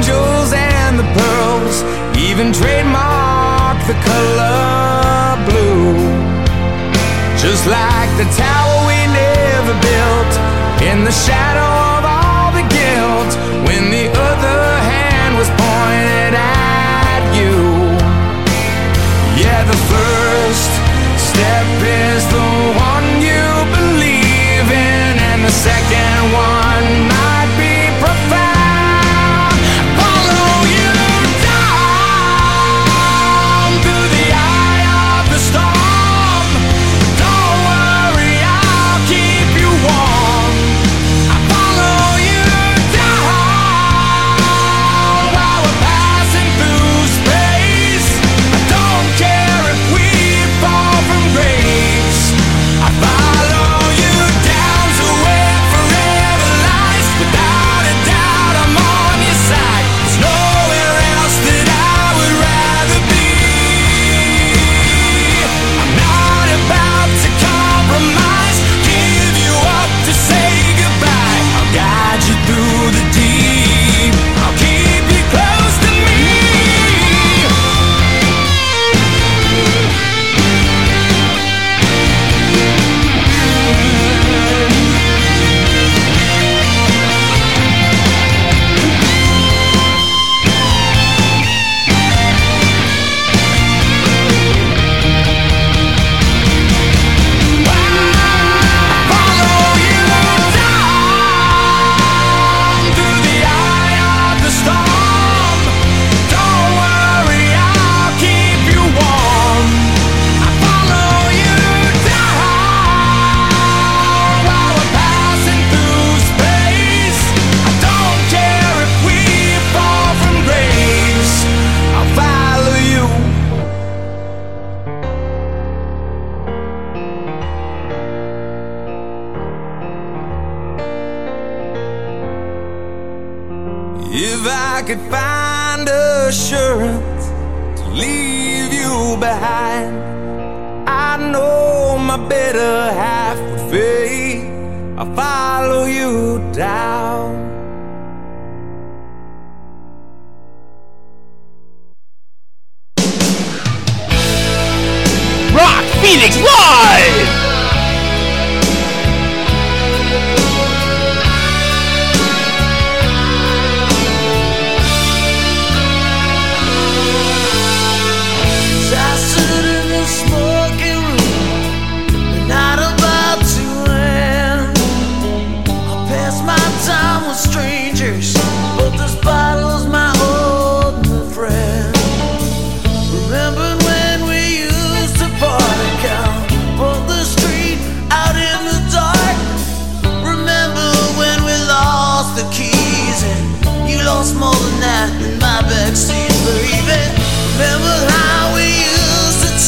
[0.00, 1.82] Angels and the pearls,
[2.16, 5.92] even trademark the color blue.
[7.36, 10.32] Just like the tower we never built,
[10.88, 13.32] in the shadow of all the guilt,
[13.66, 17.56] when the other hand was pointed at you.
[19.36, 20.72] Yeah, the first
[21.28, 21.68] step
[22.08, 22.48] is the
[22.88, 23.44] one you
[23.76, 26.59] believe in, and the second one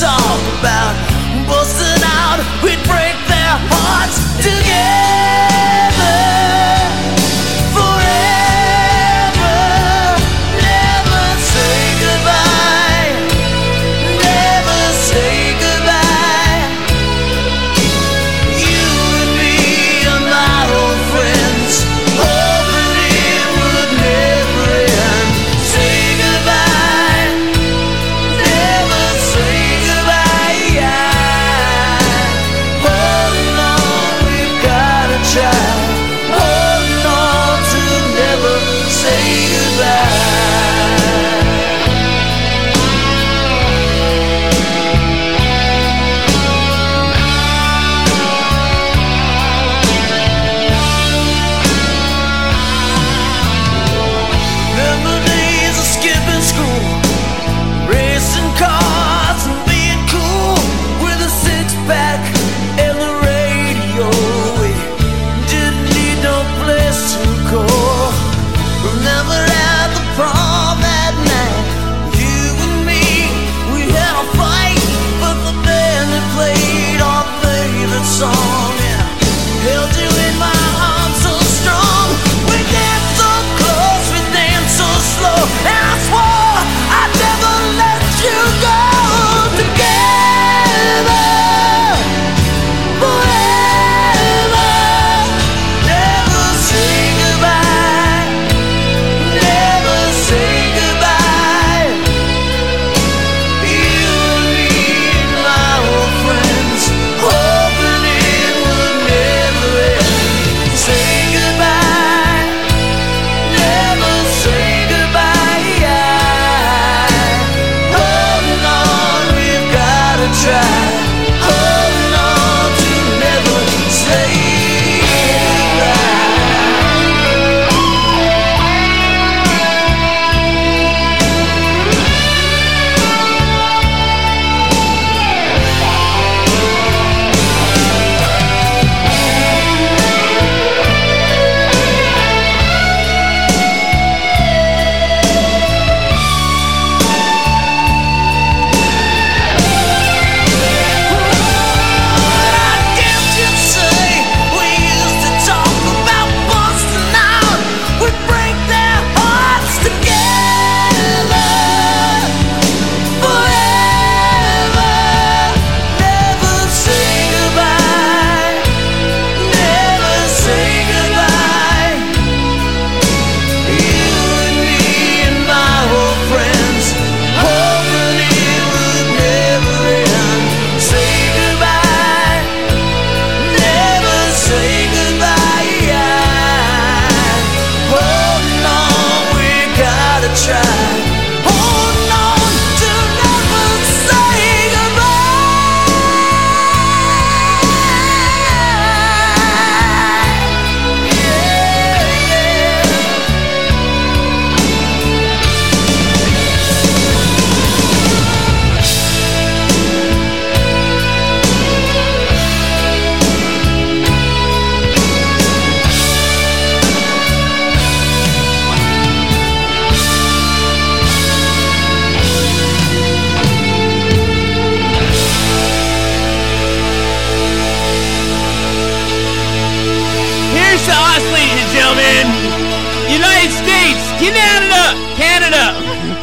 [0.02, 0.91] talk about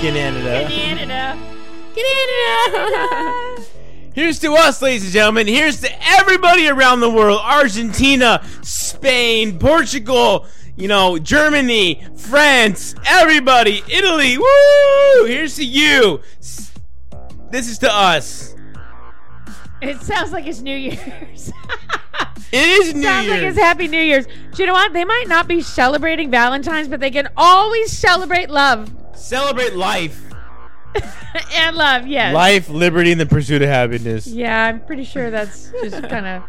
[0.09, 0.67] Canada!
[0.67, 1.37] Canada.
[1.93, 2.57] Canada.
[2.73, 3.61] Canada.
[4.15, 5.45] Here's to us, ladies and gentlemen.
[5.45, 14.39] Here's to everybody around the world Argentina, Spain, Portugal, you know, Germany, France, everybody, Italy.
[14.39, 15.25] Woo!
[15.25, 16.21] Here's to you.
[17.51, 18.55] This is to us.
[19.79, 21.51] it sounds like it's New Year's.
[22.51, 23.13] It is New Year's.
[23.13, 24.25] sounds like it's Happy New Year's.
[24.25, 24.91] Do you know what?
[24.91, 30.23] They might not be celebrating Valentine's, but they can always celebrate love Celebrate life.
[31.53, 32.07] and love.
[32.07, 32.33] Yes.
[32.33, 34.25] Life, liberty, and the pursuit of happiness.
[34.27, 36.43] Yeah, I'm pretty sure that's just kind of.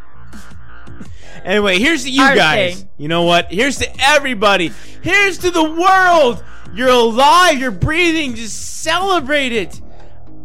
[1.44, 2.80] Anyway, here's to you Our guys.
[2.80, 2.88] thing.
[2.98, 3.51] You know what?
[3.51, 4.72] Here's to everybody.
[5.02, 6.44] Here's to the world.
[6.74, 7.59] You're alive.
[7.59, 8.34] You're breathing.
[8.34, 9.80] Just celebrate it.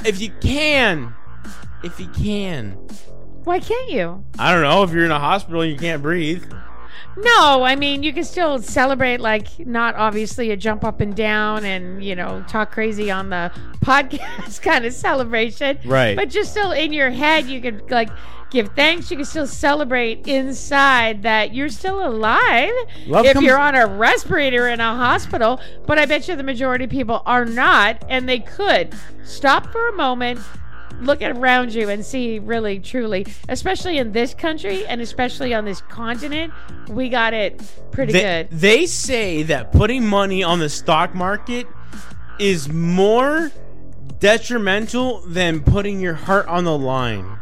[0.05, 1.13] If you can.
[1.83, 2.71] If you can.
[3.43, 4.25] Why can't you?
[4.39, 4.83] I don't know.
[4.83, 6.43] If you're in a hospital you can't breathe.
[7.17, 11.63] No, I mean you can still celebrate like not obviously a jump up and down
[11.63, 13.51] and you know talk crazy on the
[13.81, 15.79] podcast kind of celebration.
[15.85, 16.15] Right.
[16.15, 18.09] But just still in your head you could like
[18.51, 19.09] give thanks.
[19.11, 22.73] You can still celebrate inside that you're still alive.
[23.07, 26.43] Love if comes- you're on a respirator in a hospital, but I bet you the
[26.43, 28.93] majority of people are not and they could
[29.23, 30.39] stop for a moment
[31.01, 35.81] look around you and see really truly especially in this country and especially on this
[35.81, 36.53] continent
[36.89, 37.61] we got it
[37.91, 41.67] pretty They, good they say that putting money on the stock market
[42.39, 43.51] is more
[44.19, 47.39] detrimental than putting your heart on the line.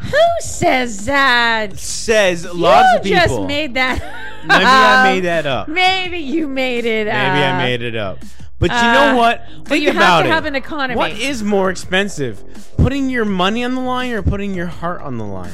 [0.00, 3.18] who says that Says you lots of people.
[3.18, 3.98] You just made that
[4.46, 5.68] Maybe I made that up.
[5.68, 7.54] maybe you made it Maybe up.
[7.54, 8.18] I made it up.
[8.60, 9.44] But you Uh, know what?
[9.58, 10.32] but Think you have about to it.
[10.32, 10.96] have an economy.
[10.96, 12.42] What is more expensive?
[12.76, 15.52] Putting your money on the line or putting your heart on the line?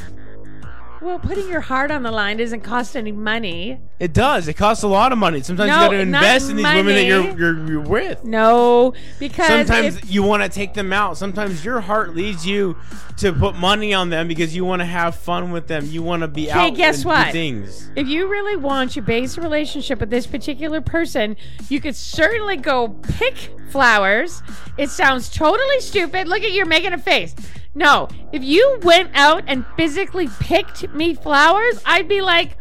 [1.04, 4.48] Well putting your heart on the line doesn't cost any money It does.
[4.48, 5.40] It costs a lot of money.
[5.42, 8.24] Sometimes No, you got to invest in these women that you're you're, you're with.
[8.24, 11.16] no because Sometimes if- you want to take them out.
[11.18, 12.76] Sometimes your heart leads you
[13.18, 15.86] to put money on them because you want to have fun with them.
[15.86, 17.30] You want to be Okay, out guess what?
[17.32, 17.88] things.
[17.94, 21.36] If you really want to base a relationship with this particular person,
[21.68, 24.42] you could certainly go pick flowers.
[24.78, 26.26] It sounds totally stupid.
[26.28, 27.34] Look at you're making a face.
[27.76, 32.56] No, if you went out and physically picked me flowers, I'd be like,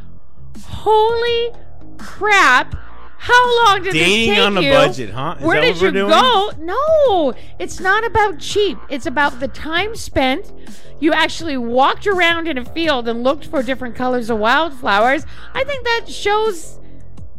[0.65, 1.51] holy
[1.97, 2.76] crap.
[3.18, 4.72] How long did Dating this take on a you?
[4.73, 5.35] budget, huh?
[5.39, 6.10] Is Where that did you doing?
[6.10, 6.51] go?
[6.60, 8.77] No, it's not about cheap.
[8.89, 10.51] It's about the time spent.
[10.99, 15.26] You actually walked around in a field and looked for different colors of wildflowers.
[15.53, 16.81] I think that shows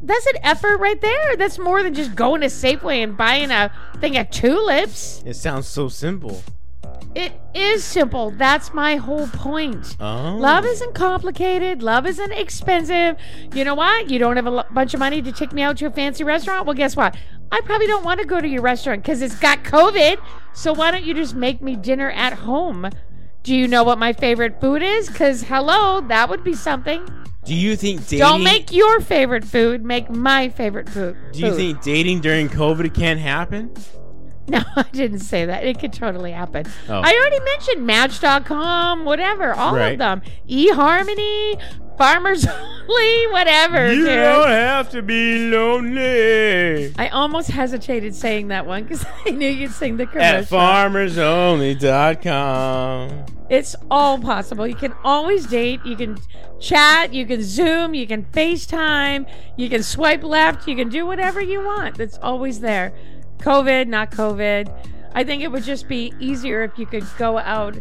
[0.03, 1.37] that's an effort right there.
[1.37, 5.23] That's more than just going to Safeway and buying a thing of tulips.
[5.27, 6.43] It sounds so simple.
[7.15, 8.33] It is simple.
[8.33, 9.97] That's my whole point.
[10.01, 10.37] Oh.
[10.37, 11.83] Love isn't complicated.
[11.83, 13.17] Love isn't expensive.
[13.55, 14.11] You know what?
[14.11, 16.67] You don't have a bunch of money to take me out to a fancy restaurant?
[16.67, 17.17] Well, guess what?
[17.53, 20.19] I probably don't want to go to your restaurant because it's got COVID.
[20.55, 22.91] So why don't you just make me dinner at home?
[23.45, 25.09] Do you know what my favorite food is?
[25.09, 27.07] Because, hello, that would be something.
[27.45, 28.19] Do you think dating?
[28.21, 31.17] Don't make your favorite food, make my favorite food.
[31.33, 31.57] Do you food.
[31.57, 33.73] think dating during COVID can't happen?
[34.49, 35.65] No, I didn't say that.
[35.65, 36.67] It could totally happen.
[36.89, 37.01] Oh.
[37.03, 39.93] I already mentioned Match.com, whatever, all Right.
[39.93, 40.21] of them.
[40.49, 41.59] eHarmony,
[41.97, 42.45] Farmers
[42.89, 43.91] Only, whatever.
[43.91, 44.17] You dude.
[44.17, 46.93] don't have to be lonely.
[46.99, 50.11] I almost hesitated saying that one because I knew you'd sing the At
[50.49, 50.59] commercial.
[50.59, 53.25] farmersonly.com.
[53.49, 54.67] it's all possible.
[54.67, 55.81] You can always date.
[55.85, 56.19] You can
[56.61, 57.13] chat.
[57.15, 57.95] You can Zoom.
[57.95, 59.27] You can FaceTime.
[59.57, 60.67] You can swipe left.
[60.69, 61.97] You can do whatever you want.
[61.99, 62.93] That's always there.
[63.39, 64.73] COVID, not COVID.
[65.15, 67.79] I think it would just be easier if you could go out,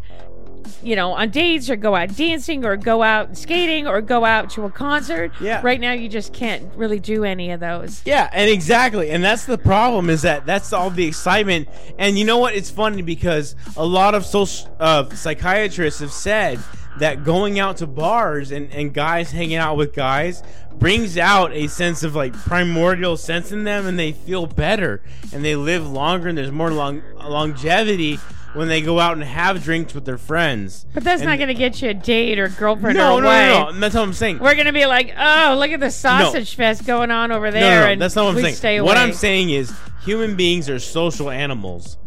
[0.83, 4.51] you know, on dates or go out dancing or go out skating or go out
[4.51, 5.31] to a concert.
[5.41, 5.61] Yeah.
[5.63, 8.03] Right now, you just can't really do any of those.
[8.05, 11.69] Yeah, and exactly, and that's the problem is that that's all the excitement.
[11.97, 12.53] And you know what?
[12.53, 16.59] It's funny because a lot of social uh, psychiatrists have said
[16.99, 20.43] that going out to bars and, and guys hanging out with guys
[20.75, 25.01] brings out a sense of like primordial sense in them, and they feel better
[25.33, 28.19] and they live longer, and there's more long longevity
[28.53, 30.85] when they go out and have drinks with their friends.
[30.93, 33.27] But that's And- not going to get you a date or girlfriend No, or no,
[33.27, 33.49] wife.
[33.49, 34.37] no, no, That's what I'm saying.
[34.39, 37.61] We're gonna be like, oh, look at the sausage fest going on over there.
[37.61, 38.55] No, no, no, and that's not what I'm saying.
[38.55, 38.95] Stay What.
[38.97, 41.97] I'm saying is human beings are social animals.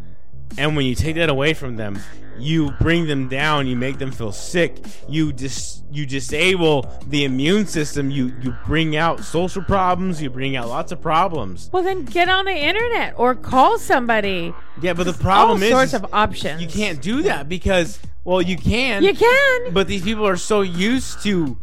[0.56, 1.98] And when you take that away from them,
[2.38, 7.66] you bring them down, you make them feel sick, you dis- you disable the immune
[7.66, 11.70] system, you you bring out social problems, you bring out lots of problems.
[11.72, 14.54] Well, then get on the internet or call somebody.
[14.80, 16.60] Yeah, but the problem All is sorts of options.
[16.60, 19.02] you can't do that because well, you can.
[19.04, 19.72] You can.
[19.72, 21.56] But these people are so used to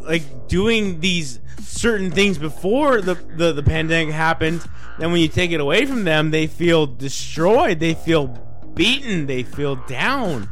[0.00, 4.62] like doing these certain things before the, the the pandemic happened.
[4.98, 7.80] Then when you take it away from them, they feel destroyed.
[7.80, 8.36] They feel
[8.80, 9.26] beaten.
[9.26, 10.48] They feel down.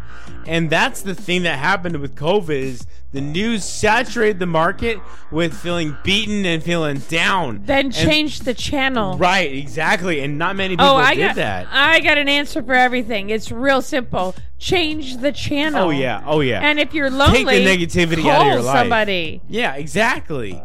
[0.47, 4.99] And that's the thing that happened with COVID is the news saturated the market
[5.31, 7.63] with feeling beaten and feeling down.
[7.65, 9.17] Then And- change the channel.
[9.17, 10.21] Right, exactly.
[10.21, 11.67] And not many people Oh, I did got that.
[11.71, 13.31] I got an answer for everything.
[13.31, 14.35] It's real simple.
[14.59, 15.87] Change the channel.
[15.87, 16.61] oh yeah, oh yeah.
[16.61, 18.79] And if you're lonely, Take the negativity call out of your life.
[18.81, 19.41] somebody.
[19.49, 20.61] yeah, exactly.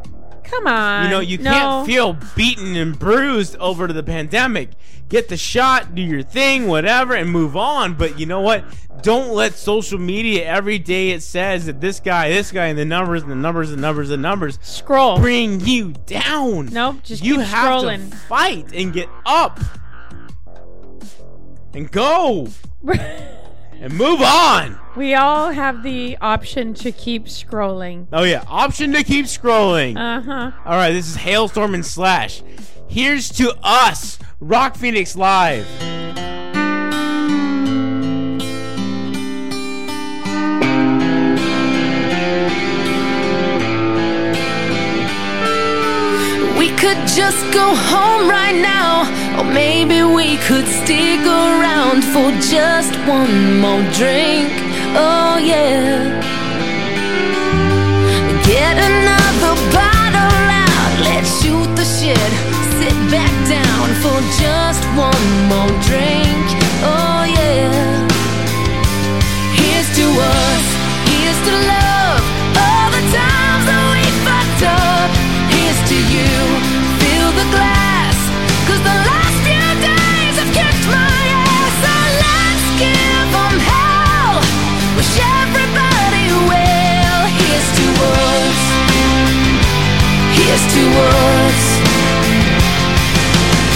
[0.55, 1.03] Come on.
[1.05, 1.51] You know, you No.
[1.51, 4.69] can't feel beaten and bruised over to the pandemic.
[5.09, 7.93] Get the shot, do your thing, whatever, and move on.
[7.93, 8.63] But you know what?
[9.01, 12.85] Don't let social media every day it says that this guy, this guy, and the
[12.85, 15.19] numbers, and the numbers, and numbers, and numbers scroll.
[15.19, 16.67] bring you down.
[16.67, 18.09] Nope, just you keep have scrolling.
[18.11, 19.59] to fight and get up
[21.73, 22.47] and go
[23.83, 24.79] and move on.
[24.95, 28.07] we all have the option to keep scrolling.
[28.13, 29.97] Oh yeah, option to keep scrolling.
[29.97, 30.51] Uh huh.
[30.65, 32.41] All right, this is Halestorm and Slash.
[32.87, 35.67] Here's to us, Rock Phoenix Live.
[47.15, 49.05] Just go home right now,
[49.37, 54.49] or maybe we could stick around for just one more drink.
[54.97, 56.09] Oh, yeah.
[58.43, 62.31] Get another bottle out, let's shoot the shit.
[62.81, 66.45] Sit back down for just one more drink.
[66.81, 68.09] Oh, yeah.
[69.53, 70.52] Here's to us,
[90.53, 91.63] here's to us.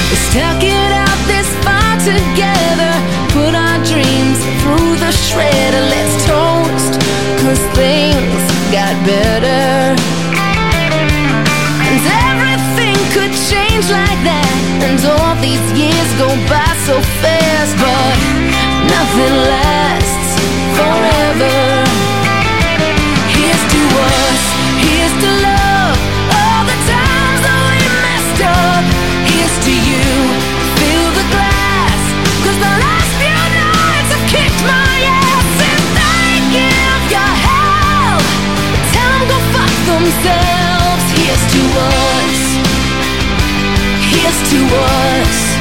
[0.09, 2.93] We stuck it out this far together.
[3.33, 5.83] Put our dreams through the shredder.
[5.93, 6.93] Let's toast,
[7.41, 9.95] cause things got better.
[11.87, 11.99] And
[12.29, 14.53] everything could change like that.
[14.85, 17.73] And all these years go by so fast.
[17.81, 18.15] But
[18.93, 19.86] nothing lasts
[44.27, 45.56] here's to us.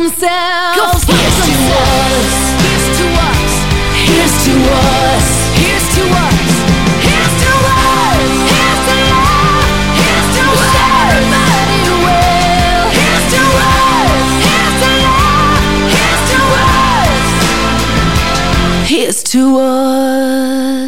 [0.00, 1.04] Themselves.
[1.04, 3.52] here's to us, here's to us,
[4.08, 5.28] here's to us,
[5.60, 6.64] here's to us,
[7.04, 8.34] here's to us,
[10.00, 11.34] here's to here's to.
[12.96, 14.92] Here's to us, here's to
[15.92, 17.28] here's to us,
[18.88, 20.79] here's to us.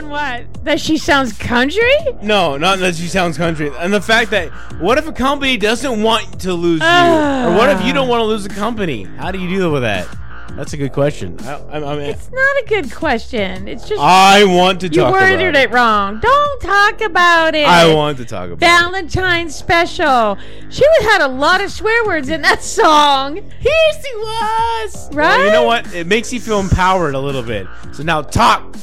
[0.00, 0.64] On what?
[0.64, 1.92] That she sounds country?
[2.22, 3.70] No, not that she sounds country.
[3.78, 4.48] And the fact that
[4.80, 6.86] what if a company doesn't want to lose you?
[6.86, 9.04] Or what if you don't want to lose a company?
[9.04, 10.08] How do you deal with that?
[10.52, 11.38] That's a good question.
[11.40, 13.68] I, I, I mean, It's not a good question.
[13.68, 16.20] It's just I want to you talk worded about it wrong.
[16.20, 17.66] Don't talk about it.
[17.68, 18.60] I want to talk about it.
[18.60, 20.38] Valentine's special.
[20.70, 23.36] She had a lot of swear words in that song.
[23.36, 25.14] Here she was.
[25.14, 25.36] Right?
[25.36, 25.94] Well, you know what?
[25.94, 27.66] It makes you feel empowered a little bit.
[27.92, 28.76] So now talk.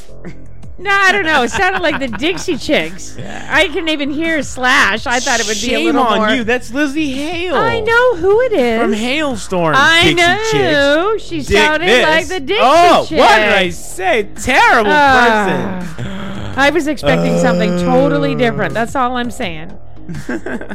[0.80, 1.42] No, I don't know.
[1.44, 3.18] It sounded like the Dixie Chicks.
[3.18, 5.08] I couldn't even hear Slash.
[5.08, 6.30] I thought it would be a Shame little on more.
[6.30, 6.44] you.
[6.44, 7.56] That's Lzzy Hale.
[7.56, 8.80] I know who it is.
[8.82, 9.74] From Halestorm.
[9.76, 11.14] I Dixie know.
[11.18, 11.24] Chicks.
[11.28, 12.06] She Dick sounded this.
[12.06, 13.20] like the Dixie Oh, Chicks.
[13.20, 14.24] what did I say?
[14.36, 15.96] Terrible Ah.
[15.98, 16.08] person.
[16.60, 18.74] I was expecting something totally different.
[18.76, 19.78] That's all I'm saying.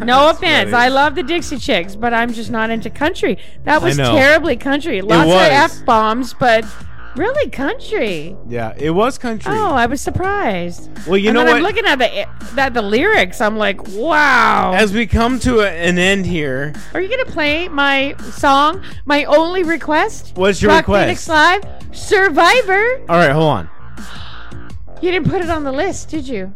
[0.03, 0.73] No offense.
[0.75, 3.39] I love the Dixie Chicks, but I'm just not into country.
[3.65, 4.13] That was know.
[4.15, 5.01] terribly country.
[5.01, 5.47] Lots was.
[5.47, 6.65] of F bombs, but
[7.16, 8.34] Really country.
[8.49, 9.52] Yeah, it was country.
[9.55, 10.89] Oh, I was surprised.
[11.07, 11.57] well, you and know then what?
[11.57, 13.41] I'm looking at the at the lyrics.
[13.41, 14.73] I'm like, wow.
[14.74, 18.82] As we come to a, an end here, Are you gonna play my song?
[19.05, 20.32] My only request?
[20.36, 21.26] What's your Rock request?
[21.26, 23.00] Phoenix Live, Survivor.
[23.10, 23.70] all right, hold on.
[25.02, 26.55] You didn't put it on the list, did you?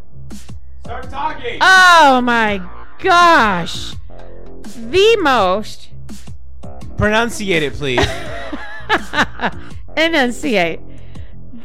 [0.84, 1.58] Start talking.
[1.60, 2.62] Oh my
[3.00, 3.92] gosh.
[4.62, 5.88] The most
[6.96, 8.06] Pronunciate it, please.
[9.96, 10.80] enunciate.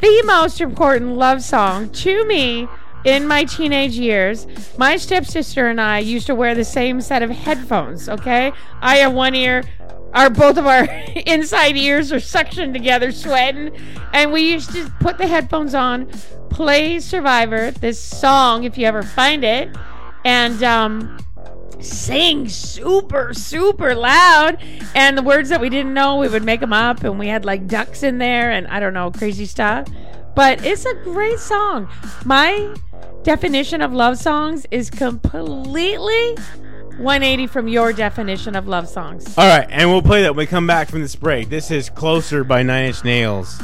[0.01, 2.67] The most important love song to me
[3.03, 4.47] in my teenage years.
[4.77, 8.51] My stepsister and I used to wear the same set of headphones, okay?
[8.81, 9.63] I have one ear,
[10.13, 10.83] our both of our
[11.25, 13.75] inside ears are suctioned together, sweating,
[14.13, 16.07] and we used to put the headphones on,
[16.49, 19.75] play Survivor, this song if you ever find it,
[20.25, 21.17] and um
[21.81, 24.57] sing super super loud
[24.95, 27.45] and the words that we didn't know we would make them up and we had
[27.45, 29.87] like ducks in there and i don't know crazy stuff
[30.35, 31.89] but it's a great song
[32.25, 32.73] my
[33.23, 36.35] definition of love songs is completely
[36.97, 40.45] 180 from your definition of love songs all right, and we'll play that when we
[40.45, 41.49] come back from this break.
[41.49, 43.59] This is Closer by Nine Inch Nails.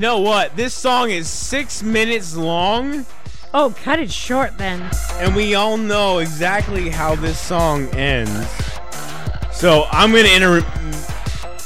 [0.00, 0.56] You know what?
[0.56, 3.04] This song is six minutes long,
[3.52, 4.88] Oh, cut it short then.
[5.18, 8.32] and we all know exactly how this song ends.
[9.52, 10.64] So I'm gonna inter-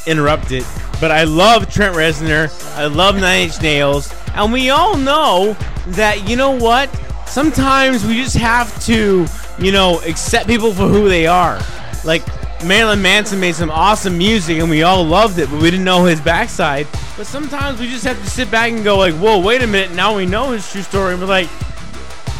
[0.09, 0.67] interrupt it.
[1.01, 2.51] But I love Trent Reznor.
[2.77, 5.57] I love Nine Inch Nails, and we all know
[5.91, 6.91] that you know what?
[7.29, 9.27] Sometimes we just have to,
[9.61, 11.61] you know, accept people for who they are.
[12.05, 12.25] Like
[12.65, 16.05] Marilyn Manson made some awesome music, and we all loved it, but we didn't know
[16.05, 16.89] his backside.
[17.17, 19.93] But sometimes we just have to sit back and go like, "Whoa, wait a minute!
[19.93, 21.49] Now we know his true story." And we're like,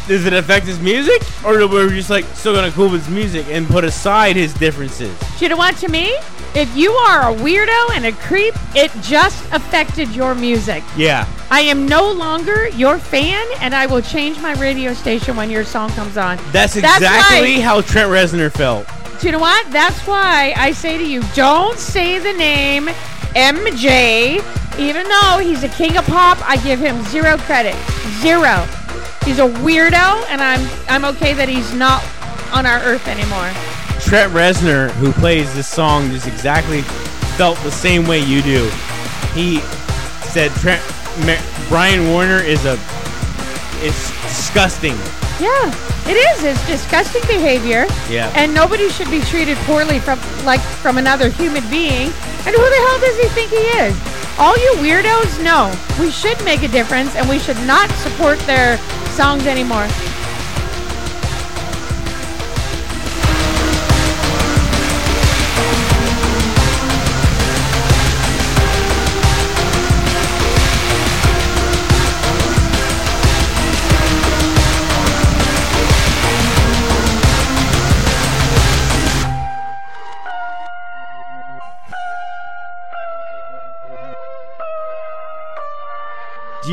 [0.07, 3.13] does it affect his music, or are we just like still gonna cool with his
[3.13, 5.15] music and put aside his differences?
[5.41, 6.15] You know what to me?
[6.53, 10.83] If you are a weirdo and a creep, it just affected your music.
[10.95, 15.49] Yeah, I am no longer your fan, and I will change my radio station when
[15.49, 16.37] your song comes on.
[16.51, 17.61] that's That's exactly right.
[17.63, 18.87] how Trent Reznor felt.
[19.19, 19.71] Do you know what?
[19.71, 22.89] That's why I say to you, don't say the name
[23.35, 24.41] MJ.
[24.79, 27.75] Even though he's a king of pop, I give him zero credit.
[28.19, 28.67] Zero.
[29.23, 32.03] He's a weirdo, and I'm I'm okay that he's not
[32.53, 33.51] on our earth anymore.
[34.01, 36.81] Trent Reznor, who plays this song, just exactly
[37.37, 38.69] felt the same way you do.
[39.33, 39.59] He
[40.29, 40.81] said Trent
[41.69, 42.77] Brian Warner is a
[43.81, 44.95] it's disgusting.
[45.39, 45.67] Yeah,
[46.07, 46.43] it is.
[46.43, 47.87] It's disgusting behavior.
[48.09, 48.31] Yeah.
[48.35, 52.11] And nobody should be treated poorly from like from another human being.
[52.45, 53.95] And who the hell does he think he is?
[54.37, 55.73] All you weirdos, no.
[55.99, 58.77] We should make a difference and we should not support their
[59.15, 59.87] songs anymore.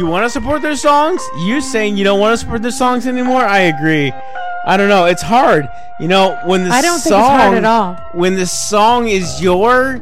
[0.03, 1.23] You want to support their songs?
[1.39, 3.43] You saying you don't want to support their songs anymore?
[3.43, 4.13] I agree.
[4.65, 5.05] I don't know.
[5.07, 5.69] It's hard.
[6.01, 7.95] You know, when the I don't think song, it's hard at all.
[8.15, 9.99] When the song is your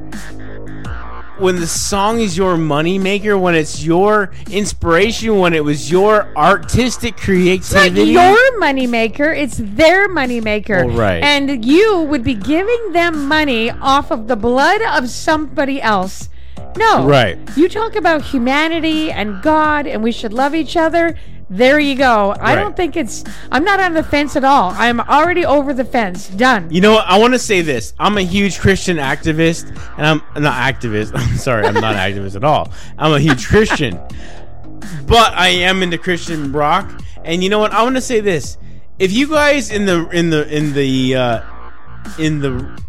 [1.39, 7.15] when the song is your moneymaker, when it's your inspiration, when it was your artistic
[7.27, 8.13] It's not creativity.
[8.13, 10.87] your moneymaker, it's their moneymaker.
[10.87, 11.23] Well, right.
[11.23, 16.29] And you would be giving them money off of the blood of somebody else.
[16.77, 17.07] No.
[17.07, 17.39] Right.
[17.57, 21.17] You talk about humanity and God and we should love each other.
[21.53, 22.31] There you go.
[22.39, 22.55] I Right.
[22.55, 24.71] don't think it's I'm not on the fence at all.
[24.79, 26.29] I'm already over the fence.
[26.29, 26.69] Done.
[26.71, 27.07] You know what?
[27.09, 27.93] I want to say this.
[27.99, 29.69] I'm a huge Christian activist,
[29.99, 31.11] and I'm not activist.
[31.17, 32.71] I'm sorry, I'm not activist at all.
[32.99, 33.99] I'm a huge Christian,
[35.07, 36.89] but I am into Christian rock.
[37.25, 37.73] And you know what?
[37.73, 38.57] I want to say this.
[39.01, 41.43] If you guys in the in the in the uh,
[42.19, 42.81] in the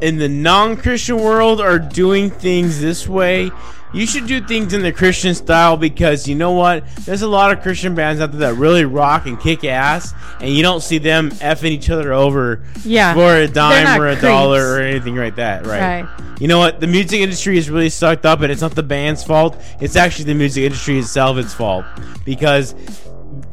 [0.00, 3.50] in the non-Christian world are doing things this way,
[3.92, 6.84] you should do things in the Christian style because you know what?
[7.04, 10.50] There's a lot of Christian bands out there that really rock and kick ass, and
[10.50, 13.14] you don't see them effing each other over Yeah.
[13.14, 14.22] for a dime or a creeps.
[14.22, 16.02] dollar or anything like that, right?
[16.02, 16.08] Right.
[16.40, 16.80] You know what?
[16.80, 19.56] The music industry is really sucked up, and it's not the band's fault.
[19.80, 21.84] It's actually the music industry itself its fault
[22.24, 22.74] because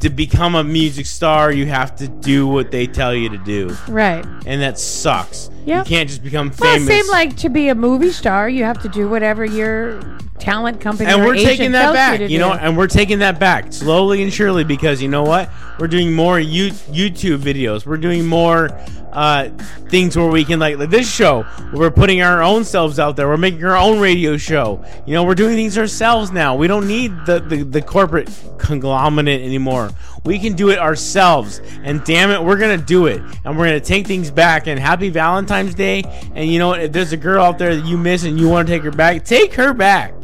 [0.02, 3.74] to become a music star, you have to do what they tell you to do,
[3.88, 4.24] Right.
[4.46, 5.48] and that sucks.
[5.64, 5.86] Yep.
[5.86, 6.88] You can't just become famous.
[6.88, 10.00] Well, same like to be a movie star, you have to do whatever your
[10.40, 13.72] talent company and we're taking that back, you, you, know, and we're taking that back
[13.72, 15.48] slowly and surely because you know what?
[15.78, 17.86] We're doing more you, YouTube videos.
[17.86, 18.70] We're doing more
[19.12, 19.50] uh,
[19.88, 21.46] things where we can like, like this show.
[21.72, 23.28] We're putting our own selves out there.
[23.28, 24.84] We're making our own radio show.
[25.06, 26.56] You know, we're doing things ourselves now.
[26.56, 29.90] We don't need the the, the corporate conglomerate anymore.
[30.24, 31.60] We can do it ourselves.
[31.82, 33.22] And damn it, we're gonna do it.
[33.44, 34.66] And we're gonna take things back.
[34.66, 36.02] And happy Valentine's Day.
[36.34, 36.80] And you know what?
[36.80, 38.90] If there's a girl out there that you miss and you want to take her
[38.90, 40.14] back, take her back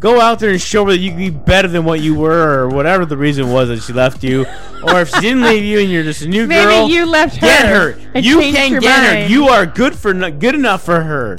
[0.00, 2.60] go out there and show her that you can be better than what you were,
[2.64, 4.46] or whatever the reason was that she left you,
[4.84, 7.36] or if she didn't leave you and you're just a new Maybe girl, you left
[7.36, 7.40] her.
[7.40, 8.20] get her.
[8.20, 9.26] You can get her.
[9.26, 11.38] You are good for good enough for her.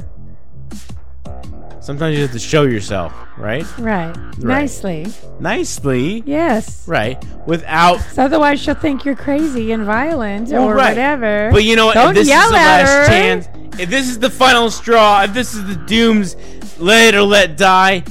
[1.89, 3.65] Sometimes you have to show yourself, right?
[3.79, 4.15] Right.
[4.37, 5.07] Nicely.
[5.39, 6.87] Nicely, Yes.
[6.87, 7.17] right?
[7.47, 7.99] Without.
[8.13, 10.89] So otherwise she'll think you're crazy and violent Well, or right.
[10.89, 11.49] whatever.
[11.51, 11.95] But you know what?
[11.95, 13.05] Don't if this yell is the at last her.
[13.07, 13.47] chance,
[13.79, 16.35] if this is the final straw, if this is the dooms,
[16.77, 18.03] let it or let die,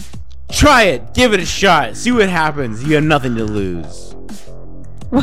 [0.50, 1.15] try it.
[1.15, 1.94] Give it a shot.
[1.97, 2.82] See what happens.
[2.82, 4.16] You have nothing to lose.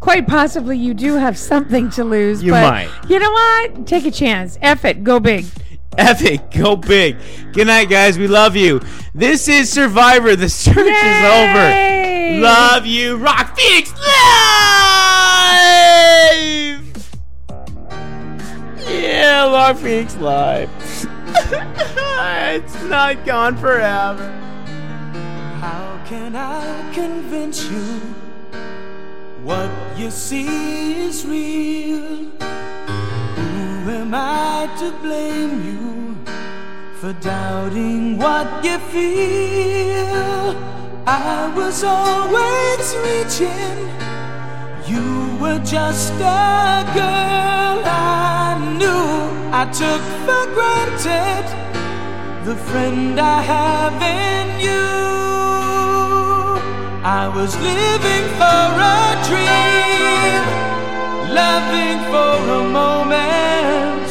[0.00, 2.42] Quite possibly you do have something to lose.
[2.42, 2.90] You but might.
[3.08, 3.86] You know what?
[3.86, 4.58] Take a chance.
[4.60, 5.02] F it.
[5.02, 5.46] Go big.
[5.98, 6.50] epic.
[6.50, 7.16] Go big.
[7.52, 8.18] Good night, guys.
[8.18, 8.80] We love you.
[9.14, 10.34] This is Survivor.
[10.34, 10.82] The search Yay!
[10.82, 12.42] is over.
[12.42, 13.16] Love you.
[13.16, 14.04] Rock Phoenix Live!
[18.88, 20.70] Yeah, Rock Phoenix Live.
[22.54, 24.30] it's not gone forever.
[25.60, 28.00] How can I convince you
[29.44, 32.30] what you see is real?
[33.94, 36.16] am I to blame you
[37.00, 40.44] for doubting what you feel?
[41.06, 43.76] I was always reaching,
[44.92, 45.06] you
[45.40, 49.06] were just a girl I knew.
[49.60, 51.44] I took for granted
[52.44, 54.86] the friend I have in you.
[57.04, 58.64] I was living for
[58.96, 60.63] a dream.
[61.34, 64.08] Loving for a moment,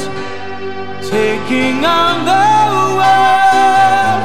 [1.09, 2.47] taking on the
[2.99, 4.23] world.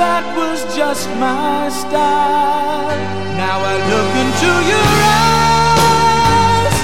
[0.00, 2.96] That was just my style.
[3.36, 6.76] Now I look into your eyes,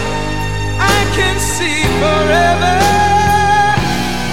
[0.79, 2.77] I can see forever.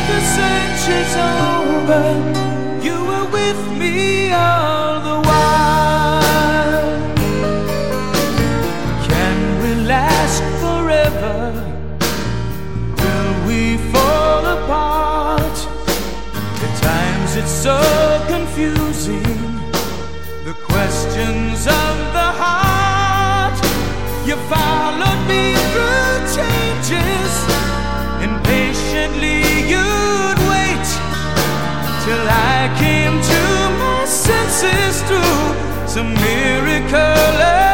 [0.09, 2.36] The search is over.
[35.97, 37.66] a miracle.